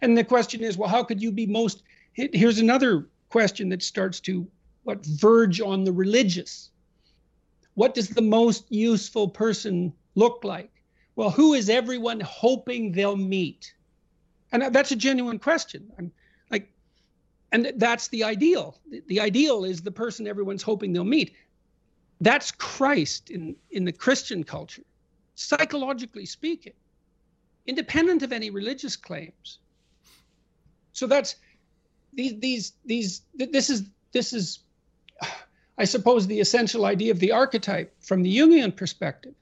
[0.00, 1.82] And the question is, well, how could you be most?
[2.12, 4.46] Here's another question that starts to
[4.84, 6.70] what verge on the religious.
[7.78, 10.82] What does the most useful person look like?
[11.14, 13.72] Well, who is everyone hoping they'll meet?
[14.50, 15.88] And that's a genuine question.
[15.96, 16.10] I'm,
[17.52, 18.80] and that's the ideal.
[19.06, 21.36] The ideal is the person everyone's hoping they'll meet.
[22.20, 24.82] That's Christ in, in the Christian culture,
[25.36, 26.74] psychologically speaking,
[27.68, 29.60] independent of any religious claims.
[30.92, 31.36] So that's
[32.12, 34.58] these these these this is this is
[35.78, 39.34] I suppose the essential idea of the archetype from the Jungian perspective.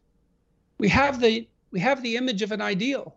[0.78, 3.16] We have the we have the image of an ideal.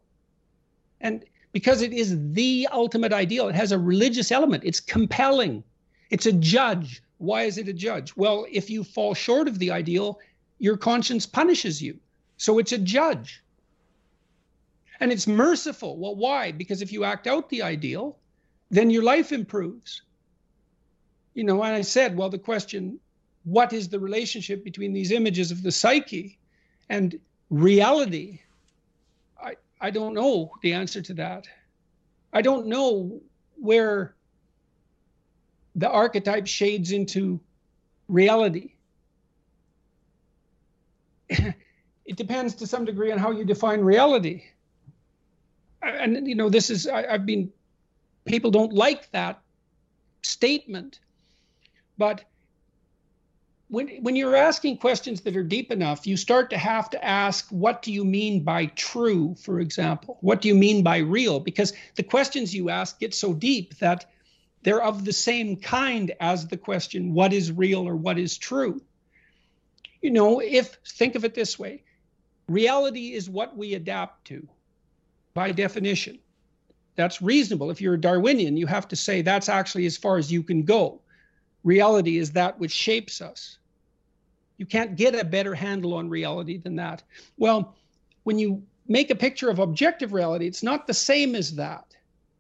[1.02, 3.48] And because it is the ultimate ideal.
[3.50, 4.64] It has a religious element.
[4.66, 5.64] It's compelling.
[6.10, 7.02] It's a judge.
[7.18, 8.16] Why is it a judge?
[8.16, 10.20] Well, if you fall short of the ideal,
[10.60, 12.00] your conscience punishes you.
[12.38, 13.44] So it's a judge.
[15.00, 15.98] And it's merciful.
[15.98, 16.52] Well, why?
[16.52, 18.18] Because if you act out the ideal,
[18.70, 20.02] then your life improves.
[21.34, 23.00] You know, and I said, well, the question,
[23.50, 26.38] what is the relationship between these images of the psyche
[26.90, 27.20] and
[27.50, 28.40] reality?
[29.42, 31.48] I I don't know the answer to that.
[32.32, 33.20] I don't know
[33.56, 34.16] where
[35.76, 37.40] the archetype shades into
[38.08, 38.74] reality.
[41.30, 44.44] it depends to some degree on how you define reality.
[45.82, 47.52] And, you know, this is, I, I've been,
[48.26, 49.42] people don't like that
[50.24, 51.00] statement.
[51.98, 52.26] But
[53.70, 57.48] when when you're asking questions that are deep enough, you start to have to ask,
[57.50, 60.18] what do you mean by true, for example?
[60.22, 61.40] What do you mean by real?
[61.40, 64.06] Because the questions you ask get so deep that
[64.64, 68.82] they're of the same kind as the question, what is real or what is true?
[70.02, 71.84] You know, if think of it this way,
[72.48, 74.48] reality is what we adapt to
[75.36, 76.20] by definition.
[76.96, 77.70] That's reasonable.
[77.70, 80.64] If you're a Darwinian, you have to say that's actually as far as you can
[80.64, 81.02] go
[81.64, 83.59] reality is that which shapes us.
[84.60, 87.02] You can't get a better handle on reality than that.
[87.38, 87.76] Well,
[88.24, 91.96] when you make a picture of objective reality, it's not the same as that.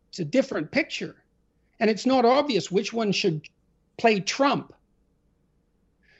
[0.09, 1.15] It's a different picture.
[1.79, 3.47] And it's not obvious which one should
[3.97, 4.73] play trump.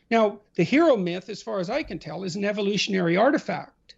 [0.09, 3.95] Now, the hero myth, as far as I can tell, is an evolutionary artifact.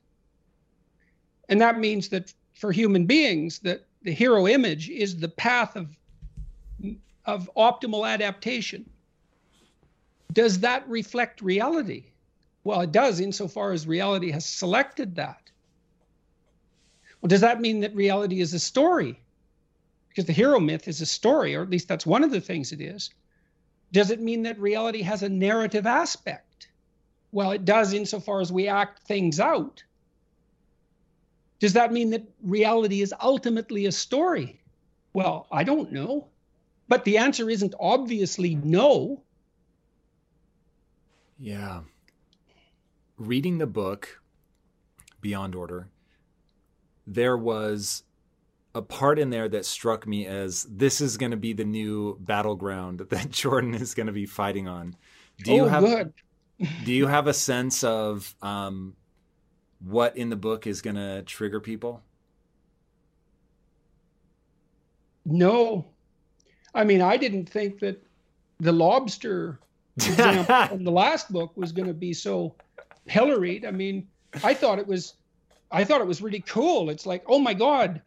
[1.50, 5.96] And that means that for human beings, that the hero image is the path of,
[7.26, 8.90] of optimal adaptation
[10.32, 12.06] does that reflect reality?
[12.64, 15.50] Well, it does insofar as reality has selected that.
[17.22, 19.20] Well, does that mean that reality is a story?
[20.10, 22.72] Because the hero myth is a story, or at least that's one of the things
[22.72, 23.10] it is.
[23.92, 26.70] Does it mean that reality has a narrative aspect?
[27.32, 29.84] Well, it does insofar as we act things out.
[31.60, 34.60] Does that mean that reality is ultimately a story?
[35.14, 36.28] Well, I don't know.
[36.88, 39.22] But the answer isn't obviously no.
[41.42, 41.82] Yeah.
[43.18, 44.22] Reading the book
[45.22, 45.88] Beyond Order,
[47.08, 48.04] there was
[48.76, 52.16] a part in there that struck me as this is going to be the new
[52.20, 54.96] battleground that Jordan is going to be fighting on.
[55.44, 56.14] Do you oh, have good.
[56.86, 58.96] do you have a sense of um,
[59.80, 62.04] what in the book is going to trigger people?
[65.26, 65.88] No,
[66.76, 68.00] I mean I didn't think that
[68.60, 69.60] the lobster
[69.98, 72.56] example from the last book was going to be so
[73.06, 73.66] pilloried.
[73.66, 74.08] I mean,
[74.44, 75.16] I thought it was,
[75.72, 76.90] I thought it was really cool.
[76.90, 78.02] It's like, oh my God,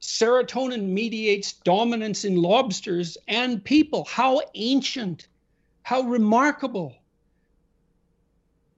[0.00, 4.04] serotonin mediates dominance in lobsters and people.
[4.04, 5.28] How ancient,
[5.82, 6.94] how remarkable.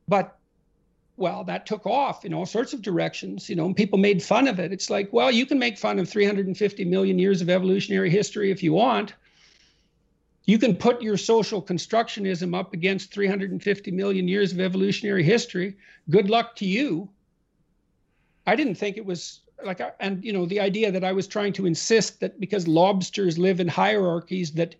[0.06, 0.36] But
[1.16, 4.48] well, that took off in all sorts of directions, you know, and people made fun
[4.48, 4.72] of it.
[4.72, 8.62] It's like, well, you can make fun of 350 million years of evolutionary history if
[8.62, 9.14] you want.
[10.46, 15.76] You can put your social constructionism up against 350 million years of evolutionary history.
[16.10, 17.08] Good luck to you.
[18.46, 21.54] I didn't think it was like, and you know, the idea that I was trying
[21.54, 24.74] to insist that because lobsters live in hierarchies, that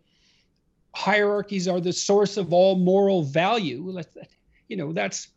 [0.94, 3.98] hierarchies are the source of all moral value.
[4.68, 5.28] You know, that's.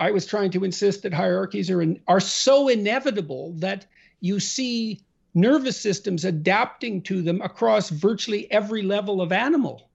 [0.00, 3.86] I was trying to insist that hierarchies are in, are so inevitable that
[4.20, 5.00] you see
[5.34, 9.88] nervous systems adapting to them across virtually every level of animal.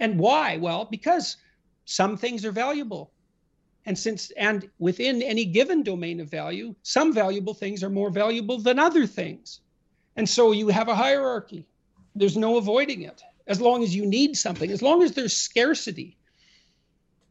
[0.00, 0.56] And why?
[0.56, 1.36] Well, because
[1.84, 3.10] some things are valuable.
[3.84, 8.58] And since and within any given domain of value, some valuable things are more valuable
[8.58, 9.60] than other things.
[10.16, 11.66] And so you have a hierarchy.
[12.14, 13.22] There's no avoiding it.
[13.46, 16.16] As long as you need something, as long as there's scarcity,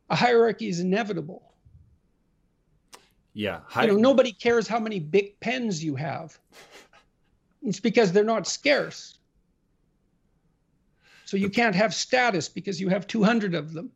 [0.09, 1.50] a hierarchy is inevitable.
[3.33, 3.61] Yeah.
[3.79, 6.37] You know, nobody cares how many big pens you have.
[7.63, 9.19] It's because they're not scarce.
[11.25, 13.91] So you can't have status because you have 200 of them.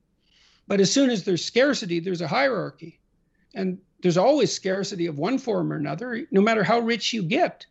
[0.67, 2.99] But as soon as there's scarcity, there's a hierarchy.
[3.55, 7.65] And there's always scarcity of one form or another, no matter how rich you get.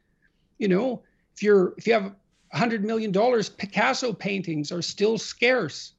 [0.59, 1.03] You know,
[1.35, 2.15] if you're if you have
[2.53, 5.93] a hundred million dollars, Picasso paintings are still scarce.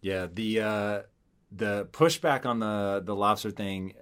[0.00, 1.02] Yeah, the uh
[1.50, 3.94] the pushback on the the lobster thing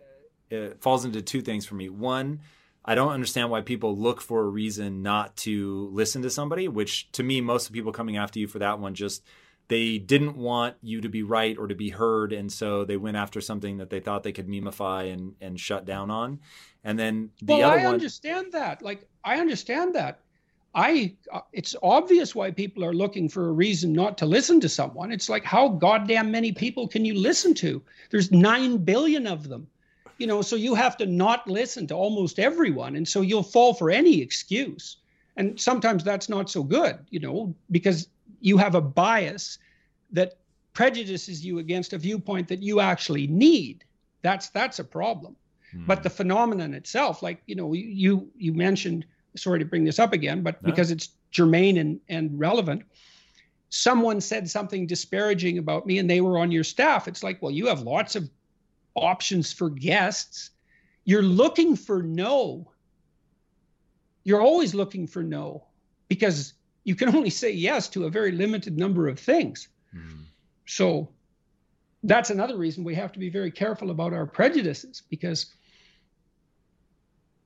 [0.52, 1.88] it falls into two things for me.
[1.88, 2.40] One,
[2.84, 7.10] I don't understand why people look for a reason not to listen to somebody, which
[7.12, 9.22] to me, most of the people coming after you for that one just
[9.68, 13.16] they didn't want you to be right or to be heard, and so they went
[13.16, 16.40] after something that they thought they could memify and and shut down on.
[16.84, 18.82] And then the well, other I one, understand that.
[18.82, 20.20] Like I understand that.
[20.74, 24.68] I uh, it's obvious why people are looking for a reason not to listen to
[24.68, 25.12] someone.
[25.12, 27.82] It's like how goddamn many people can you listen to?
[28.10, 29.68] There's 9 billion of them
[30.22, 33.74] you know so you have to not listen to almost everyone and so you'll fall
[33.74, 34.98] for any excuse
[35.36, 38.06] and sometimes that's not so good you know because
[38.40, 39.58] you have a bias
[40.12, 40.34] that
[40.74, 43.84] prejudices you against a viewpoint that you actually need
[44.22, 45.34] that's that's a problem
[45.72, 45.84] hmm.
[45.86, 49.04] but the phenomenon itself like you know you you mentioned
[49.34, 50.70] sorry to bring this up again but no.
[50.70, 52.80] because it's germane and and relevant
[53.70, 57.50] someone said something disparaging about me and they were on your staff it's like well
[57.50, 58.30] you have lots of
[58.94, 60.50] options for guests.
[61.04, 62.70] You're looking for no.
[64.24, 65.64] You're always looking for no
[66.08, 66.54] because
[66.84, 69.68] you can only say yes to a very limited number of things.
[69.94, 70.24] Mm.
[70.66, 71.08] So
[72.04, 75.46] that's another reason we have to be very careful about our prejudices because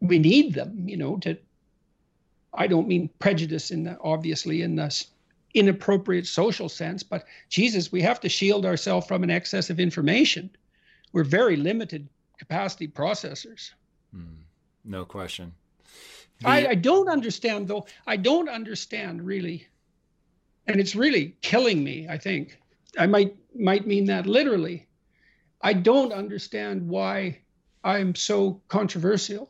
[0.00, 1.38] we need them, you know, to
[2.54, 5.04] I don't mean prejudice in the obviously in the
[5.54, 10.50] inappropriate social sense, but Jesus, we have to shield ourselves from an excess of information
[11.16, 12.06] we're very limited
[12.38, 13.70] capacity processors.
[14.14, 14.36] Mm,
[14.84, 15.54] no question.
[16.40, 16.48] The...
[16.48, 17.86] I, I don't understand though.
[18.06, 19.66] I don't understand really,
[20.66, 22.06] and it's really killing me.
[22.06, 22.60] I think
[22.98, 24.86] I might might mean that literally.
[25.62, 27.38] I don't understand why
[27.82, 29.48] I'm so controversial.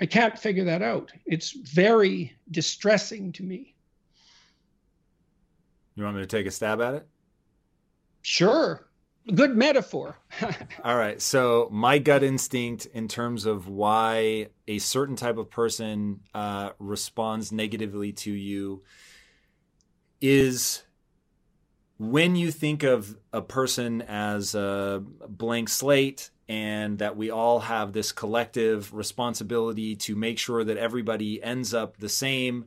[0.00, 1.12] I can't figure that out.
[1.26, 3.74] It's very distressing to me.
[5.94, 7.06] You want me to take a stab at it?
[8.22, 8.86] Sure
[9.34, 10.18] good metaphor.
[10.84, 11.20] All right.
[11.20, 17.52] So, my gut instinct in terms of why a certain type of person uh, responds
[17.52, 18.82] negatively to you
[20.20, 20.82] is
[21.98, 27.92] when you think of a person as a blank slate and that we all have
[27.92, 32.64] this collective responsibility to make sure that everybody ends up the same,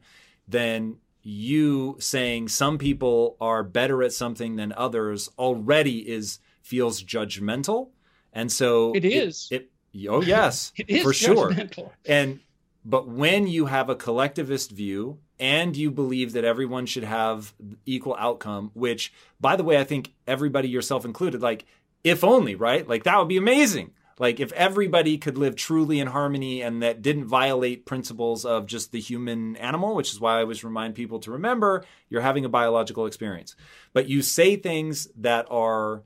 [0.47, 7.89] then you saying some people are better at something than others already is feels judgmental.
[8.33, 9.47] And so it is.
[9.51, 11.75] It, it oh yes, it is for judgmental.
[11.75, 11.91] sure.
[12.05, 12.39] And
[12.85, 17.53] but when you have a collectivist view and you believe that everyone should have
[17.85, 21.65] equal outcome, which, by the way, I think everybody, yourself included, like,
[22.03, 22.87] if only, right?
[22.87, 23.91] Like, that would be amazing.
[24.19, 28.91] Like, if everybody could live truly in harmony and that didn't violate principles of just
[28.91, 32.49] the human animal, which is why I always remind people to remember you're having a
[32.49, 33.55] biological experience.
[33.93, 36.03] But you say things that are,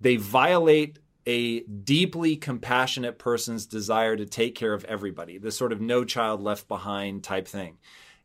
[0.00, 5.80] they violate a deeply compassionate person's desire to take care of everybody, the sort of
[5.80, 7.76] no child left behind type thing.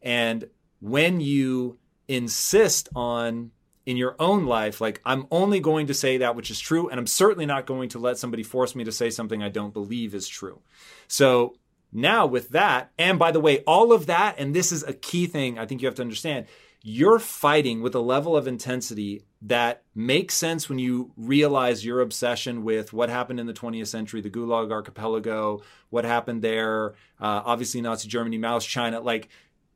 [0.02, 0.45] And
[0.80, 1.78] when you
[2.08, 3.52] insist on
[3.86, 6.98] in your own life, like, I'm only going to say that which is true, and
[6.98, 10.16] I'm certainly not going to let somebody force me to say something I don't believe
[10.16, 10.62] is true.
[11.10, 11.56] So
[11.91, 15.28] now, with that, and by the way, all of that, and this is a key
[15.28, 16.45] thing I think you have to understand
[16.86, 22.64] you're fighting with a level of intensity that makes sense when you realize your obsession
[22.66, 26.90] with what happened in the 20th century, the Gulag Archipelago, what happened there,
[27.22, 29.30] uh, obviously Nazi Germany, Mao's China, like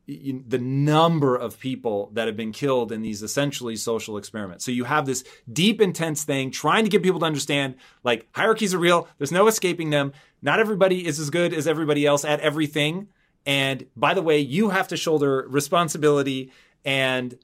[0.06, 4.66] you, the number of people that have been killed in these essentially social experiments.
[4.66, 8.74] So you have this deep, intense thing trying to get people to understand like hierarchies
[8.74, 10.12] are real, there's no escaping them.
[10.42, 13.08] Not everybody is as good as everybody else at everything.
[13.46, 16.52] And by the way, you have to shoulder responsibility
[16.88, 17.38] and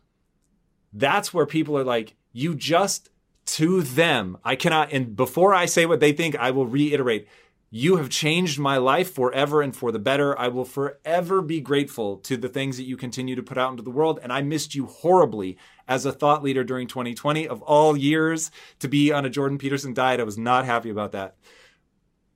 [0.93, 3.09] that's where people are like, you just
[3.45, 7.27] to them, I cannot, and before I say what they think, I will reiterate,
[7.69, 10.39] you have changed my life forever and for the better.
[10.39, 13.83] I will forever be grateful to the things that you continue to put out into
[13.83, 14.19] the world.
[14.23, 15.57] And I missed you horribly
[15.87, 18.49] as a thought leader during 2020 of all years
[18.79, 20.21] to be on a Jordan Peterson diet.
[20.21, 21.35] I was not happy about that.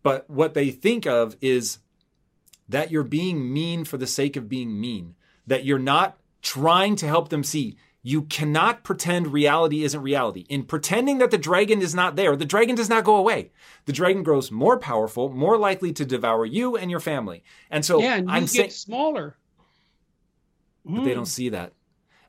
[0.03, 1.77] But what they think of is
[2.67, 5.15] that you're being mean for the sake of being mean,
[5.45, 7.77] that you're not trying to help them see
[8.07, 10.45] you cannot pretend reality isn't reality.
[10.47, 13.51] In pretending that the dragon is not there, the dragon does not go away.
[13.83, 17.43] The dragon grows more powerful, more likely to devour you and your family.
[17.69, 19.35] And so yeah, and I'm saying, get smaller.
[20.85, 21.27] but they don't mm.
[21.27, 21.73] see that.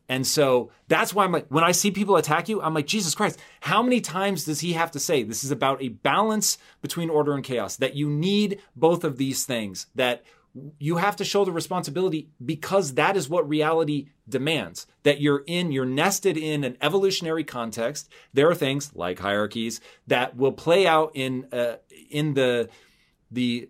[0.09, 3.14] And so that's why I'm like, when I see people attack you, I'm like, Jesus
[3.14, 7.10] Christ, how many times does he have to say this is about a balance between
[7.10, 7.76] order and chaos?
[7.76, 10.24] That you need both of these things, that
[10.79, 15.70] you have to show the responsibility because that is what reality demands that you're in
[15.73, 21.12] you're nested in an evolutionary context there are things like hierarchies that will play out
[21.15, 21.77] in uh,
[22.11, 22.69] in the
[23.31, 23.69] the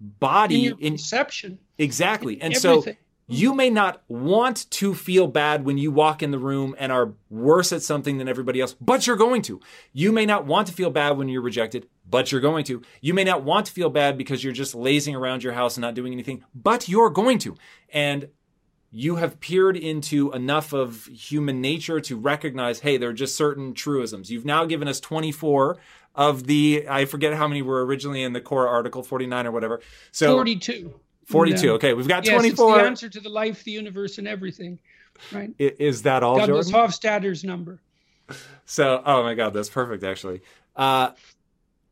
[0.00, 1.58] body in in perception.
[1.78, 2.94] exactly and Everything.
[2.94, 2.98] so
[3.32, 7.12] you may not want to feel bad when you walk in the room and are
[7.30, 9.60] worse at something than everybody else, but you're going to.
[9.92, 12.82] You may not want to feel bad when you're rejected, but you're going to.
[13.00, 15.82] You may not want to feel bad because you're just lazing around your house and
[15.82, 17.56] not doing anything, but you're going to.
[17.92, 18.28] And
[18.90, 23.72] you have peered into enough of human nature to recognize, hey, there are just certain
[23.72, 24.30] truisms.
[24.30, 25.78] You've now given us 24
[26.14, 29.80] of the, I forget how many were originally in the core article, 49 or whatever.
[30.10, 30.92] So 42.
[31.32, 31.66] 42.
[31.66, 31.72] Yeah.
[31.72, 34.78] Okay, we've got Yes, it's the answer to the life, the universe, and everything.
[35.32, 35.54] Right.
[35.58, 36.90] Is that all, Douglas Jordan?
[36.90, 37.80] Hofstadter's number.
[38.64, 40.04] So, oh my God, that's perfect.
[40.04, 40.42] Actually,
[40.76, 41.10] uh,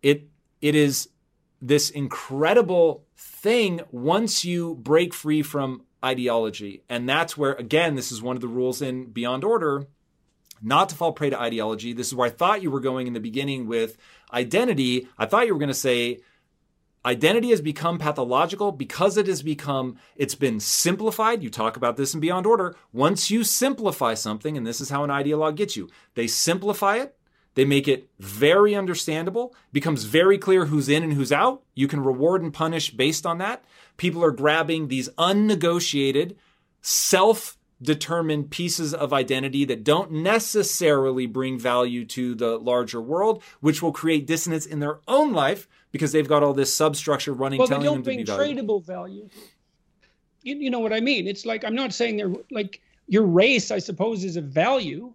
[0.03, 0.29] it
[0.61, 1.09] it is
[1.61, 8.23] this incredible thing once you break free from ideology, and that's where again, this is
[8.23, 9.87] one of the rules in Beyond Order,
[10.63, 11.93] not to fall prey to ideology.
[11.93, 13.99] This is where I thought you were going in the beginning with
[14.33, 15.09] identity.
[15.19, 16.21] I thought you were going to say
[17.05, 18.73] identity has become pathological.
[18.73, 21.43] Because it has become it's been simplified.
[21.43, 22.75] You talk about this in beyond order.
[22.93, 27.17] Once you simplify something and this is how an ideologue gets you they simplify it.
[27.55, 29.55] They make it very understandable.
[29.73, 31.63] Becomes very clear who's in and who's out.
[31.75, 33.65] You can reward and punish based on that.
[33.97, 36.37] People are grabbing these unnegotiated
[36.81, 43.83] self determined pieces of identity that don't necessarily bring value to the larger world, which
[43.83, 47.67] will create dissonance in their own life because they've got all this substructure running, Well,
[47.69, 48.81] they telling them don't to bring be valuable.
[48.81, 49.29] tradable value.
[50.43, 51.27] You, you know what I mean?
[51.27, 55.13] It's like I'm not saying they're like your race, I suppose, is a value,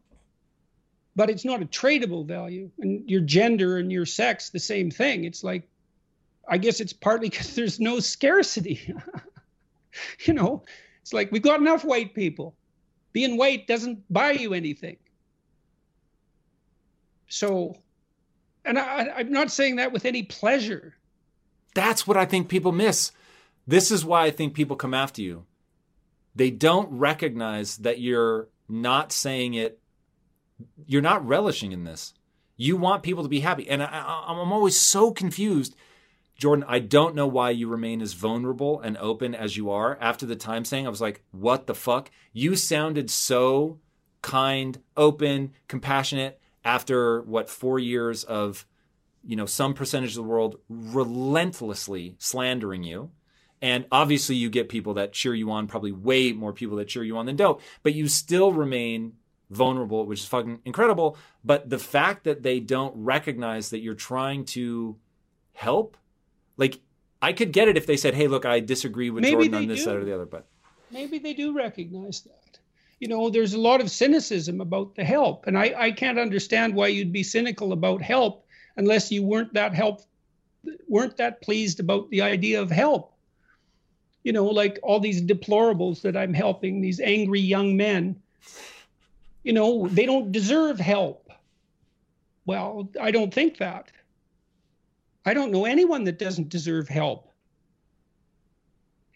[1.15, 2.69] but it's not a tradable value.
[2.79, 5.23] And your gender and your sex, the same thing.
[5.23, 5.67] It's like,
[6.47, 8.93] I guess it's partly because there's no scarcity.
[10.25, 10.63] you know,
[11.01, 12.53] it's like we've got enough white people.
[13.13, 14.97] Being white doesn't buy you anything.
[17.29, 17.77] So,
[18.65, 20.95] and I, I'm not saying that with any pleasure.
[21.73, 23.11] That's what I think people miss.
[23.67, 25.45] This is why I think people come after you.
[26.35, 29.79] They don't recognize that you're not saying it
[30.85, 32.13] you're not relishing in this.
[32.57, 33.67] You want people to be happy.
[33.69, 35.75] And I, I'm always so confused.
[36.37, 39.97] Jordan, I don't know why you remain as vulnerable and open as you are.
[39.99, 42.11] After the time saying, I was like, what the fuck?
[42.33, 43.79] You sounded so
[44.21, 48.65] kind, open, compassionate after what, four years of,
[49.23, 53.11] you know, some percentage of the world relentlessly slandering you.
[53.61, 57.03] And obviously, you get people that cheer you on, probably way more people that cheer
[57.03, 59.13] you on than don't, but you still remain
[59.49, 61.17] vulnerable, which is fucking incredible.
[61.43, 64.97] But the fact that they don't recognize that you're trying to
[65.53, 65.97] help,
[66.57, 66.79] like
[67.21, 69.67] I could get it if they said, "Hey, look, I disagree with Maybe Jordan on
[69.67, 69.85] this do.
[69.85, 70.47] side or the other," but
[70.91, 72.59] maybe they do recognize that.
[72.99, 76.73] You know, there's a lot of cynicism about the help, and I, I can't understand
[76.73, 78.45] why you'd be cynical about help
[78.77, 80.01] unless you weren't that help
[80.87, 83.13] weren't that pleased about the idea of help.
[84.23, 88.15] You know, like all these deplorables that I'm helping, these angry young men.
[89.43, 91.29] You know, they don't deserve help.
[92.47, 93.91] Well, I don't think that.
[95.25, 97.31] I don't know anyone that doesn't deserve help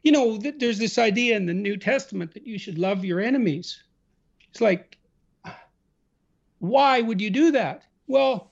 [0.10, 3.20] you know, th- there's this idea in the New Testament that you should love your
[3.20, 3.84] enemies.
[4.50, 4.98] It's like,
[6.58, 7.84] why would you do that?
[8.08, 8.52] Well,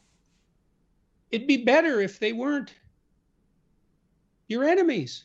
[1.31, 2.71] it'd be better if they weren't
[4.47, 5.23] your enemies.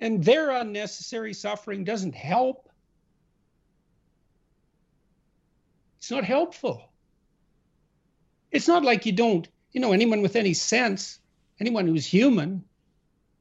[0.00, 2.68] And their unnecessary suffering doesn't help.
[5.98, 6.90] It's not helpful.
[8.50, 11.20] It's not like you don't, you know, anyone with any sense,
[11.60, 12.64] anyone who's human,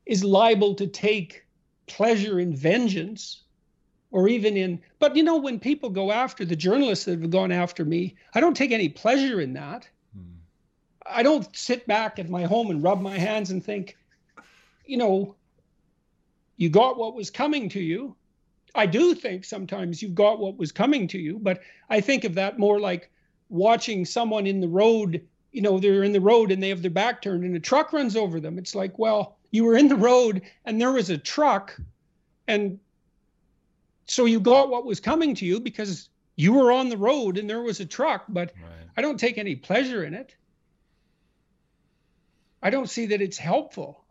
[0.05, 1.45] is liable to take
[1.87, 3.43] pleasure in vengeance
[4.11, 7.51] or even in but you know when people go after the journalists that have gone
[7.51, 9.87] after me i don't take any pleasure in that.
[10.15, 10.33] Hmm.
[11.05, 13.97] i don't sit back at my home and rub my hands and think
[14.85, 15.35] you know
[16.55, 18.15] you got what was coming to you.
[18.75, 22.35] I do think sometimes you got what was coming to you but i think of
[22.35, 23.11] that more like
[23.49, 25.21] watching someone in the road
[25.53, 27.93] you know they're in the road and they have their back turned and a truck
[27.93, 28.57] runs over them.
[28.57, 31.79] It's like well you were in the road and there was a truck.
[32.47, 32.79] And
[34.07, 37.47] so you got what was coming to you because you were on the road and
[37.47, 38.89] there was a truck but right.
[38.97, 40.35] i don't take any pleasure in it.
[42.63, 44.03] I don't see that it's helpful.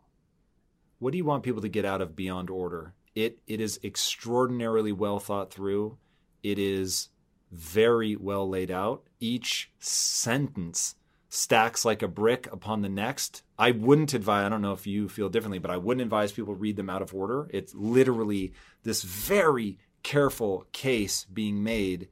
[0.99, 2.93] What do you want people to get out of beyond order?
[3.13, 5.97] It it is extraordinarily well thought through.
[6.43, 7.09] It is
[7.51, 9.03] very well laid out.
[9.19, 10.95] Each sentence
[11.33, 13.41] stacks like a brick upon the next.
[13.57, 16.53] I wouldn't advise, I don't know if you feel differently, but I wouldn't advise people
[16.53, 17.49] read them out of order.
[17.51, 18.53] It's literally
[18.83, 22.09] this very careful case being made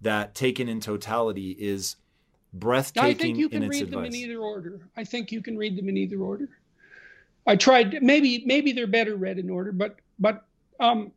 [0.00, 1.96] that taken in totality is
[2.54, 3.10] breathtaking.
[3.10, 3.90] I think you can read advice.
[3.90, 4.80] them in either order.
[4.96, 6.48] I think you can read them in either order.
[7.46, 10.46] I tried maybe maybe they're better read in order, but but
[10.80, 11.12] um,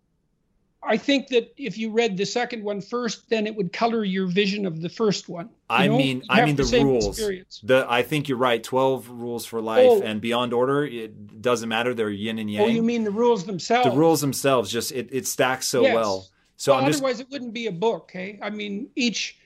[0.84, 4.28] I think that if you read the second one first, then it would color your
[4.28, 5.46] vision of the first one.
[5.46, 5.98] You I know?
[5.98, 7.08] mean, I mean the, the rules.
[7.08, 7.62] Experience.
[7.64, 8.64] The I think you're right.
[8.64, 10.02] Twelve rules for life oh.
[10.02, 10.86] and beyond order.
[10.86, 11.94] It doesn't matter.
[11.94, 12.64] They're yin and yang.
[12.64, 13.90] Oh, you mean the rules themselves?
[13.90, 14.72] The rules themselves.
[14.72, 15.96] Just it, it stacks so yes.
[15.96, 16.28] well.
[16.58, 17.22] So well, otherwise, just...
[17.22, 18.12] it wouldn't be a book.
[18.14, 19.38] Hey, I mean, each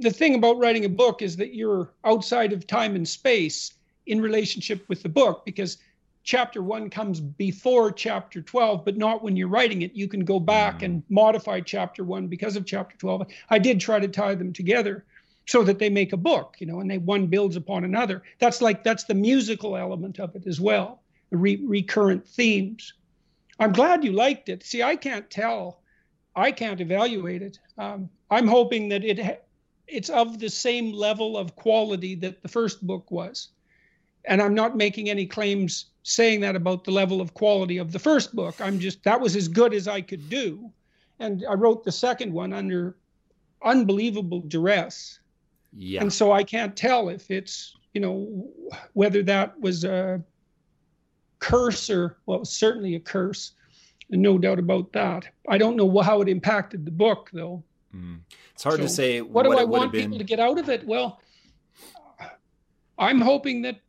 [0.00, 3.72] the thing about writing a book is that you're outside of time and space
[4.06, 5.78] in relationship with the book because
[6.24, 9.94] chapter one comes before chapter 12, but not when you're writing it.
[9.94, 10.84] You can go back mm-hmm.
[10.84, 13.26] and modify chapter one because of chapter 12.
[13.50, 15.04] I did try to tie them together
[15.46, 18.22] so that they make a book, you know, and they one builds upon another.
[18.38, 22.94] That's like that's the musical element of it as well, the re- recurrent themes.
[23.60, 24.64] I'm glad you liked it.
[24.64, 25.82] See, I can't tell,
[26.34, 27.58] I can't evaluate it.
[27.76, 29.42] Um, I'm hoping that it ha-
[29.86, 33.48] it's of the same level of quality that the first book was,
[34.24, 37.98] and I'm not making any claims saying that about the level of quality of the
[37.98, 38.60] first book.
[38.60, 40.70] I'm just, that was as good as I could do.
[41.18, 42.96] And I wrote the second one under
[43.64, 45.18] unbelievable duress.
[45.72, 46.02] Yeah.
[46.02, 48.48] And so I can't tell if it's, you know,
[48.92, 50.22] whether that was a
[51.38, 53.52] curse or, well, it was certainly a curse.
[54.10, 55.26] And no doubt about that.
[55.48, 57.64] I don't know how it impacted the book, though.
[57.96, 58.18] Mm.
[58.52, 59.22] It's hard so to say.
[59.22, 60.86] What, what do I want people to get out of it?
[60.86, 61.22] Well,
[62.98, 63.80] I'm hoping that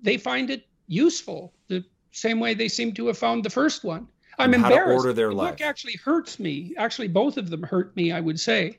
[0.00, 4.08] they find it useful the same way they seem to have found the first one.
[4.38, 4.80] I'm and embarrassed.
[4.80, 5.52] How to order their the life.
[5.52, 6.74] book actually hurts me.
[6.76, 8.12] Actually, both of them hurt me.
[8.12, 8.78] I would say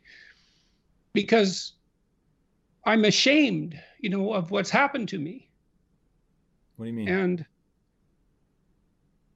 [1.14, 1.74] because
[2.86, 5.50] I'm ashamed, you know, of what's happened to me.
[6.76, 7.08] What do you mean?
[7.08, 7.46] And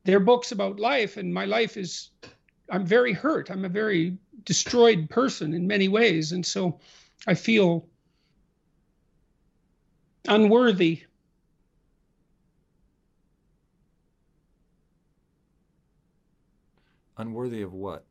[0.04, 2.12] they're books about life, and my life is.
[2.72, 3.50] I'm very hurt.
[3.50, 6.80] I'm a very destroyed person in many ways, and so
[7.26, 7.88] I feel
[10.28, 11.04] unworthy
[17.20, 18.06] Unworthy of what?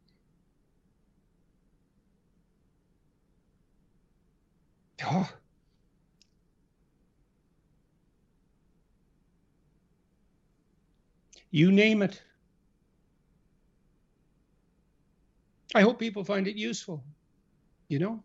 [5.02, 5.30] Oh.
[11.50, 12.22] You name it.
[15.74, 17.02] I hope people find it useful.
[17.88, 18.22] You know,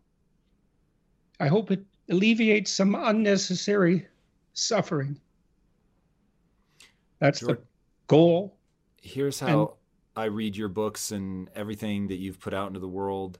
[1.40, 4.06] I hope it alleviates some unnecessary
[4.52, 5.18] suffering.
[7.20, 7.58] That's the
[8.06, 8.58] goal.
[9.00, 9.78] Here's how
[10.16, 13.38] I read your books and everything that you've put out into the world.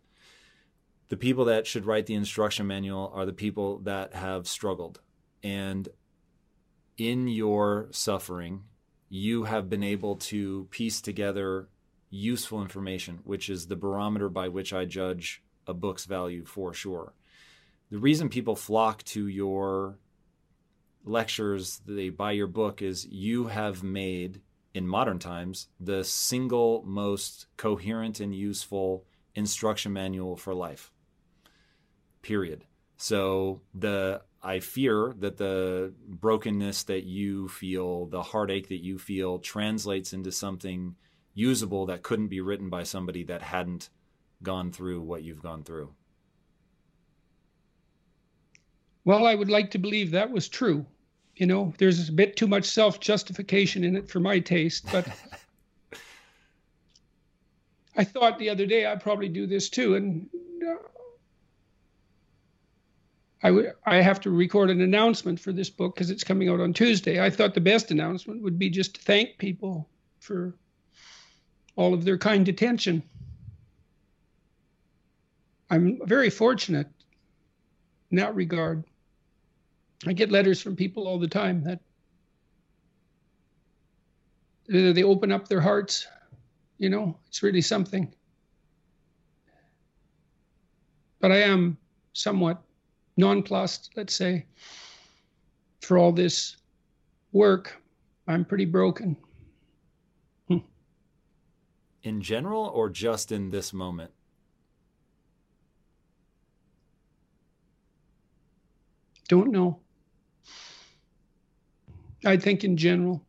[1.08, 5.00] The people that should write the instruction manual are the people that have struggled.
[5.42, 5.88] And
[6.96, 8.64] in your suffering,
[9.08, 11.68] you have been able to piece together
[12.10, 17.12] useful information, which is the barometer by which I judge a book's value for sure.
[17.90, 19.98] The reason people flock to your
[21.04, 24.40] lectures, they buy your book, is you have made,
[24.74, 30.90] in modern times, the single most coherent and useful instruction manual for life.
[32.22, 32.64] Period.
[32.96, 39.38] So the I fear that the brokenness that you feel, the heartache that you feel,
[39.38, 40.96] translates into something
[41.32, 43.88] usable that couldn't be written by somebody that hadn't
[44.42, 45.94] gone through what you've gone through.
[49.04, 50.86] Well, I would like to believe that was true.
[51.36, 55.08] You know, there's a bit too much self justification in it for my taste, but
[57.96, 59.94] I thought the other day I'd probably do this too.
[59.96, 60.28] And
[60.66, 60.74] uh,
[63.42, 66.60] I, w- I have to record an announcement for this book because it's coming out
[66.60, 67.22] on Tuesday.
[67.22, 69.88] I thought the best announcement would be just to thank people
[70.20, 70.54] for
[71.76, 73.02] all of their kind attention.
[75.70, 76.88] I'm very fortunate
[78.10, 78.84] in that regard.
[80.06, 81.80] I get letters from people all the time that
[84.68, 86.06] they open up their hearts.
[86.78, 88.12] You know, it's really something.
[91.20, 91.78] But I am
[92.12, 92.62] somewhat
[93.16, 94.46] nonplussed, let's say,
[95.80, 96.56] for all this
[97.32, 97.80] work.
[98.26, 99.16] I'm pretty broken.
[100.48, 100.58] Hmm.
[102.02, 104.10] In general, or just in this moment?
[109.28, 109.80] Don't know.
[112.24, 113.22] I think in general.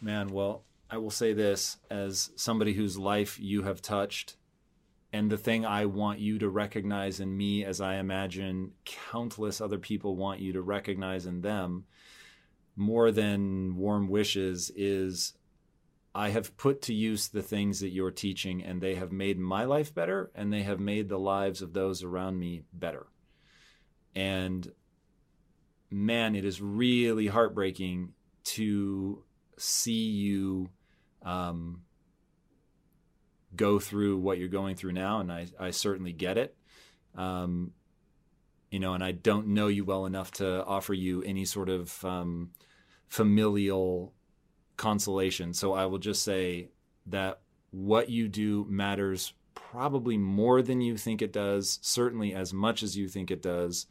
[0.00, 4.36] Man, well, I will say this as somebody whose life you have touched,
[5.12, 9.78] and the thing I want you to recognize in me, as I imagine countless other
[9.78, 11.86] people want you to recognize in them,
[12.76, 15.32] more than warm wishes, is
[16.14, 19.64] I have put to use the things that you're teaching, and they have made my
[19.64, 23.06] life better, and they have made the lives of those around me better.
[24.14, 24.70] And
[25.96, 28.12] man, it is really heartbreaking
[28.44, 29.24] to
[29.56, 30.68] see you
[31.22, 31.82] um,
[33.54, 36.54] go through what you're going through now, and I, I certainly get it.
[37.16, 37.72] Um,
[38.70, 42.04] you know, and I don't know you well enough to offer you any sort of
[42.04, 42.50] um,
[43.08, 44.12] familial
[44.76, 45.54] consolation.
[45.54, 46.68] So I will just say
[47.06, 47.40] that
[47.70, 52.96] what you do matters probably more than you think it does, certainly as much as
[52.96, 53.86] you think it does.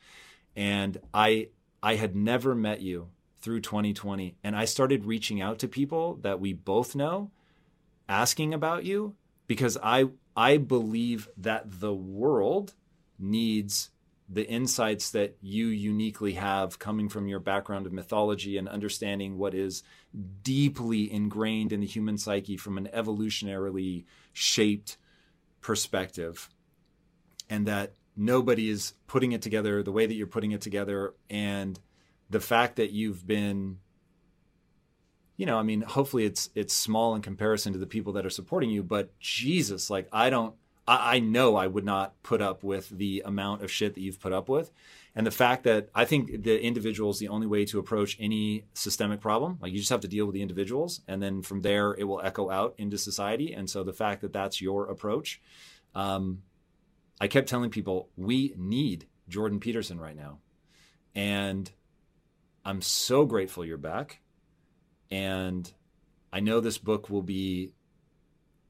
[0.56, 1.50] And I
[1.86, 3.10] I had never met you
[3.42, 4.38] through 2020.
[4.44, 7.30] And I started reaching out to people that we both know,
[8.10, 12.74] asking about you, because I I believe that the world
[13.20, 13.92] needs
[14.28, 19.54] the insights that you uniquely have coming from your background of mythology and understanding what
[19.54, 19.84] is
[20.42, 24.98] deeply ingrained in the human psyche from an evolutionarily shaped
[25.62, 26.50] perspective.
[27.48, 31.14] And that nobody is putting it together the way that you're putting it together.
[31.30, 31.80] And
[32.30, 33.80] the fact that you've been
[35.38, 38.32] you know i mean hopefully it's it's small in comparison to the people that are
[38.32, 40.56] supporting you but jesus like i don't
[40.88, 44.20] I, I know i would not put up with the amount of shit that you've
[44.20, 44.72] put up with.
[45.18, 48.66] And the fact that i think the individual is the only way to approach any
[48.74, 49.58] systemic problem.
[49.62, 52.22] Like you just have to deal with the individuals and then from there it will
[52.22, 53.54] echo out into society.
[53.54, 55.42] And so the fact that that's your approach
[55.96, 56.42] um,
[57.20, 60.40] I kept telling people we need Jordan Peterson right now.
[61.14, 61.72] And
[62.64, 64.20] I'm so grateful you're back.
[65.12, 65.72] And
[66.34, 67.72] I know this book will be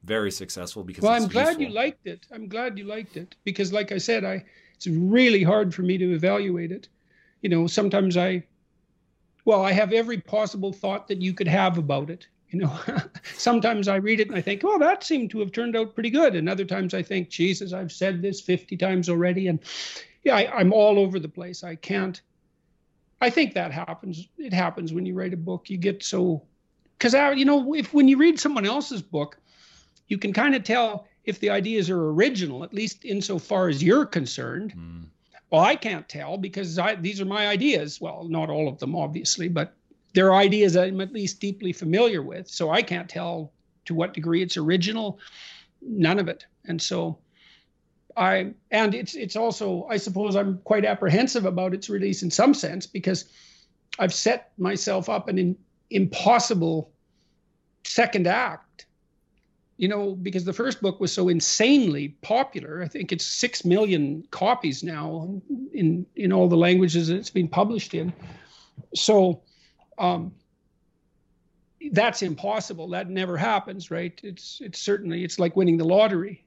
[0.04, 1.62] very successful because Well, I'm glad useful.
[1.64, 2.26] you liked it.
[2.32, 4.44] I'm glad you liked it because like I said, I
[4.76, 6.88] it's really hard for me to evaluate it.
[7.42, 8.44] You know, sometimes I
[9.44, 12.78] well, I have every possible thought that you could have about it you know
[13.36, 16.10] sometimes i read it and i think oh that seemed to have turned out pretty
[16.10, 19.60] good and other times i think jesus i've said this 50 times already and
[20.24, 22.20] yeah I, i'm all over the place i can't
[23.20, 26.42] i think that happens it happens when you write a book you get so
[26.98, 29.38] because you know if when you read someone else's book
[30.08, 34.06] you can kind of tell if the ideas are original, at least insofar as you're
[34.06, 34.72] concerned.
[34.76, 35.06] Mm.
[35.50, 38.00] Well, I can't tell because I, these are my ideas.
[38.00, 39.74] Well, not all of them, obviously, but
[40.16, 42.48] they're ideas I'm at least deeply familiar with.
[42.48, 43.52] So I can't tell
[43.84, 45.18] to what degree it's original.
[45.82, 46.46] None of it.
[46.64, 47.18] And so
[48.16, 52.54] I and it's it's also I suppose I'm quite apprehensive about its release in some
[52.54, 53.26] sense because
[53.98, 55.56] I've set myself up an in,
[55.90, 56.90] impossible
[57.84, 58.86] second act.
[59.76, 62.82] You know, because the first book was so insanely popular.
[62.82, 65.42] I think it's six million copies now
[65.74, 68.14] in in all the languages that it's been published in.
[68.94, 69.42] So
[69.98, 70.32] um,
[71.92, 72.88] that's impossible.
[72.88, 74.18] That never happens, right?
[74.22, 76.46] It's it's certainly it's like winning the lottery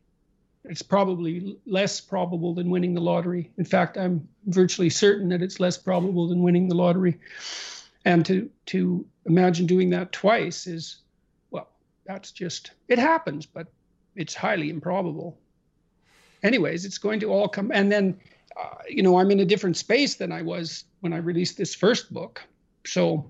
[0.65, 3.51] it's probably less probable than winning the lottery.
[3.57, 7.19] In fact, I'm virtually certain that it's less probable than winning the lottery.
[8.05, 10.97] And to to imagine doing that twice is,
[11.51, 11.69] well,
[12.05, 13.67] that's just it happens, but
[14.15, 15.37] it's highly improbable.
[16.43, 18.19] Anyways, it's going to all come, and then,
[18.57, 21.75] uh, you know, I'm in a different space than I was when I released this
[21.75, 22.41] first book.
[22.85, 23.29] So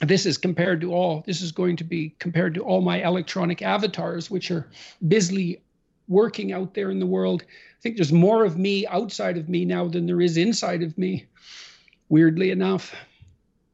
[0.00, 3.62] this is compared to all this is going to be compared to all my electronic
[3.62, 4.68] avatars which are
[5.06, 5.62] busily
[6.08, 7.42] working out there in the world.
[7.48, 10.96] I think there's more of me outside of me now than there is inside of
[10.98, 11.26] me,
[12.08, 12.94] weirdly enough.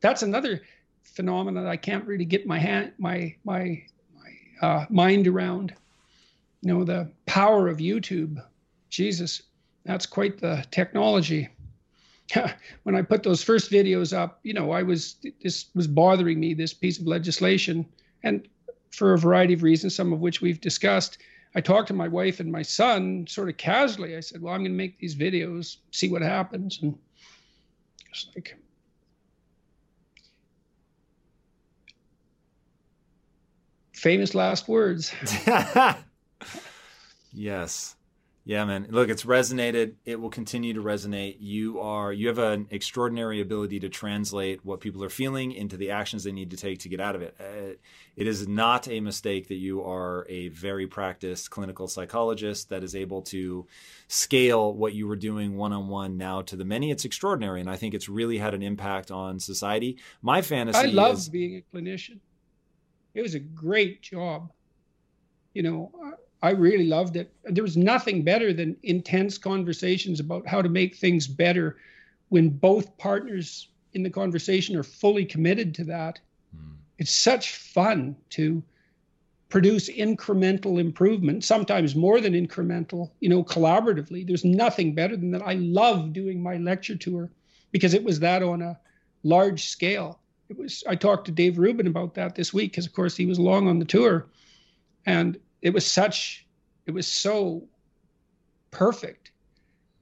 [0.00, 0.62] That's another
[1.02, 3.82] phenomenon I can't really get my hand, my my
[4.14, 5.74] my uh, mind around.
[6.62, 8.42] You know, the power of YouTube.
[8.90, 9.42] Jesus,
[9.84, 11.48] that's quite the technology.
[12.82, 16.54] when I put those first videos up, you know, I was this was bothering me,
[16.54, 17.86] this piece of legislation,
[18.22, 18.46] and
[18.90, 21.18] for a variety of reasons, some of which we've discussed.
[21.54, 24.16] I talked to my wife and my son sort of casually.
[24.16, 26.98] I said, "Well, I'm going to make these videos, see what happens." And
[28.10, 28.56] it's like,
[33.92, 35.12] famous last words.
[37.32, 37.96] yes.
[38.48, 38.86] Yeah, man.
[38.88, 39.96] Look, it's resonated.
[40.06, 41.36] It will continue to resonate.
[41.38, 45.90] You are you have an extraordinary ability to translate what people are feeling into the
[45.90, 47.36] actions they need to take to get out of it.
[47.38, 47.74] Uh,
[48.16, 52.94] it is not a mistake that you are a very practiced clinical psychologist that is
[52.94, 53.66] able to
[54.06, 56.90] scale what you were doing one on one now to the many.
[56.90, 59.98] It's extraordinary, and I think it's really had an impact on society.
[60.22, 60.78] My fantasy.
[60.78, 62.20] I love is, being a clinician.
[63.12, 64.50] It was a great job.
[65.52, 66.16] You know.
[66.42, 67.32] I really loved it.
[67.44, 71.76] There was nothing better than intense conversations about how to make things better
[72.28, 76.20] when both partners in the conversation are fully committed to that.
[76.54, 76.76] Mm.
[76.98, 78.62] It's such fun to
[79.48, 84.26] produce incremental improvement, sometimes more than incremental, you know, collaboratively.
[84.26, 85.42] There's nothing better than that.
[85.42, 87.30] I love doing my lecture tour
[87.72, 88.78] because it was that on a
[89.22, 90.20] large scale.
[90.50, 93.26] It was I talked to Dave Rubin about that this week because of course he
[93.26, 94.28] was long on the tour.
[95.06, 96.46] And it was such
[96.86, 97.68] it was so
[98.70, 99.32] perfect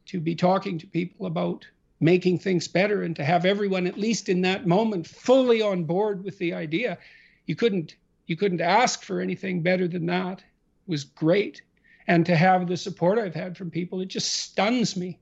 [0.07, 1.67] to be talking to people about
[2.01, 6.23] making things better and to have everyone at least in that moment fully on board
[6.23, 6.99] with the idea.
[7.47, 7.97] You couldn't
[8.27, 10.39] you couldn't ask for anything better than that.
[10.41, 11.63] It was great.
[12.09, 15.19] And to have the support i've had from people it just stuns me.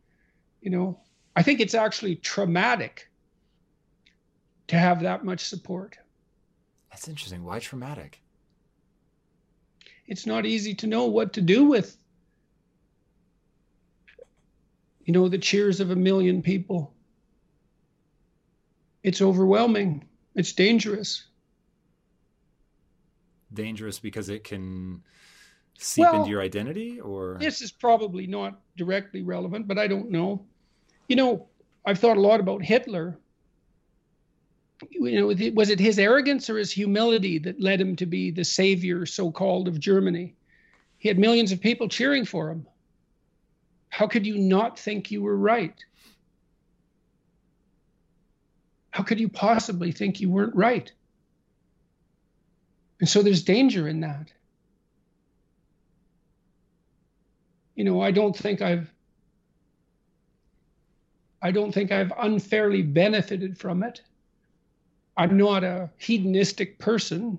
[0.61, 1.01] You know
[1.37, 3.09] i think it's actually traumatic
[4.67, 5.99] to have that much support.
[6.91, 7.45] That's interesting.
[7.45, 8.21] Why traumatic
[10.07, 11.97] it's not easy to know what to do with
[15.05, 16.93] you know the cheers of a million people.
[19.03, 20.05] It's overwhelming.
[20.35, 21.25] It's dangerous.
[23.53, 25.03] Dangerous because it can
[25.79, 27.37] seep well, into your identity or?
[27.41, 30.45] this is probably not directly relevant but i don't know.
[31.09, 31.47] You know
[31.85, 33.19] i've thought a lot about hitler
[34.91, 38.45] you know, was it his arrogance or his humility that led him to be the
[38.45, 40.35] savior, so called, of Germany?
[40.99, 42.67] He had millions of people cheering for him.
[43.89, 45.75] How could you not think you were right?
[48.91, 50.91] How could you possibly think you weren't right?
[53.01, 54.33] And so there's danger in that.
[57.75, 58.91] You know, I don't think I've
[61.43, 64.01] I don't think I've unfairly benefited from it.
[65.17, 67.39] I'm not a hedonistic person.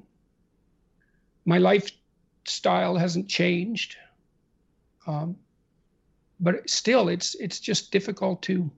[1.45, 3.97] My lifestyle hasn't changed.
[5.07, 5.37] Um,
[6.39, 8.69] but still, it's it's just difficult to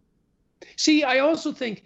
[0.76, 1.03] see.
[1.03, 1.86] I also think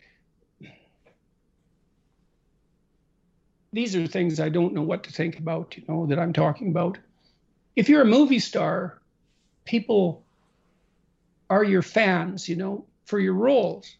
[3.71, 5.77] these are things I don't know what to think about.
[5.77, 6.97] You know that I'm talking about.
[7.75, 9.01] If you're a movie star,
[9.65, 10.23] people
[11.49, 12.49] are your fans.
[12.49, 13.95] You know for your roles.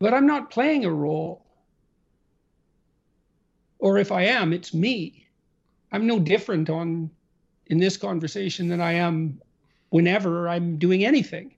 [0.00, 1.43] But I'm not playing a role.
[3.84, 5.26] Or if I am, it's me.
[5.92, 7.10] I'm no different on
[7.66, 9.42] in this conversation than I am
[9.90, 11.54] whenever I'm doing anything.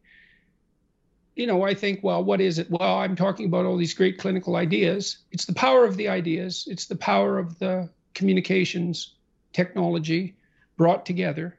[1.36, 2.68] You know, I think, well, what is it?
[2.68, 5.18] Well, I'm talking about all these great clinical ideas.
[5.30, 9.14] It's the power of the ideas, it's the power of the communications
[9.52, 10.34] technology
[10.76, 11.56] brought together.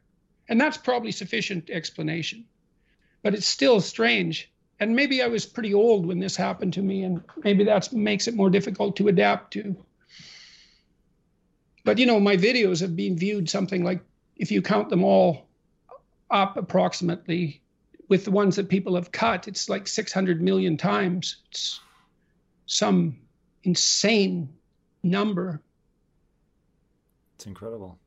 [0.49, 2.43] And that's probably sufficient explanation.
[3.23, 4.51] But it's still strange.
[4.81, 8.27] And maybe I was pretty old when this happened to me, and maybe that makes
[8.27, 9.77] it more difficult to adapt to.
[11.87, 14.01] But you know, my videos have been viewed something like,
[14.35, 15.47] if you count them all
[16.29, 17.61] up approximately,
[18.09, 21.37] with the ones that people have cut, it's like 600 million times.
[21.47, 21.79] It's
[22.65, 23.17] some
[23.63, 24.49] insane
[25.01, 25.61] number.
[27.35, 27.97] It's incredible.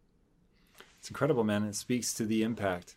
[0.99, 1.65] It's incredible, man.
[1.65, 2.97] It speaks to the impact.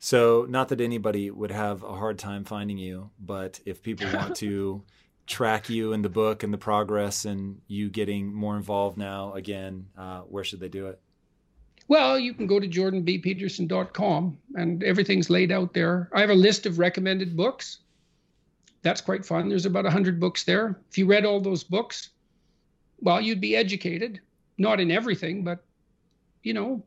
[0.00, 4.34] So, not that anybody would have a hard time finding you, but if people want
[4.42, 4.82] to
[5.28, 9.86] track you in the book and the progress and you getting more involved now again,
[9.96, 10.98] uh, where should they do it?
[11.86, 16.10] Well, you can go to jordanbpeterson.com and everything's laid out there.
[16.12, 17.78] I have a list of recommended books.
[18.82, 19.48] That's quite fun.
[19.48, 20.78] There's about 100 books there.
[20.90, 22.10] If you read all those books,
[23.00, 24.20] well, you'd be educated,
[24.58, 25.64] not in everything, but
[26.42, 26.82] you know,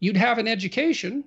[0.00, 1.24] you'd have an education.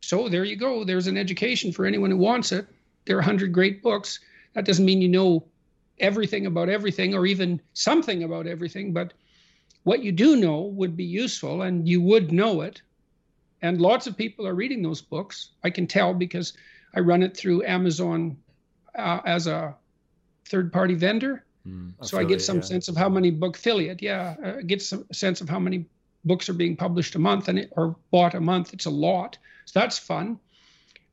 [0.00, 0.84] So there you go.
[0.84, 2.66] There's an education for anyone who wants it.
[3.04, 4.20] There are 100 great books.
[4.54, 5.44] That doesn't mean you know
[5.98, 9.12] everything about everything or even something about everything, but
[9.84, 12.82] what you do know would be useful and you would know it.
[13.62, 15.50] And lots of people are reading those books.
[15.62, 16.54] I can tell because
[16.94, 18.36] I run it through Amazon
[18.94, 19.74] uh, as a
[20.46, 21.44] third party vendor.
[21.66, 22.62] Mm, so I get some yeah.
[22.62, 25.86] sense of how many book affiliate, yeah, uh, get some sense of how many
[26.24, 28.74] books are being published a month and it, or bought a month.
[28.74, 29.38] It's a lot.
[29.64, 30.38] So that's fun.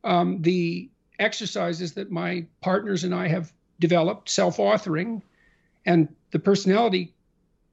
[0.03, 0.89] Um, the
[1.19, 5.21] exercises that my partners and I have developed self-authoring
[5.85, 7.13] and the personality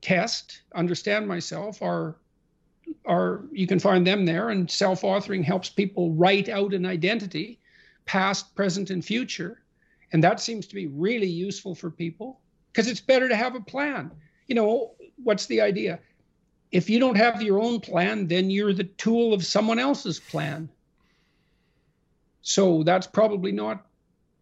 [0.00, 2.16] test understand myself are
[3.04, 7.60] are you can find them there and self-authoring helps people write out an identity
[8.06, 9.60] past present and future
[10.12, 12.40] and that seems to be really useful for people
[12.72, 14.10] because it's better to have a plan.
[14.46, 15.98] You know what's the idea?
[16.72, 20.70] If you don't have your own plan then you're the tool of someone else's plan.
[22.40, 23.84] So that's probably not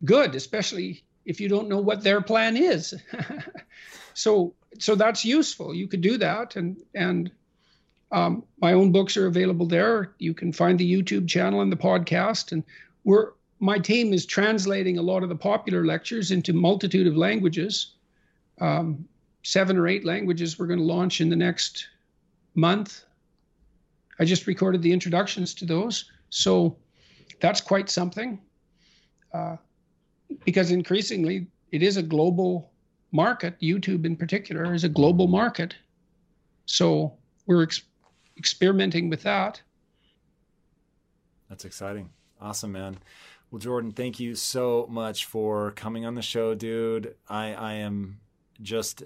[0.05, 2.94] good especially if you don't know what their plan is.
[4.15, 5.74] so so that's useful.
[5.74, 7.31] You could do that, and and
[8.12, 10.15] um, my own books are available there.
[10.19, 12.65] You can find the YouTube channel and the podcast, and
[13.05, 17.94] we're my team is translating a lot of the popular lectures into multitude of languages.
[18.61, 19.07] Um,
[19.43, 21.89] seven or eight languages we're going to launch in the next
[22.55, 23.05] month.
[24.19, 26.77] I just recorded the introductions to those, so
[27.40, 28.40] that's quite something.
[29.32, 29.57] Uh,
[30.44, 32.70] because increasingly it is a global
[33.12, 33.59] market.
[33.61, 35.74] YouTube, in particular, is a global market.
[36.66, 37.15] So
[37.47, 37.82] we're ex-
[38.36, 39.61] experimenting with that.
[41.48, 42.11] That's exciting.
[42.40, 42.98] Awesome, man.
[43.51, 47.15] Well, Jordan, thank you so much for coming on the show, dude.
[47.28, 48.19] I, I am
[48.61, 49.03] just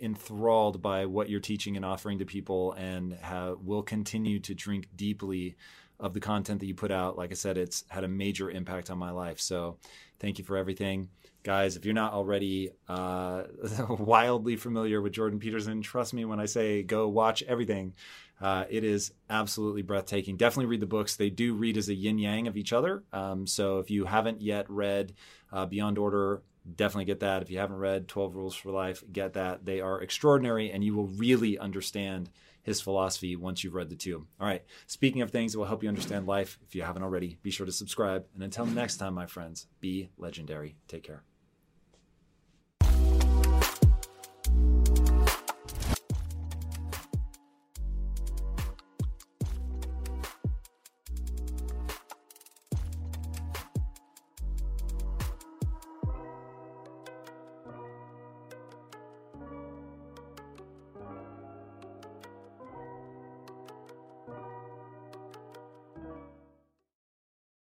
[0.00, 4.88] enthralled by what you're teaching and offering to people and have, will continue to drink
[4.96, 5.56] deeply
[6.00, 7.16] of the content that you put out.
[7.16, 9.40] Like I said, it's had a major impact on my life.
[9.40, 9.76] So
[10.20, 11.08] Thank you for everything.
[11.42, 13.44] Guys, if you're not already uh,
[13.88, 17.94] wildly familiar with Jordan Peterson, trust me when I say go watch everything.
[18.38, 20.36] Uh, it is absolutely breathtaking.
[20.36, 21.16] Definitely read the books.
[21.16, 23.02] They do read as a yin yang of each other.
[23.12, 25.14] Um, so if you haven't yet read
[25.52, 26.42] uh, Beyond Order,
[26.76, 27.40] definitely get that.
[27.42, 29.64] If you haven't read 12 Rules for Life, get that.
[29.64, 32.28] They are extraordinary and you will really understand
[32.62, 34.26] his philosophy once you've read the two.
[34.40, 34.62] All right.
[34.86, 37.66] Speaking of things that will help you understand life, if you haven't already, be sure
[37.66, 38.26] to subscribe.
[38.34, 40.76] And until next time, my friends, be legendary.
[40.88, 41.24] Take care.